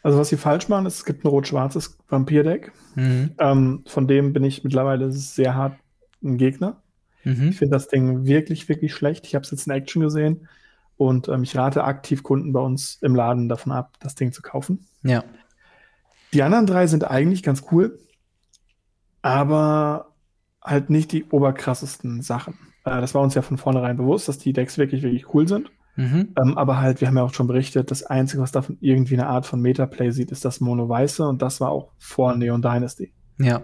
[0.04, 2.72] Also, was sie falsch machen, ist, es gibt ein rot-schwarzes Vampir-Deck.
[2.96, 3.32] Mhm.
[3.40, 5.78] Ähm, von dem bin ich mittlerweile sehr hart
[6.24, 6.82] ein Gegner.
[7.24, 7.50] Mhm.
[7.50, 9.26] Ich finde das Ding wirklich, wirklich schlecht.
[9.26, 10.48] Ich habe es jetzt in Action gesehen
[10.98, 14.42] und ähm, ich rate aktiv Kunden bei uns im Laden davon ab, das Ding zu
[14.42, 14.86] kaufen.
[15.04, 15.24] Ja.
[16.36, 17.98] Die anderen drei sind eigentlich ganz cool,
[19.22, 20.12] aber
[20.62, 22.56] halt nicht die oberkrassesten Sachen.
[22.84, 25.72] Äh, das war uns ja von vornherein bewusst, dass die Decks wirklich, wirklich cool sind.
[25.96, 26.34] Mhm.
[26.38, 29.28] Ähm, aber halt, wir haben ja auch schon berichtet, das Einzige, was davon irgendwie eine
[29.28, 33.14] Art von Metaplay sieht, ist das Mono-Weiße und das war auch vor Neon Dynasty.
[33.40, 33.62] Ja.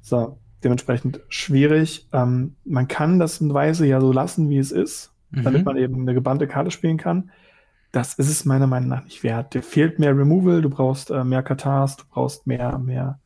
[0.00, 2.08] So, dementsprechend schwierig.
[2.12, 5.44] Ähm, man kann das Weiße ja so lassen, wie es ist, mhm.
[5.44, 7.30] damit man eben eine gebannte Karte spielen kann
[7.94, 9.54] das ist es meiner Meinung nach nicht wert.
[9.54, 13.20] Dir fehlt mehr Removal, du brauchst äh, mehr Katars, du brauchst mehr, mehr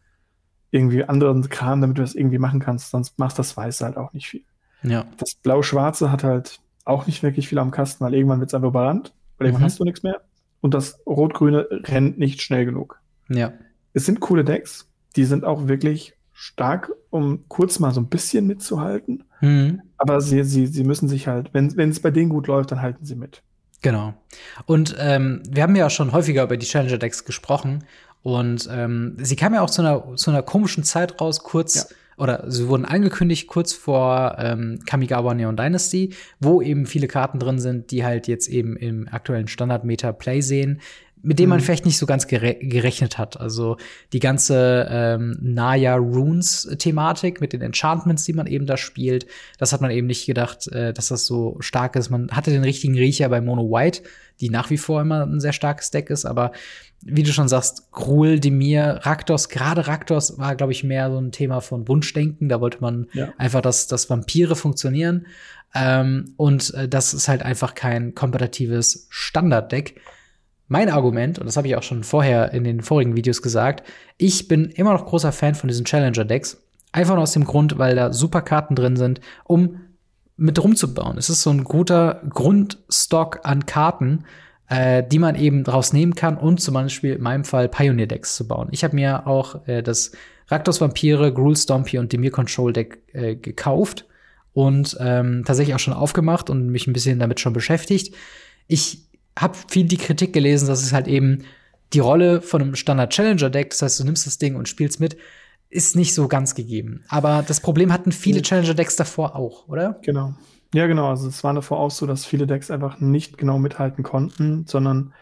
[0.71, 4.13] irgendwie anderen Kram, damit du das irgendwie machen kannst, sonst machst das Weiße halt auch
[4.13, 4.43] nicht viel.
[4.83, 5.07] Ja.
[5.17, 8.69] Das Blau-Schwarze hat halt auch nicht wirklich viel am Kasten, weil irgendwann wird es einfach
[8.69, 9.67] überrannt, weil irgendwann mhm.
[9.67, 10.21] hast du nichts mehr.
[10.61, 13.01] Und das Rot-Grüne rennt nicht schnell genug.
[13.31, 13.55] Ja.
[13.95, 18.47] Es sind coole Decks, die sind auch wirklich stark, um kurz mal so ein bisschen
[18.47, 19.25] mitzuhalten.
[19.41, 19.81] Mhm.
[19.97, 23.07] Aber sie, sie, sie müssen sich halt, wenn es bei denen gut läuft, dann halten
[23.07, 23.43] sie mit.
[23.83, 24.15] Genau.
[24.67, 27.85] Und ähm, wir haben ja schon häufiger über die Challenger Decks gesprochen.
[28.23, 31.97] Und ähm, sie kam ja auch zu einer, zu einer komischen Zeit raus, kurz ja
[32.19, 37.61] oder sie wurden angekündigt kurz vor ähm, Kamigawa Neon Dynasty, wo eben viele Karten drin
[37.61, 40.81] sind, die halt jetzt eben im aktuellen Standard Meta Play sehen,
[41.23, 41.51] mit dem mhm.
[41.51, 43.41] man vielleicht nicht so ganz gere gerechnet hat.
[43.41, 43.77] Also
[44.13, 49.27] die ganze ähm, Naya Runes Thematik mit den Enchantments, die man eben da spielt,
[49.59, 52.11] das hat man eben nicht gedacht, äh, dass das so stark ist.
[52.11, 54.03] Man hatte den richtigen Riecher bei Mono White,
[54.41, 56.53] die nach wie vor immer ein sehr starkes Deck ist, aber
[57.01, 61.31] wie du schon sagst, Gruul, Demir, Raktos, gerade Raktos war, glaube ich, mehr so ein
[61.31, 62.49] Thema von Wunschdenken.
[62.49, 63.33] Da wollte man ja.
[63.39, 65.27] einfach, dass, dass Vampire funktionieren.
[65.75, 70.01] Ähm, und äh, das ist halt einfach kein kompetitives Standarddeck.
[70.69, 73.89] Mein Argument, und das habe ich auch schon vorher in den vorigen Videos gesagt,
[74.19, 76.63] ich bin immer noch großer Fan von diesen Challenger-Decks.
[76.93, 79.81] Einfach nur aus dem Grund, weil da super Karten drin sind, um
[80.37, 81.19] mit rumzubauen.
[81.19, 84.25] Es ist so ein guter Grundstock an Karten,
[84.69, 88.47] äh, die man eben draus nehmen kann und zum Beispiel in meinem Fall Pioneer-Decks zu
[88.47, 88.69] bauen.
[88.71, 90.13] Ich habe mir auch äh, das
[90.49, 94.07] Raktos Vampire, Gruul Stompy und Demir Control Deck äh, gekauft
[94.53, 98.15] und ähm, tatsächlich auch schon aufgemacht und mich ein bisschen damit schon beschäftigt.
[98.67, 99.08] Ich
[99.39, 101.45] habe viel die Kritik gelesen, dass es halt eben
[101.93, 105.01] die Rolle von einem Standard Challenger Deck, das heißt, du nimmst das Ding und spielst
[105.01, 105.17] mit,
[105.71, 107.05] ist nicht so ganz gegeben.
[107.09, 109.99] Aber das Problem hatten viele Challenger Decks davor auch, oder?
[110.03, 110.35] Genau.
[110.75, 111.09] Ja, genau.
[111.09, 115.15] Also es war davor auch so, dass viele Decks einfach nicht genau mithalten konnten, sondern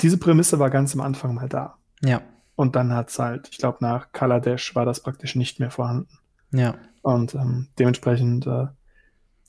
[0.00, 1.78] diese Prämisse war ganz am Anfang mal da.
[2.04, 2.22] Ja.
[2.54, 3.58] Und dann hat's halt, ich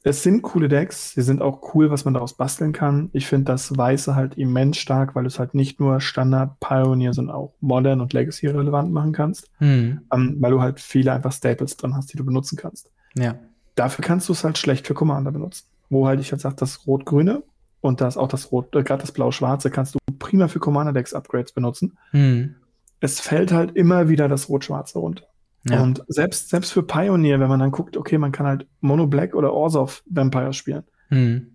[0.03, 3.09] es sind coole Decks, sie sind auch cool, was man daraus basteln kann.
[3.11, 7.13] Ich finde das Weiße halt immens stark, weil du es halt nicht nur Standard, Pioneer,
[7.13, 9.51] sondern auch Modern und Legacy relevant machen kannst.
[9.57, 10.01] Hm.
[10.13, 12.89] Ähm, weil du halt viele einfach Staples drin hast, die du benutzen kannst.
[13.15, 13.35] Ja.
[13.75, 15.65] Dafür kannst du es halt schlecht für Commander benutzen.
[15.89, 17.43] Wo halt ich halt sage, das Rot-Grüne
[17.81, 21.97] und das auch das Rot, äh, gerade das Blau-Schwarze kannst du prima für Commander-Decks-Upgrades benutzen.
[22.11, 22.55] Hm.
[23.01, 25.25] Es fällt halt immer wieder das Rot-Schwarze runter.
[25.63, 25.81] Ja.
[25.81, 29.35] Und selbst, selbst für Pioneer, wenn man dann guckt, okay, man kann halt Mono Black
[29.35, 31.47] oder Orzhov Vampire spielen, mhm.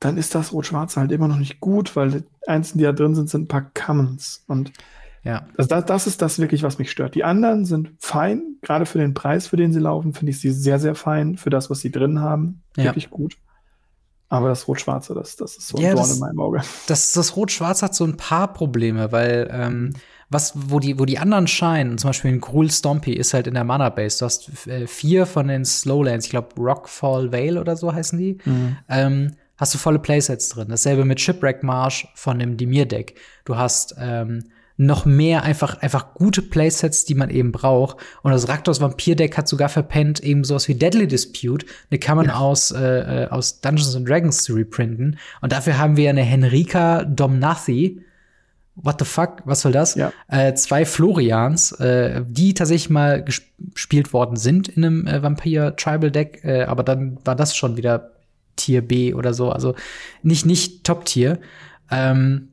[0.00, 3.14] dann ist das Rot-Schwarz halt immer noch nicht gut, weil die einzigen, die da drin
[3.14, 4.44] sind, sind ein paar Commons.
[4.48, 4.72] Und
[5.22, 5.46] ja.
[5.56, 7.14] also das, das ist das wirklich, was mich stört.
[7.14, 10.50] Die anderen sind fein, gerade für den Preis, für den sie laufen, finde ich sie
[10.50, 11.36] sehr, sehr fein.
[11.36, 12.84] Für das, was sie drin haben, ja.
[12.84, 13.36] wirklich gut.
[14.28, 16.62] Aber das Rot-Schwarze, das, das ist so ein ja, Dorn das, in meinem Auge.
[16.86, 19.92] Das, das Rot-Schwarz hat so ein paar Probleme, weil ähm,
[20.32, 23.54] was, wo die, wo die anderen scheinen, zum Beispiel ein Gruul Stompy ist halt in
[23.54, 24.18] der Mana Base.
[24.18, 28.38] Du hast äh, vier von den Slowlands, ich glaube Rockfall Vale oder so heißen die.
[28.44, 28.76] Mhm.
[28.88, 30.68] Ähm, hast du volle Playsets drin.
[30.68, 33.14] Dasselbe mit Shipwreck Marsh von dem Dimir Deck.
[33.44, 34.44] Du hast ähm,
[34.76, 37.98] noch mehr einfach, einfach gute Playsets, die man eben braucht.
[38.22, 41.66] Und das Raktos Vampir Deck hat sogar verpennt, eben sowas wie Deadly Dispute.
[41.90, 42.36] Eine kann man ja.
[42.36, 45.18] aus, äh, äh aus Dungeons and Dragons zu reprinten.
[45.40, 48.02] Und dafür haben wir eine Henrika Domnathi
[48.74, 49.94] what the fuck, was soll das?
[49.94, 50.12] Ja.
[50.28, 56.10] Äh, zwei Florians, äh, die tatsächlich mal gespielt worden sind in einem äh, Vampir Tribal
[56.10, 58.12] Deck, äh, aber dann war das schon wieder
[58.56, 59.74] Tier B oder so, also
[60.22, 61.38] nicht nicht Top Tier.
[61.90, 62.48] Ähm,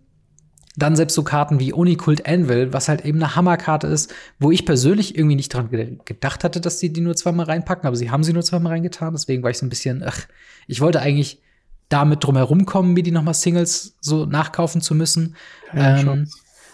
[0.75, 4.65] dann selbst so Karten wie Unikult Anvil, was halt eben eine Hammerkarte ist, wo ich
[4.65, 5.69] persönlich irgendwie nicht dran
[6.05, 9.13] gedacht hatte, dass sie die nur zweimal reinpacken, aber sie haben sie nur zweimal reingetan,
[9.13, 10.27] deswegen war ich so ein bisschen, ach,
[10.67, 11.41] ich wollte eigentlich
[11.89, 15.35] damit drum herum kommen, mir die nochmal Singles so nachkaufen zu müssen.
[15.73, 16.27] ähm,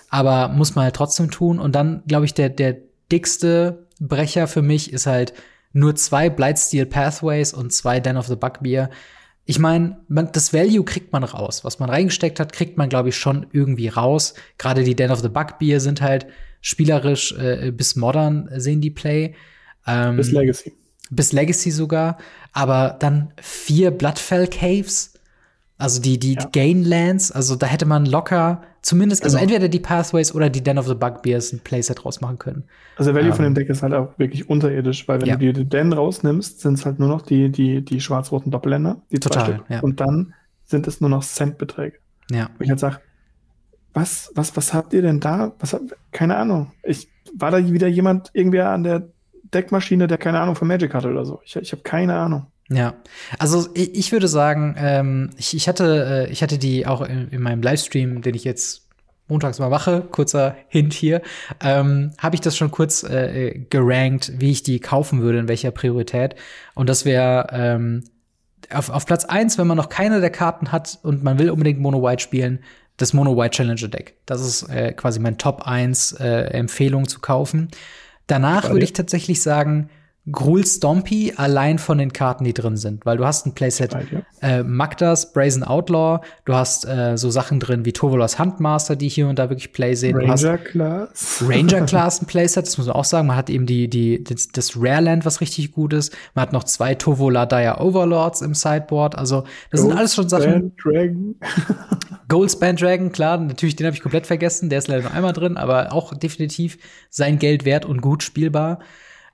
[0.10, 1.60] aber muss man halt trotzdem tun.
[1.60, 2.78] Und dann, glaube ich, der, der
[3.12, 5.34] dickste Brecher für mich ist halt
[5.74, 8.90] nur zwei Blightsteel Pathways und zwei Den of the Bugbear.
[9.46, 11.64] Ich meine, das Value kriegt man raus.
[11.64, 14.34] Was man reingesteckt hat, kriegt man, glaube ich, schon irgendwie raus.
[14.58, 16.28] Gerade die Den of the Bugbear sind halt
[16.62, 19.36] spielerisch äh, bis modern sehen die Play.
[19.86, 20.74] Ähm, bis Legacy
[21.10, 22.18] bis Legacy sogar,
[22.54, 25.14] aber dann vier Bloodfell Caves,
[25.78, 26.50] also die, die, ja.
[26.52, 30.78] Gainlands, also da hätte man locker zumindest, also also entweder die Pathways oder die Den
[30.78, 32.64] of the Bugbears ein Playset rausmachen können.
[32.98, 35.36] Also der Value ähm, von dem Deck ist halt auch wirklich unterirdisch, weil wenn ja.
[35.36, 39.20] du die Den rausnimmst, sind es halt nur noch die, die, die schwarz-roten Doppelländer, die
[39.20, 39.66] zwei Total, Stück.
[39.70, 39.80] Ja.
[39.82, 40.34] Und dann
[40.64, 41.98] sind es nur noch Centbeträge.
[42.32, 42.50] Ja.
[42.58, 43.00] Wo ich halt sage,
[43.94, 45.54] was, was, was habt ihr denn da?
[45.60, 45.78] Was
[46.12, 46.72] keine Ahnung.
[46.84, 49.10] Ich, war da wieder jemand irgendwer an der
[49.54, 51.42] Deckmaschine, der keine Ahnung von Magic hatte oder so.
[51.44, 52.48] Ich, ich habe keine Ahnung.
[52.70, 52.96] Ja,
[53.38, 57.30] also ich, ich würde sagen, ähm, ich, ich, hatte, äh, ich hatte die auch in,
[57.30, 58.90] in, meinem Livestream, den ich jetzt
[59.28, 61.22] montags mal mache, kurzer Hint hier,
[61.62, 65.72] ähm, habe ich das schon kurz äh, gerankt, wie ich die kaufen würde, in welcher
[65.72, 66.36] Priorität.
[66.74, 68.04] Und das wäre ähm,
[68.72, 71.80] auf, auf Platz eins, wenn man noch keine der Karten hat und man will unbedingt
[71.80, 72.60] Mono White spielen,
[72.98, 74.16] das Mono White Challenger Deck.
[74.26, 77.70] Das ist äh, quasi mein Top 1 äh, Empfehlung zu kaufen.
[78.28, 79.90] Danach würde ich tatsächlich sagen,
[80.32, 84.08] Gruul Stompy allein von den Karten, die drin sind, weil du hast ein Playset Right,
[84.12, 84.22] ja.
[84.42, 89.28] äh, Magdas, Brazen Outlaw, du hast äh, so Sachen drin wie Tovolas Handmaster, die hier
[89.28, 90.18] und da wirklich Play sehen.
[90.18, 91.44] Ranger Class.
[91.48, 93.28] Ranger Class ein Playset, das muss man auch sagen.
[93.28, 96.16] Man hat eben die, die, das, das Rare Land, was richtig gut ist.
[96.34, 99.16] Man hat noch zwei Tovola Dire Overlords im Sideboard.
[99.16, 100.52] Also, das sind alles schon Sachen.
[100.52, 101.36] Band Dragon.
[102.28, 104.70] Goldspan Dragon, klar, natürlich, den habe ich komplett vergessen.
[104.70, 106.78] Der ist leider nur einmal drin, aber auch definitiv
[107.10, 108.80] sein Geld wert und gut spielbar.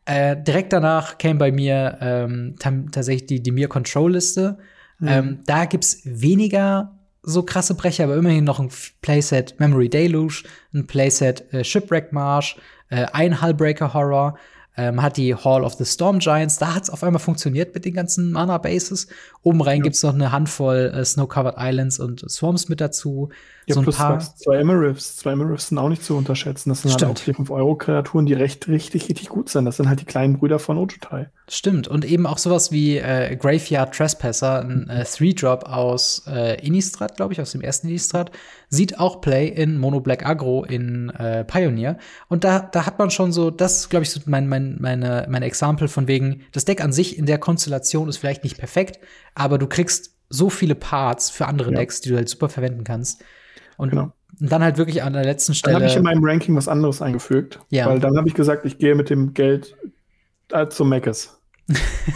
[0.05, 4.57] Äh, direkt danach came bei mir ähm, tatsächlich die, die Mir Control Liste.
[5.03, 8.69] Ähm, da gibt's weniger so krasse Brecher, aber immerhin noch ein
[9.01, 12.57] Playset Memory Deluge, ein Playset äh, Shipwreck Marsh,
[12.89, 14.37] äh, ein Hullbreaker Horror.
[14.77, 17.93] Ähm, hat die Hall of the Storm Giants, da hat's auf einmal funktioniert mit den
[17.93, 19.07] ganzen Mana Bases.
[19.43, 23.29] Oben rein gibt's noch eine Handvoll äh, Snow-Covered Islands und Swarms mit dazu.
[23.65, 24.19] Ja, so ein plus paar.
[24.19, 25.17] zwei Emerifs.
[25.17, 26.69] Zwei Emerifs sind auch nicht zu unterschätzen.
[26.69, 29.65] Das sind halt auch 4, 5 Euro Kreaturen, die recht, richtig, richtig gut sind.
[29.65, 31.29] Das sind halt die kleinen Brüder von Ojutai.
[31.49, 31.87] Stimmt.
[31.89, 37.33] Und eben auch sowas wie äh, Graveyard Trespasser, ein äh, Three-Drop aus äh, Innistrad, glaube
[37.33, 38.31] ich, aus dem ersten Innistrad,
[38.73, 41.97] sieht auch Play in Mono Black Agro in äh, Pioneer.
[42.29, 45.43] Und da, da hat man schon so, das glaube ich, so mein, mein, meine, mein
[45.43, 48.99] Example von wegen, das Deck an sich in der Konstellation ist vielleicht nicht perfekt,
[49.35, 51.77] aber du kriegst so viele Parts für andere Ja.
[51.79, 53.21] Decks, die du halt super verwenden kannst.
[53.77, 54.13] Und, Genau.
[54.39, 56.03] dann halt wirklich an der letzten Dann habe ich in Stelle.
[56.03, 57.59] meinem Ranking was anderes eingefügt.
[57.69, 57.87] Ja.
[57.87, 59.75] Weil dann habe ich gesagt, ich gehe mit dem Geld
[60.53, 61.37] äh, zum Mc's.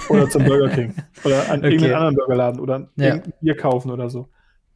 [0.10, 0.94] oder zum Burger King.
[1.24, 1.68] Oder an Okay.
[1.74, 2.60] irgendeinen anderen Burgerladen.
[2.62, 3.20] Oder Ja.
[3.42, 4.28] Bier kaufen oder so.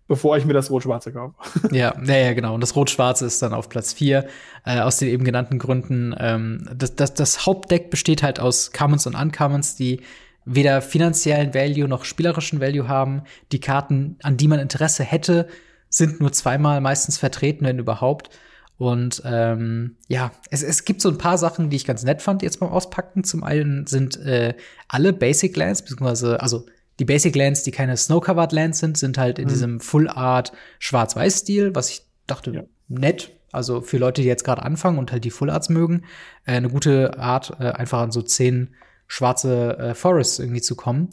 [0.10, 1.36] Bevor ich mir das Rot-Schwarze kaufe.
[1.72, 2.56] Ja, ja, ja, genau.
[2.56, 4.26] Und das Rot-Schwarze ist dann auf Platz 4,
[4.66, 6.16] äh, aus den eben genannten Gründen.
[6.18, 10.02] Ähm, das, das, das Hauptdeck besteht halt aus Commons und Uncommons, die
[10.46, 13.22] weder finanziellen Value noch spielerischen Value haben.
[13.52, 15.48] Die Karten, an die man Interesse hätte,
[15.90, 18.32] sind nur zweimal meistens vertreten, wenn überhaupt.
[18.80, 22.42] Und ähm, ja, es, es gibt so ein paar Sachen, die ich ganz nett fand
[22.42, 23.24] jetzt beim Auspacken.
[23.24, 24.56] Zum einen sind äh,
[24.88, 26.66] alle Basic Lands, beziehungsweise, also
[27.00, 29.50] die Basic Lands, die keine Snow-Covered Lands sind, sind halt in Mhm.
[29.50, 32.64] diesem Full-Art Schwarz-Weiß-Stil, was ich dachte, Ja.
[32.88, 33.32] nett.
[33.52, 36.04] Also für Leute, die jetzt gerade anfangen und halt die Full-Arts mögen,
[36.46, 38.76] äh, eine gute Art, äh, einfach an so zehn
[39.08, 41.10] schwarze äh, Forests irgendwie zu kommen.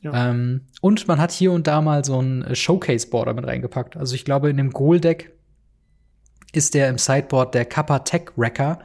[0.00, 0.30] Ja.
[0.30, 3.96] Ähm, und man hat hier und da mal so ein äh, Showcase-Border mit reingepackt.
[3.96, 5.32] Also ich glaube, in dem Goal-Deck
[6.52, 8.78] ist der im Sideboard der Kappa Tech Wrecker,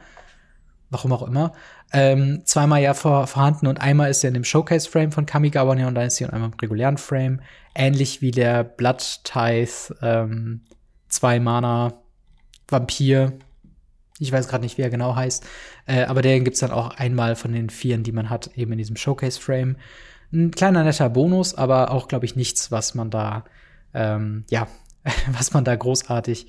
[0.90, 1.52] warum auch immer,
[1.92, 5.94] ähm, zweimal ja vor, vorhanden und einmal ist er in dem Showcase-Frame von Kamigawa Neon
[5.94, 7.40] Dynasty und einmal im regulären Frame.
[7.74, 10.62] Ähnlich wie der Blood Tithe, ähm,
[11.08, 11.94] zwei Mana
[12.68, 13.32] Vampir.
[14.18, 15.44] Ich weiß gerade nicht, wie er genau heißt.
[15.86, 18.78] Äh, aber den gibt's dann auch einmal von den vieren, die man hat, eben in
[18.78, 19.76] diesem Showcase-Frame.
[20.32, 23.44] Ein kleiner netter Bonus, aber auch, glaube ich, nichts, was man da,
[23.94, 24.68] ähm, ja,
[25.32, 26.46] was man da großartig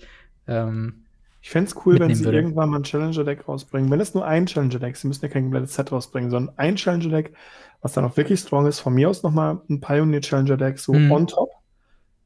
[0.48, 1.06] ähm,
[1.42, 2.38] Ich fände es cool, wenn sie würde.
[2.38, 3.90] irgendwann mal ein Challenger-Deck rausbringen.
[3.90, 6.76] Wenn es nur ein Challenger-Deck ist, sie müssen ja kein komplettes Set rausbringen, sondern ein
[6.76, 7.34] Challenger-Deck,
[7.82, 8.80] was dann auch wirklich strong ist.
[8.80, 11.12] Von mir aus noch mal ein Pioneer-Challenger-Deck so Mhm.
[11.12, 11.50] on top.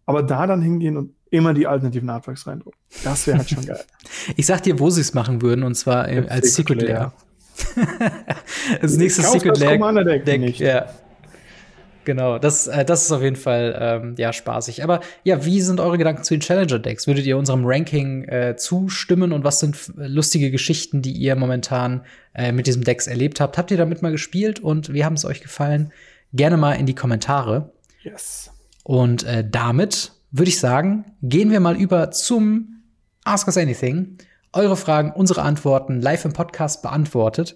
[0.06, 2.78] Aber da dann hingehen und immer die alternativen Artworks reindrucken.
[3.04, 3.84] Das wäre halt schon geil.
[4.36, 7.14] Ich sag dir, wo sie es machen würden, und zwar äh, als Secret Secret Lair.
[8.82, 10.60] das nächste Kauf Secret das Lair Commander-Deck Deck, nicht.
[10.60, 10.88] ja.
[12.06, 14.84] Genau, das, äh, das ist auf jeden Fall ähm, ja spaßig.
[14.84, 17.07] Aber ja, wie sind eure Gedanken zu den Challenger-Decks?
[17.07, 22.52] Würdet ihr unserem Ranking äh, zustimmen und was sind lustige Geschichten, die ihr momentan äh,
[22.52, 23.57] mit diesem Decks erlebt habt?
[23.57, 25.91] Habt ihr damit mal gespielt und wie haben es euch gefallen?
[26.32, 27.73] Gerne mal in die Kommentare.
[28.03, 28.52] Yes.
[28.84, 32.84] Und äh, damit würde ich sagen, gehen wir mal über zum
[33.23, 34.18] Ask Us Anything.
[34.53, 37.56] Eure Fragen, unsere Antworten live im Podcast beantwortet.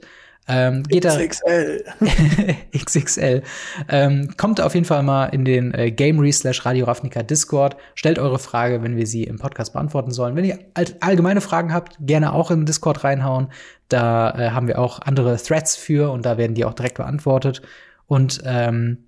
[0.50, 1.84] Ähm, geht da XXL.
[2.76, 3.44] XXL.
[3.88, 7.78] Ähm, kommt auf jeden Fall mal in den äh, Gamery slash Radio Ravnica Discord.
[7.94, 10.36] Stellt eure Frage, wenn wir sie im Podcast beantworten sollen.
[10.36, 13.50] Wenn ihr all allgemeine Fragen habt, gerne auch in den Discord reinhauen.
[13.90, 17.62] Da äh, haben wir auch andere Threads für und da werden die auch direkt beantwortet.
[18.08, 19.06] Und ähm,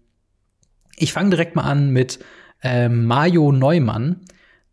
[0.96, 2.20] ich fange direkt mal an mit
[2.62, 4.22] äh, Mario Neumann,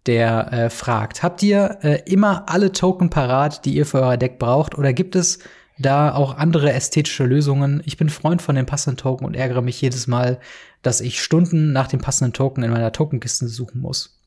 [0.04, 4.38] der äh, fragt: Habt ihr äh, immer alle Token parat, die ihr für euer Deck
[4.38, 5.38] braucht, oder gibt es
[5.78, 7.82] da auch andere ästhetische Lösungen?
[7.84, 10.38] Ich bin Freund von den passenden Token und ärgere mich jedes Mal,
[10.82, 14.20] dass ich Stunden nach dem passenden Token in meiner Tokenkiste suchen muss.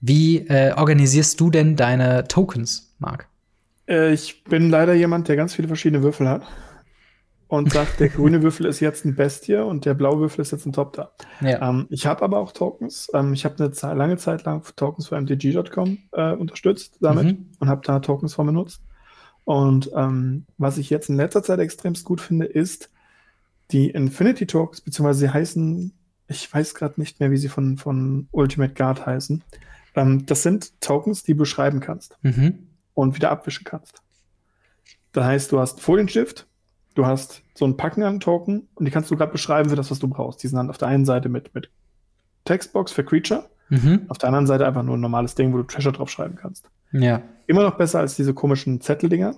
[0.00, 3.26] Wie äh, organisierst du denn deine Tokens, Marc?
[3.88, 6.42] Äh, ich bin leider jemand, der ganz viele verschiedene Würfel hat.
[7.46, 10.66] Und sagt, der grüne Würfel ist jetzt ein Bestie und der blaue Würfel ist jetzt
[10.66, 11.12] ein Top da.
[11.40, 11.68] Ja.
[11.68, 13.08] Ähm, ich habe aber auch Tokens.
[13.14, 17.46] Ähm, ich habe eine lange Zeit lang Tokens für MTG.com äh, unterstützt damit Mhm.
[17.60, 18.82] und habe da Tokens von benutzt.
[19.44, 22.90] Und ähm, was ich jetzt in letzter Zeit extremst gut finde, ist
[23.70, 25.92] die Infinity Tokens, beziehungsweise sie heißen,
[26.28, 29.44] ich weiß gerade nicht mehr, wie sie von, von Ultimate Guard heißen.
[29.94, 32.66] Ähm, das sind Tokens, die du beschreiben kannst Mhm.
[32.94, 34.02] und wieder abwischen kannst.
[35.12, 36.46] Das heißt, du hast Folienstift,
[36.94, 39.90] du hast so ein Packen an Token und die kannst du gerade beschreiben für das,
[39.90, 40.42] was du brauchst.
[40.42, 41.70] Die sind dann auf der einen Seite mit, mit
[42.44, 44.06] Textbox für Creature, mhm.
[44.08, 46.68] auf der anderen Seite einfach nur ein normales Ding, wo du Treasure draufschreiben kannst.
[46.94, 47.22] Ja.
[47.46, 49.36] Immer noch besser als diese komischen Zetteldinger,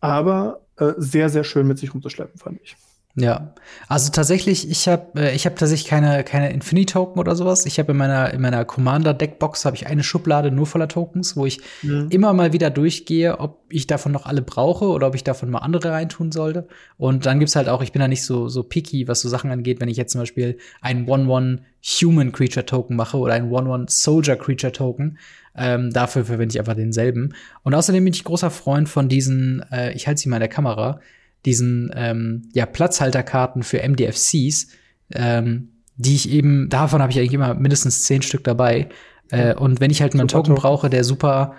[0.00, 2.76] aber äh, sehr, sehr schön mit sich rumzuschleppen, fand ich.
[3.16, 3.54] Ja,
[3.88, 7.66] also tatsächlich, ich habe äh, ich habe tatsächlich keine keine Infinity Token oder sowas.
[7.66, 11.36] Ich habe in meiner in meiner Commander Deckbox habe ich eine Schublade nur voller Tokens,
[11.36, 12.06] wo ich mhm.
[12.10, 15.58] immer mal wieder durchgehe, ob ich davon noch alle brauche oder ob ich davon mal
[15.58, 16.68] andere reintun sollte.
[16.98, 19.50] Und dann gibt's halt auch, ich bin da nicht so so picky, was so Sachen
[19.50, 23.50] angeht, wenn ich jetzt zum Beispiel einen One One Human Creature Token mache oder einen
[23.50, 25.18] One One Soldier Creature Token.
[25.56, 27.34] Ähm, dafür verwende ich einfach denselben.
[27.64, 30.48] Und außerdem bin ich großer Freund von diesen, äh, ich halte sie mal in der
[30.48, 31.00] Kamera
[31.44, 34.68] diesen ähm, ja, Platzhalterkarten für MDFCs,
[35.12, 38.88] ähm, die ich eben, davon habe ich eigentlich immer mindestens zehn Stück dabei.
[39.30, 41.54] Äh, und wenn ich halt einen Token brauche, der super,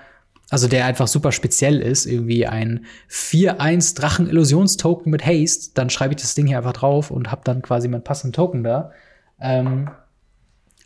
[0.50, 6.22] also der einfach super speziell ist, irgendwie ein 4-1 Drachen-Illusionstoken mit Haste, dann schreibe ich
[6.22, 8.92] das Ding hier einfach drauf und habe dann quasi meinen passenden Token da.
[9.40, 9.90] Ähm,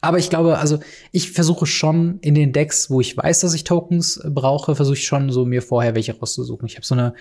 [0.01, 0.79] aber ich glaube, also
[1.11, 5.07] ich versuche schon in den Decks, wo ich weiß, dass ich Tokens brauche, versuche ich
[5.07, 6.67] schon so mir vorher welche rauszusuchen.
[6.67, 7.15] Ich habe so eine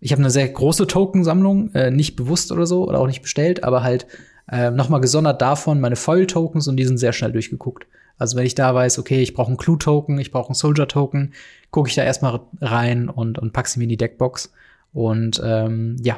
[0.00, 3.64] ich habe eine sehr große Tokensammlung, äh, nicht bewusst oder so oder auch nicht bestellt,
[3.64, 4.06] aber halt
[4.50, 7.86] äh, noch mal gesondert davon meine Foil-Tokens und die sind sehr schnell durchgeguckt.
[8.18, 11.34] Also wenn ich da weiß, okay, ich brauche einen Clue-Token, ich brauche einen Soldier-Token,
[11.70, 14.52] gucke ich da erstmal rein und, und pack sie mir in die Deckbox.
[14.92, 16.16] Und ähm, ja,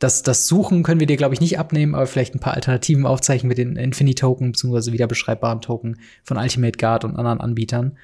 [0.00, 3.06] das, das Suchen können wir dir, glaube ich, nicht abnehmen, aber vielleicht ein paar Alternativen
[3.06, 4.92] aufzeichnen mit den Infinity-Token bzw.
[4.92, 7.96] wiederbeschreibbaren Token von Ultimate Guard und anderen Anbietern.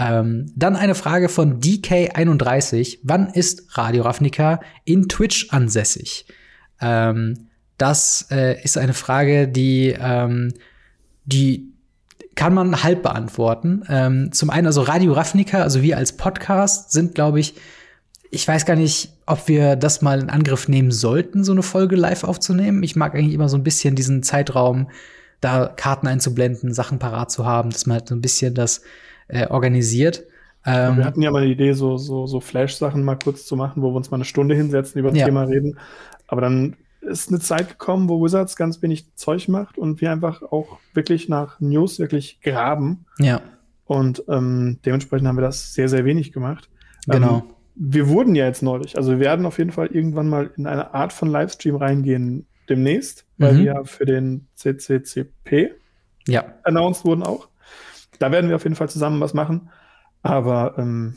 [0.00, 3.00] Ähm, dann eine Frage von DK31.
[3.02, 6.24] Wann ist Radio Ravnica in Twitch ansässig?
[6.80, 10.54] Ähm, das äh, ist eine Frage, die, ähm,
[11.26, 11.74] die
[12.34, 13.82] kann man halb beantworten.
[13.90, 17.54] Ähm, zum einen, also Radio Ravnica, also wir als Podcast sind, glaube ich,
[18.30, 21.96] ich weiß gar nicht, ob wir das mal in Angriff nehmen sollten, so eine Folge
[21.96, 22.82] live aufzunehmen.
[22.82, 24.88] Ich mag eigentlich immer so ein bisschen diesen Zeitraum,
[25.42, 28.80] da Karten einzublenden, Sachen parat zu haben, dass man halt so ein bisschen das
[29.30, 30.24] äh, organisiert.
[30.66, 33.82] Ähm, wir hatten ja mal die Idee, so, so, so Flash-Sachen mal kurz zu machen,
[33.82, 35.24] wo wir uns mal eine Stunde hinsetzen, über das ja.
[35.24, 35.78] Thema reden.
[36.26, 40.42] Aber dann ist eine Zeit gekommen, wo Wizards ganz wenig Zeug macht und wir einfach
[40.42, 43.06] auch wirklich nach News wirklich graben.
[43.18, 43.40] Ja.
[43.86, 46.68] Und ähm, dementsprechend haben wir das sehr, sehr wenig gemacht.
[47.06, 47.38] Genau.
[47.38, 47.42] Ähm,
[47.74, 50.92] wir wurden ja jetzt neulich, also wir werden auf jeden Fall irgendwann mal in eine
[50.92, 53.58] Art von Livestream reingehen demnächst, weil mhm.
[53.58, 55.72] wir ja für den CCCP
[56.28, 56.44] ja.
[56.64, 57.48] announced wurden auch.
[58.20, 59.70] Da werden wir auf jeden Fall zusammen was machen.
[60.22, 61.16] Aber ähm,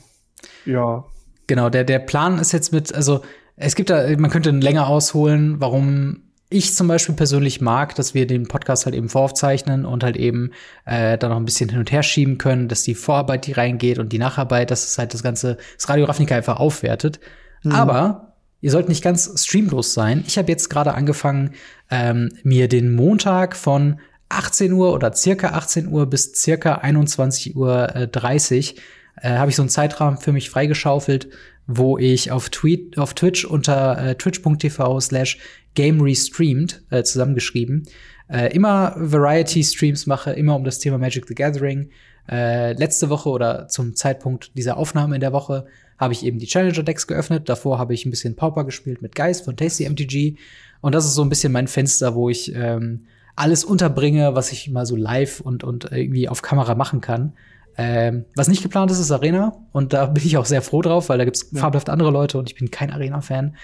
[0.66, 1.04] ja.
[1.46, 3.22] Genau, der, der Plan ist jetzt mit, also
[3.56, 8.28] es gibt da, man könnte länger ausholen, warum ich zum Beispiel persönlich mag, dass wir
[8.28, 10.52] den Podcast halt eben voraufzeichnen und halt eben
[10.86, 14.00] äh, dann noch ein bisschen hin und her schieben können, dass die Vorarbeit, die reingeht
[14.00, 17.20] und die Nacharbeit, dass es halt das ganze, das Radio Ravnica einfach aufwertet.
[17.64, 17.72] Mhm.
[17.72, 20.24] Aber ihr sollt nicht ganz streamlos sein.
[20.28, 21.52] Ich habe jetzt gerade angefangen,
[21.90, 24.00] ähm, mir den Montag von
[24.38, 28.76] 18 Uhr oder circa 18 Uhr bis circa 21 Uhr äh, 30
[29.22, 31.30] äh, habe ich so einen Zeitrahmen für mich freigeschaufelt,
[31.68, 35.38] wo ich auf, Tweet, auf Twitch unter äh, twitch.tv slash
[35.76, 37.88] game restreamed äh, zusammengeschrieben
[38.30, 41.90] äh, immer Variety-Streams mache, immer um das Thema Magic the Gathering.
[42.30, 45.66] Äh, letzte Woche oder zum Zeitpunkt dieser Aufnahme in der Woche
[46.00, 47.50] habe ich eben die Challenger-Decks geöffnet.
[47.50, 50.38] Davor habe ich ein bisschen Pauper gespielt mit Geist von Tasty MTG.
[50.82, 53.06] Und das ist so ein bisschen mein Fenster, wo ich ähm,
[53.36, 57.34] alles unterbringe, was ich mal so live und, und irgendwie auf Kamera machen kann.
[57.76, 59.54] Ähm, was nicht geplant ist, ist Arena.
[59.72, 61.60] Und da bin ich auch sehr froh drauf, weil da gibt's ja.
[61.60, 63.56] fabelhaft andere Leute und ich bin kein Arena-Fan.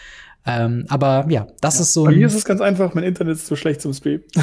[0.46, 2.06] Ähm, aber ja, das ja, ist so.
[2.06, 4.22] Bei mir ist es ganz einfach, mein Internet ist zu schlecht zum Stream.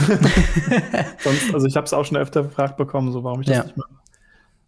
[1.24, 3.62] Sonst, also ich habe es auch schon öfter gefragt bekommen, so warum ich das ja.
[3.65, 3.89] nicht mache.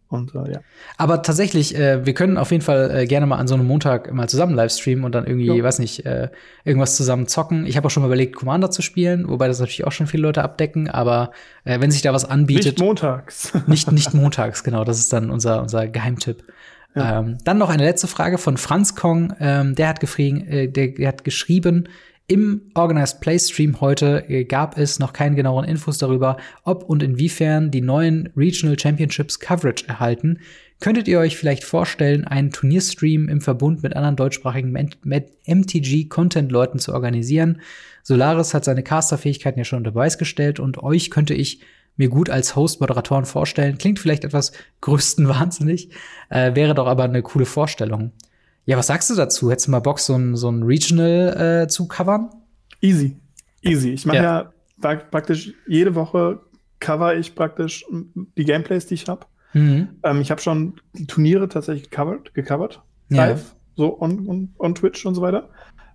[0.09, 0.61] Und äh, ja.
[0.97, 4.13] Aber tatsächlich, äh, wir können auf jeden Fall äh, gerne mal an so einem Montag
[4.13, 5.63] mal zusammen Livestreamen und dann irgendwie, jo.
[5.63, 6.31] weiß nicht, äh,
[6.65, 7.67] irgendwas zusammen zocken.
[7.67, 10.23] Ich habe auch schon mal überlegt, Commander zu spielen, wobei das natürlich auch schon viele
[10.23, 11.33] Leute abdecken, aber
[11.65, 12.79] äh, wenn sich da was anbietet.
[12.79, 13.53] Nicht montags.
[13.67, 14.85] nicht, nicht montags, genau.
[14.85, 16.43] Das ist dann unser, unser Geheimtipp.
[16.95, 17.21] Ja.
[17.21, 19.35] Ähm, dann noch eine letzte Frage von Franz Kong.
[19.41, 21.89] Ähm, der, hat äh, der, der hat geschrieben,
[22.29, 27.03] im Organized Play Stream heute äh, gab es noch keine genaueren Infos darüber, ob und
[27.03, 30.39] inwiefern die neuen Regional Championships Coverage erhalten.
[30.79, 34.73] Könntet ihr euch vielleicht vorstellen, einen Turnierstream im Verbund mit anderen deutschsprachigen
[35.47, 37.63] MTG-Content-Leuten zu organisieren?
[38.03, 41.63] Solaris hat seine Caster-Fähigkeiten ja schon unter Beweis gestellt und euch könnte ich
[41.97, 43.79] mir gut als Host-Moderatoren vorstellen.
[43.79, 44.53] Klingt vielleicht etwas
[44.83, 45.91] größtenwahnsinnig,
[46.29, 48.13] äh, wäre doch aber eine coole Vorstellung.
[48.69, 49.51] Ja, was sagst du dazu?
[49.51, 52.29] Hättest du mal Bock, so ein, so ein Regional äh, zu covern?
[52.83, 53.17] Easy.
[53.63, 53.93] Easy.
[53.93, 54.53] Ich mache ja.
[54.83, 56.41] ja praktisch jede Woche
[56.79, 59.25] cover ich praktisch die Gameplays, die ich habe.
[59.55, 59.89] Mhm.
[60.03, 63.29] Ähm, ich habe schon Turniere tatsächlich gecovert, gecovert ja.
[63.29, 65.49] live, so on, on, on Twitch und so weiter.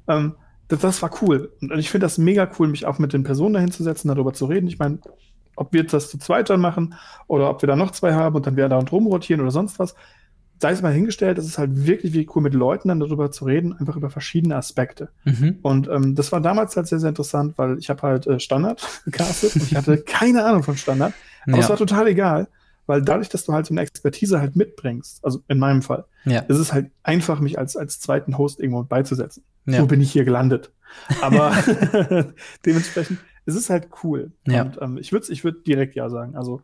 [0.08, 0.34] Ähm,
[0.68, 1.54] das, das war cool.
[1.62, 4.34] Und ich finde das mega cool, mich auch mit den Personen dahin zu setzen, darüber
[4.34, 4.66] zu reden.
[4.66, 4.98] Ich meine,
[5.56, 6.96] ob wir jetzt das zu zweit dann machen
[7.28, 9.78] oder ob wir da noch zwei haben und dann wir da und rumrotieren oder sonst
[9.78, 9.94] was,
[10.64, 13.44] sei es mal hingestellt, es ist halt wirklich, wirklich cool, mit Leuten dann darüber zu
[13.44, 15.10] reden, einfach über verschiedene Aspekte.
[15.26, 15.58] Mhm.
[15.62, 18.82] Und ähm, das war damals halt sehr, sehr interessant, weil ich habe halt äh, Standard
[19.06, 21.14] gecastet und ich hatte keine Ahnung von Standard.
[21.46, 21.60] Aber ja.
[21.60, 22.48] es war total egal,
[22.86, 26.40] weil dadurch, dass du halt so eine Expertise halt mitbringst, also in meinem Fall, ja.
[26.40, 29.44] ist es halt einfach, mich als, als zweiten Host irgendwo beizusetzen.
[29.66, 29.82] Ja.
[29.82, 30.72] So bin ich hier gelandet.
[31.22, 31.52] Aber
[32.66, 34.32] dementsprechend, es ist halt cool.
[34.48, 34.62] Ja.
[34.62, 36.38] Und ähm, ich würde ich würd direkt ja sagen.
[36.38, 36.62] Also,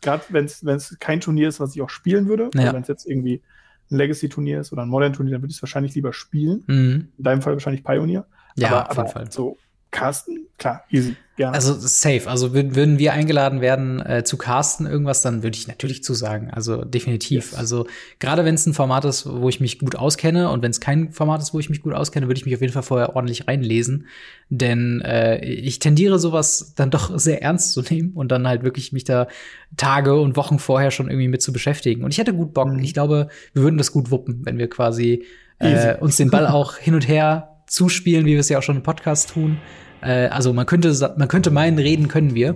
[0.00, 2.72] gerade wenn es kein Turnier ist, was ich auch spielen würde, ja.
[2.72, 3.42] wenn es jetzt irgendwie
[3.90, 6.64] ein Legacy-Turnier ist oder ein Modern-Turnier, dann würde ich es wahrscheinlich lieber spielen.
[6.66, 7.08] Mhm.
[7.16, 8.26] In deinem Fall wahrscheinlich Pioneer.
[8.56, 9.32] Ja, aber, auf jeden Fall.
[9.32, 9.58] So
[9.90, 11.16] Carsten, klar, easy.
[11.36, 11.54] Gerne.
[11.54, 12.22] Also safe.
[12.26, 16.50] Also würden wir eingeladen werden äh, zu casten irgendwas, dann würde ich natürlich zusagen.
[16.50, 17.52] Also definitiv.
[17.52, 17.54] Yes.
[17.54, 17.86] Also
[18.20, 21.12] gerade wenn es ein Format ist, wo ich mich gut auskenne und wenn es kein
[21.12, 23.46] Format ist, wo ich mich gut auskenne, würde ich mich auf jeden Fall vorher ordentlich
[23.46, 24.06] reinlesen.
[24.48, 28.92] Denn äh, ich tendiere sowas dann doch sehr ernst zu nehmen und dann halt wirklich
[28.92, 29.28] mich da
[29.76, 32.02] Tage und Wochen vorher schon irgendwie mit zu beschäftigen.
[32.02, 32.68] Und ich hätte gut Bock.
[32.68, 32.78] Mhm.
[32.78, 35.26] Ich glaube, wir würden das gut wuppen, wenn wir quasi
[35.58, 38.76] äh, uns den Ball auch hin und her zuspielen, wie wir es ja auch schon
[38.76, 39.58] im Podcast tun.
[40.02, 42.54] Äh, also man könnte, man könnte meinen, reden können wir.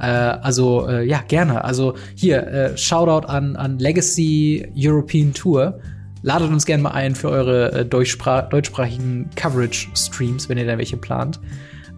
[0.00, 1.64] Äh, also äh, ja, gerne.
[1.64, 5.80] Also hier, äh, Shoutout an, an Legacy European Tour.
[6.22, 10.96] Ladet uns gerne mal ein für eure äh, deutschsprach deutschsprachigen Coverage-Streams, wenn ihr da welche
[10.96, 11.38] plant.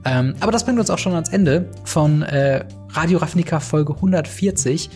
[0.05, 4.91] Ähm, aber das bringt uns auch schon ans Ende von äh, Radio Ravnica Folge 140.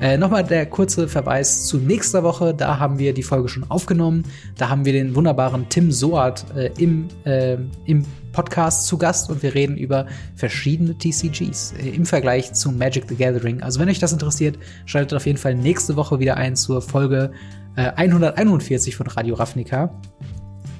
[0.00, 2.54] Äh, Nochmal der kurze Verweis zu nächster Woche.
[2.54, 4.24] Da haben wir die Folge schon aufgenommen.
[4.56, 9.42] Da haben wir den wunderbaren Tim Soart äh, im, äh, im Podcast zu Gast und
[9.42, 10.06] wir reden über
[10.36, 13.62] verschiedene TCGs äh, im Vergleich zu Magic the Gathering.
[13.62, 17.32] Also wenn euch das interessiert, schaltet auf jeden Fall nächste Woche wieder ein zur Folge
[17.76, 19.90] 141 äh, von Radio Ravnica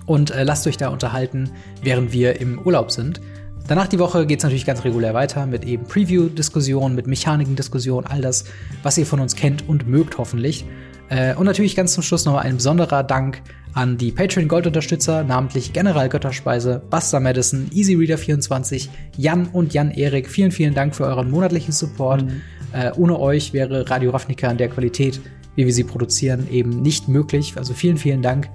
[0.07, 1.51] und äh, lasst euch da unterhalten,
[1.83, 3.21] während wir im Urlaub sind.
[3.67, 8.21] Danach die Woche geht es natürlich ganz regulär weiter mit eben Preview-Diskussionen, mit Mechaniken-Diskussionen, all
[8.21, 8.45] das,
[8.83, 10.65] was ihr von uns kennt und mögt hoffentlich.
[11.09, 13.43] Äh, und natürlich ganz zum Schluss nochmal ein besonderer Dank
[13.75, 20.29] an die Patreon Gold-Unterstützer, namentlich General Götterspeise, Buster Madison, EasyReader24, Jan und Jan Erik.
[20.29, 22.23] Vielen, vielen Dank für euren monatlichen Support.
[22.23, 22.43] Mhm.
[22.73, 25.21] Äh, ohne euch wäre Radio Ravnica in der Qualität,
[25.57, 27.55] wie wir sie produzieren, eben nicht möglich.
[27.57, 28.49] Also vielen, vielen Dank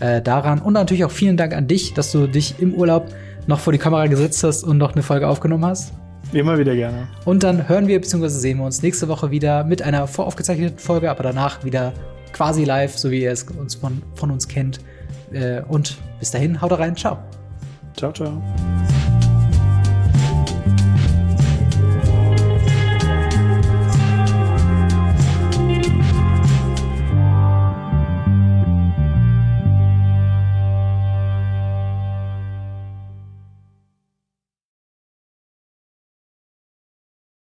[0.00, 0.60] äh, daran.
[0.60, 3.08] Und natürlich auch vielen Dank an dich, dass du dich im Urlaub
[3.46, 5.92] noch vor die Kamera gesetzt hast und noch eine Folge aufgenommen hast.
[6.32, 7.08] Immer wieder gerne.
[7.24, 8.28] Und dann hören wir bzw.
[8.28, 11.92] sehen wir uns nächste Woche wieder mit einer voraufgezeichneten Folge, aber danach wieder
[12.32, 14.80] quasi live, so wie ihr es uns von, von uns kennt.
[15.32, 17.18] Äh, und bis dahin, haut rein, ciao.
[17.96, 18.42] Ciao, ciao.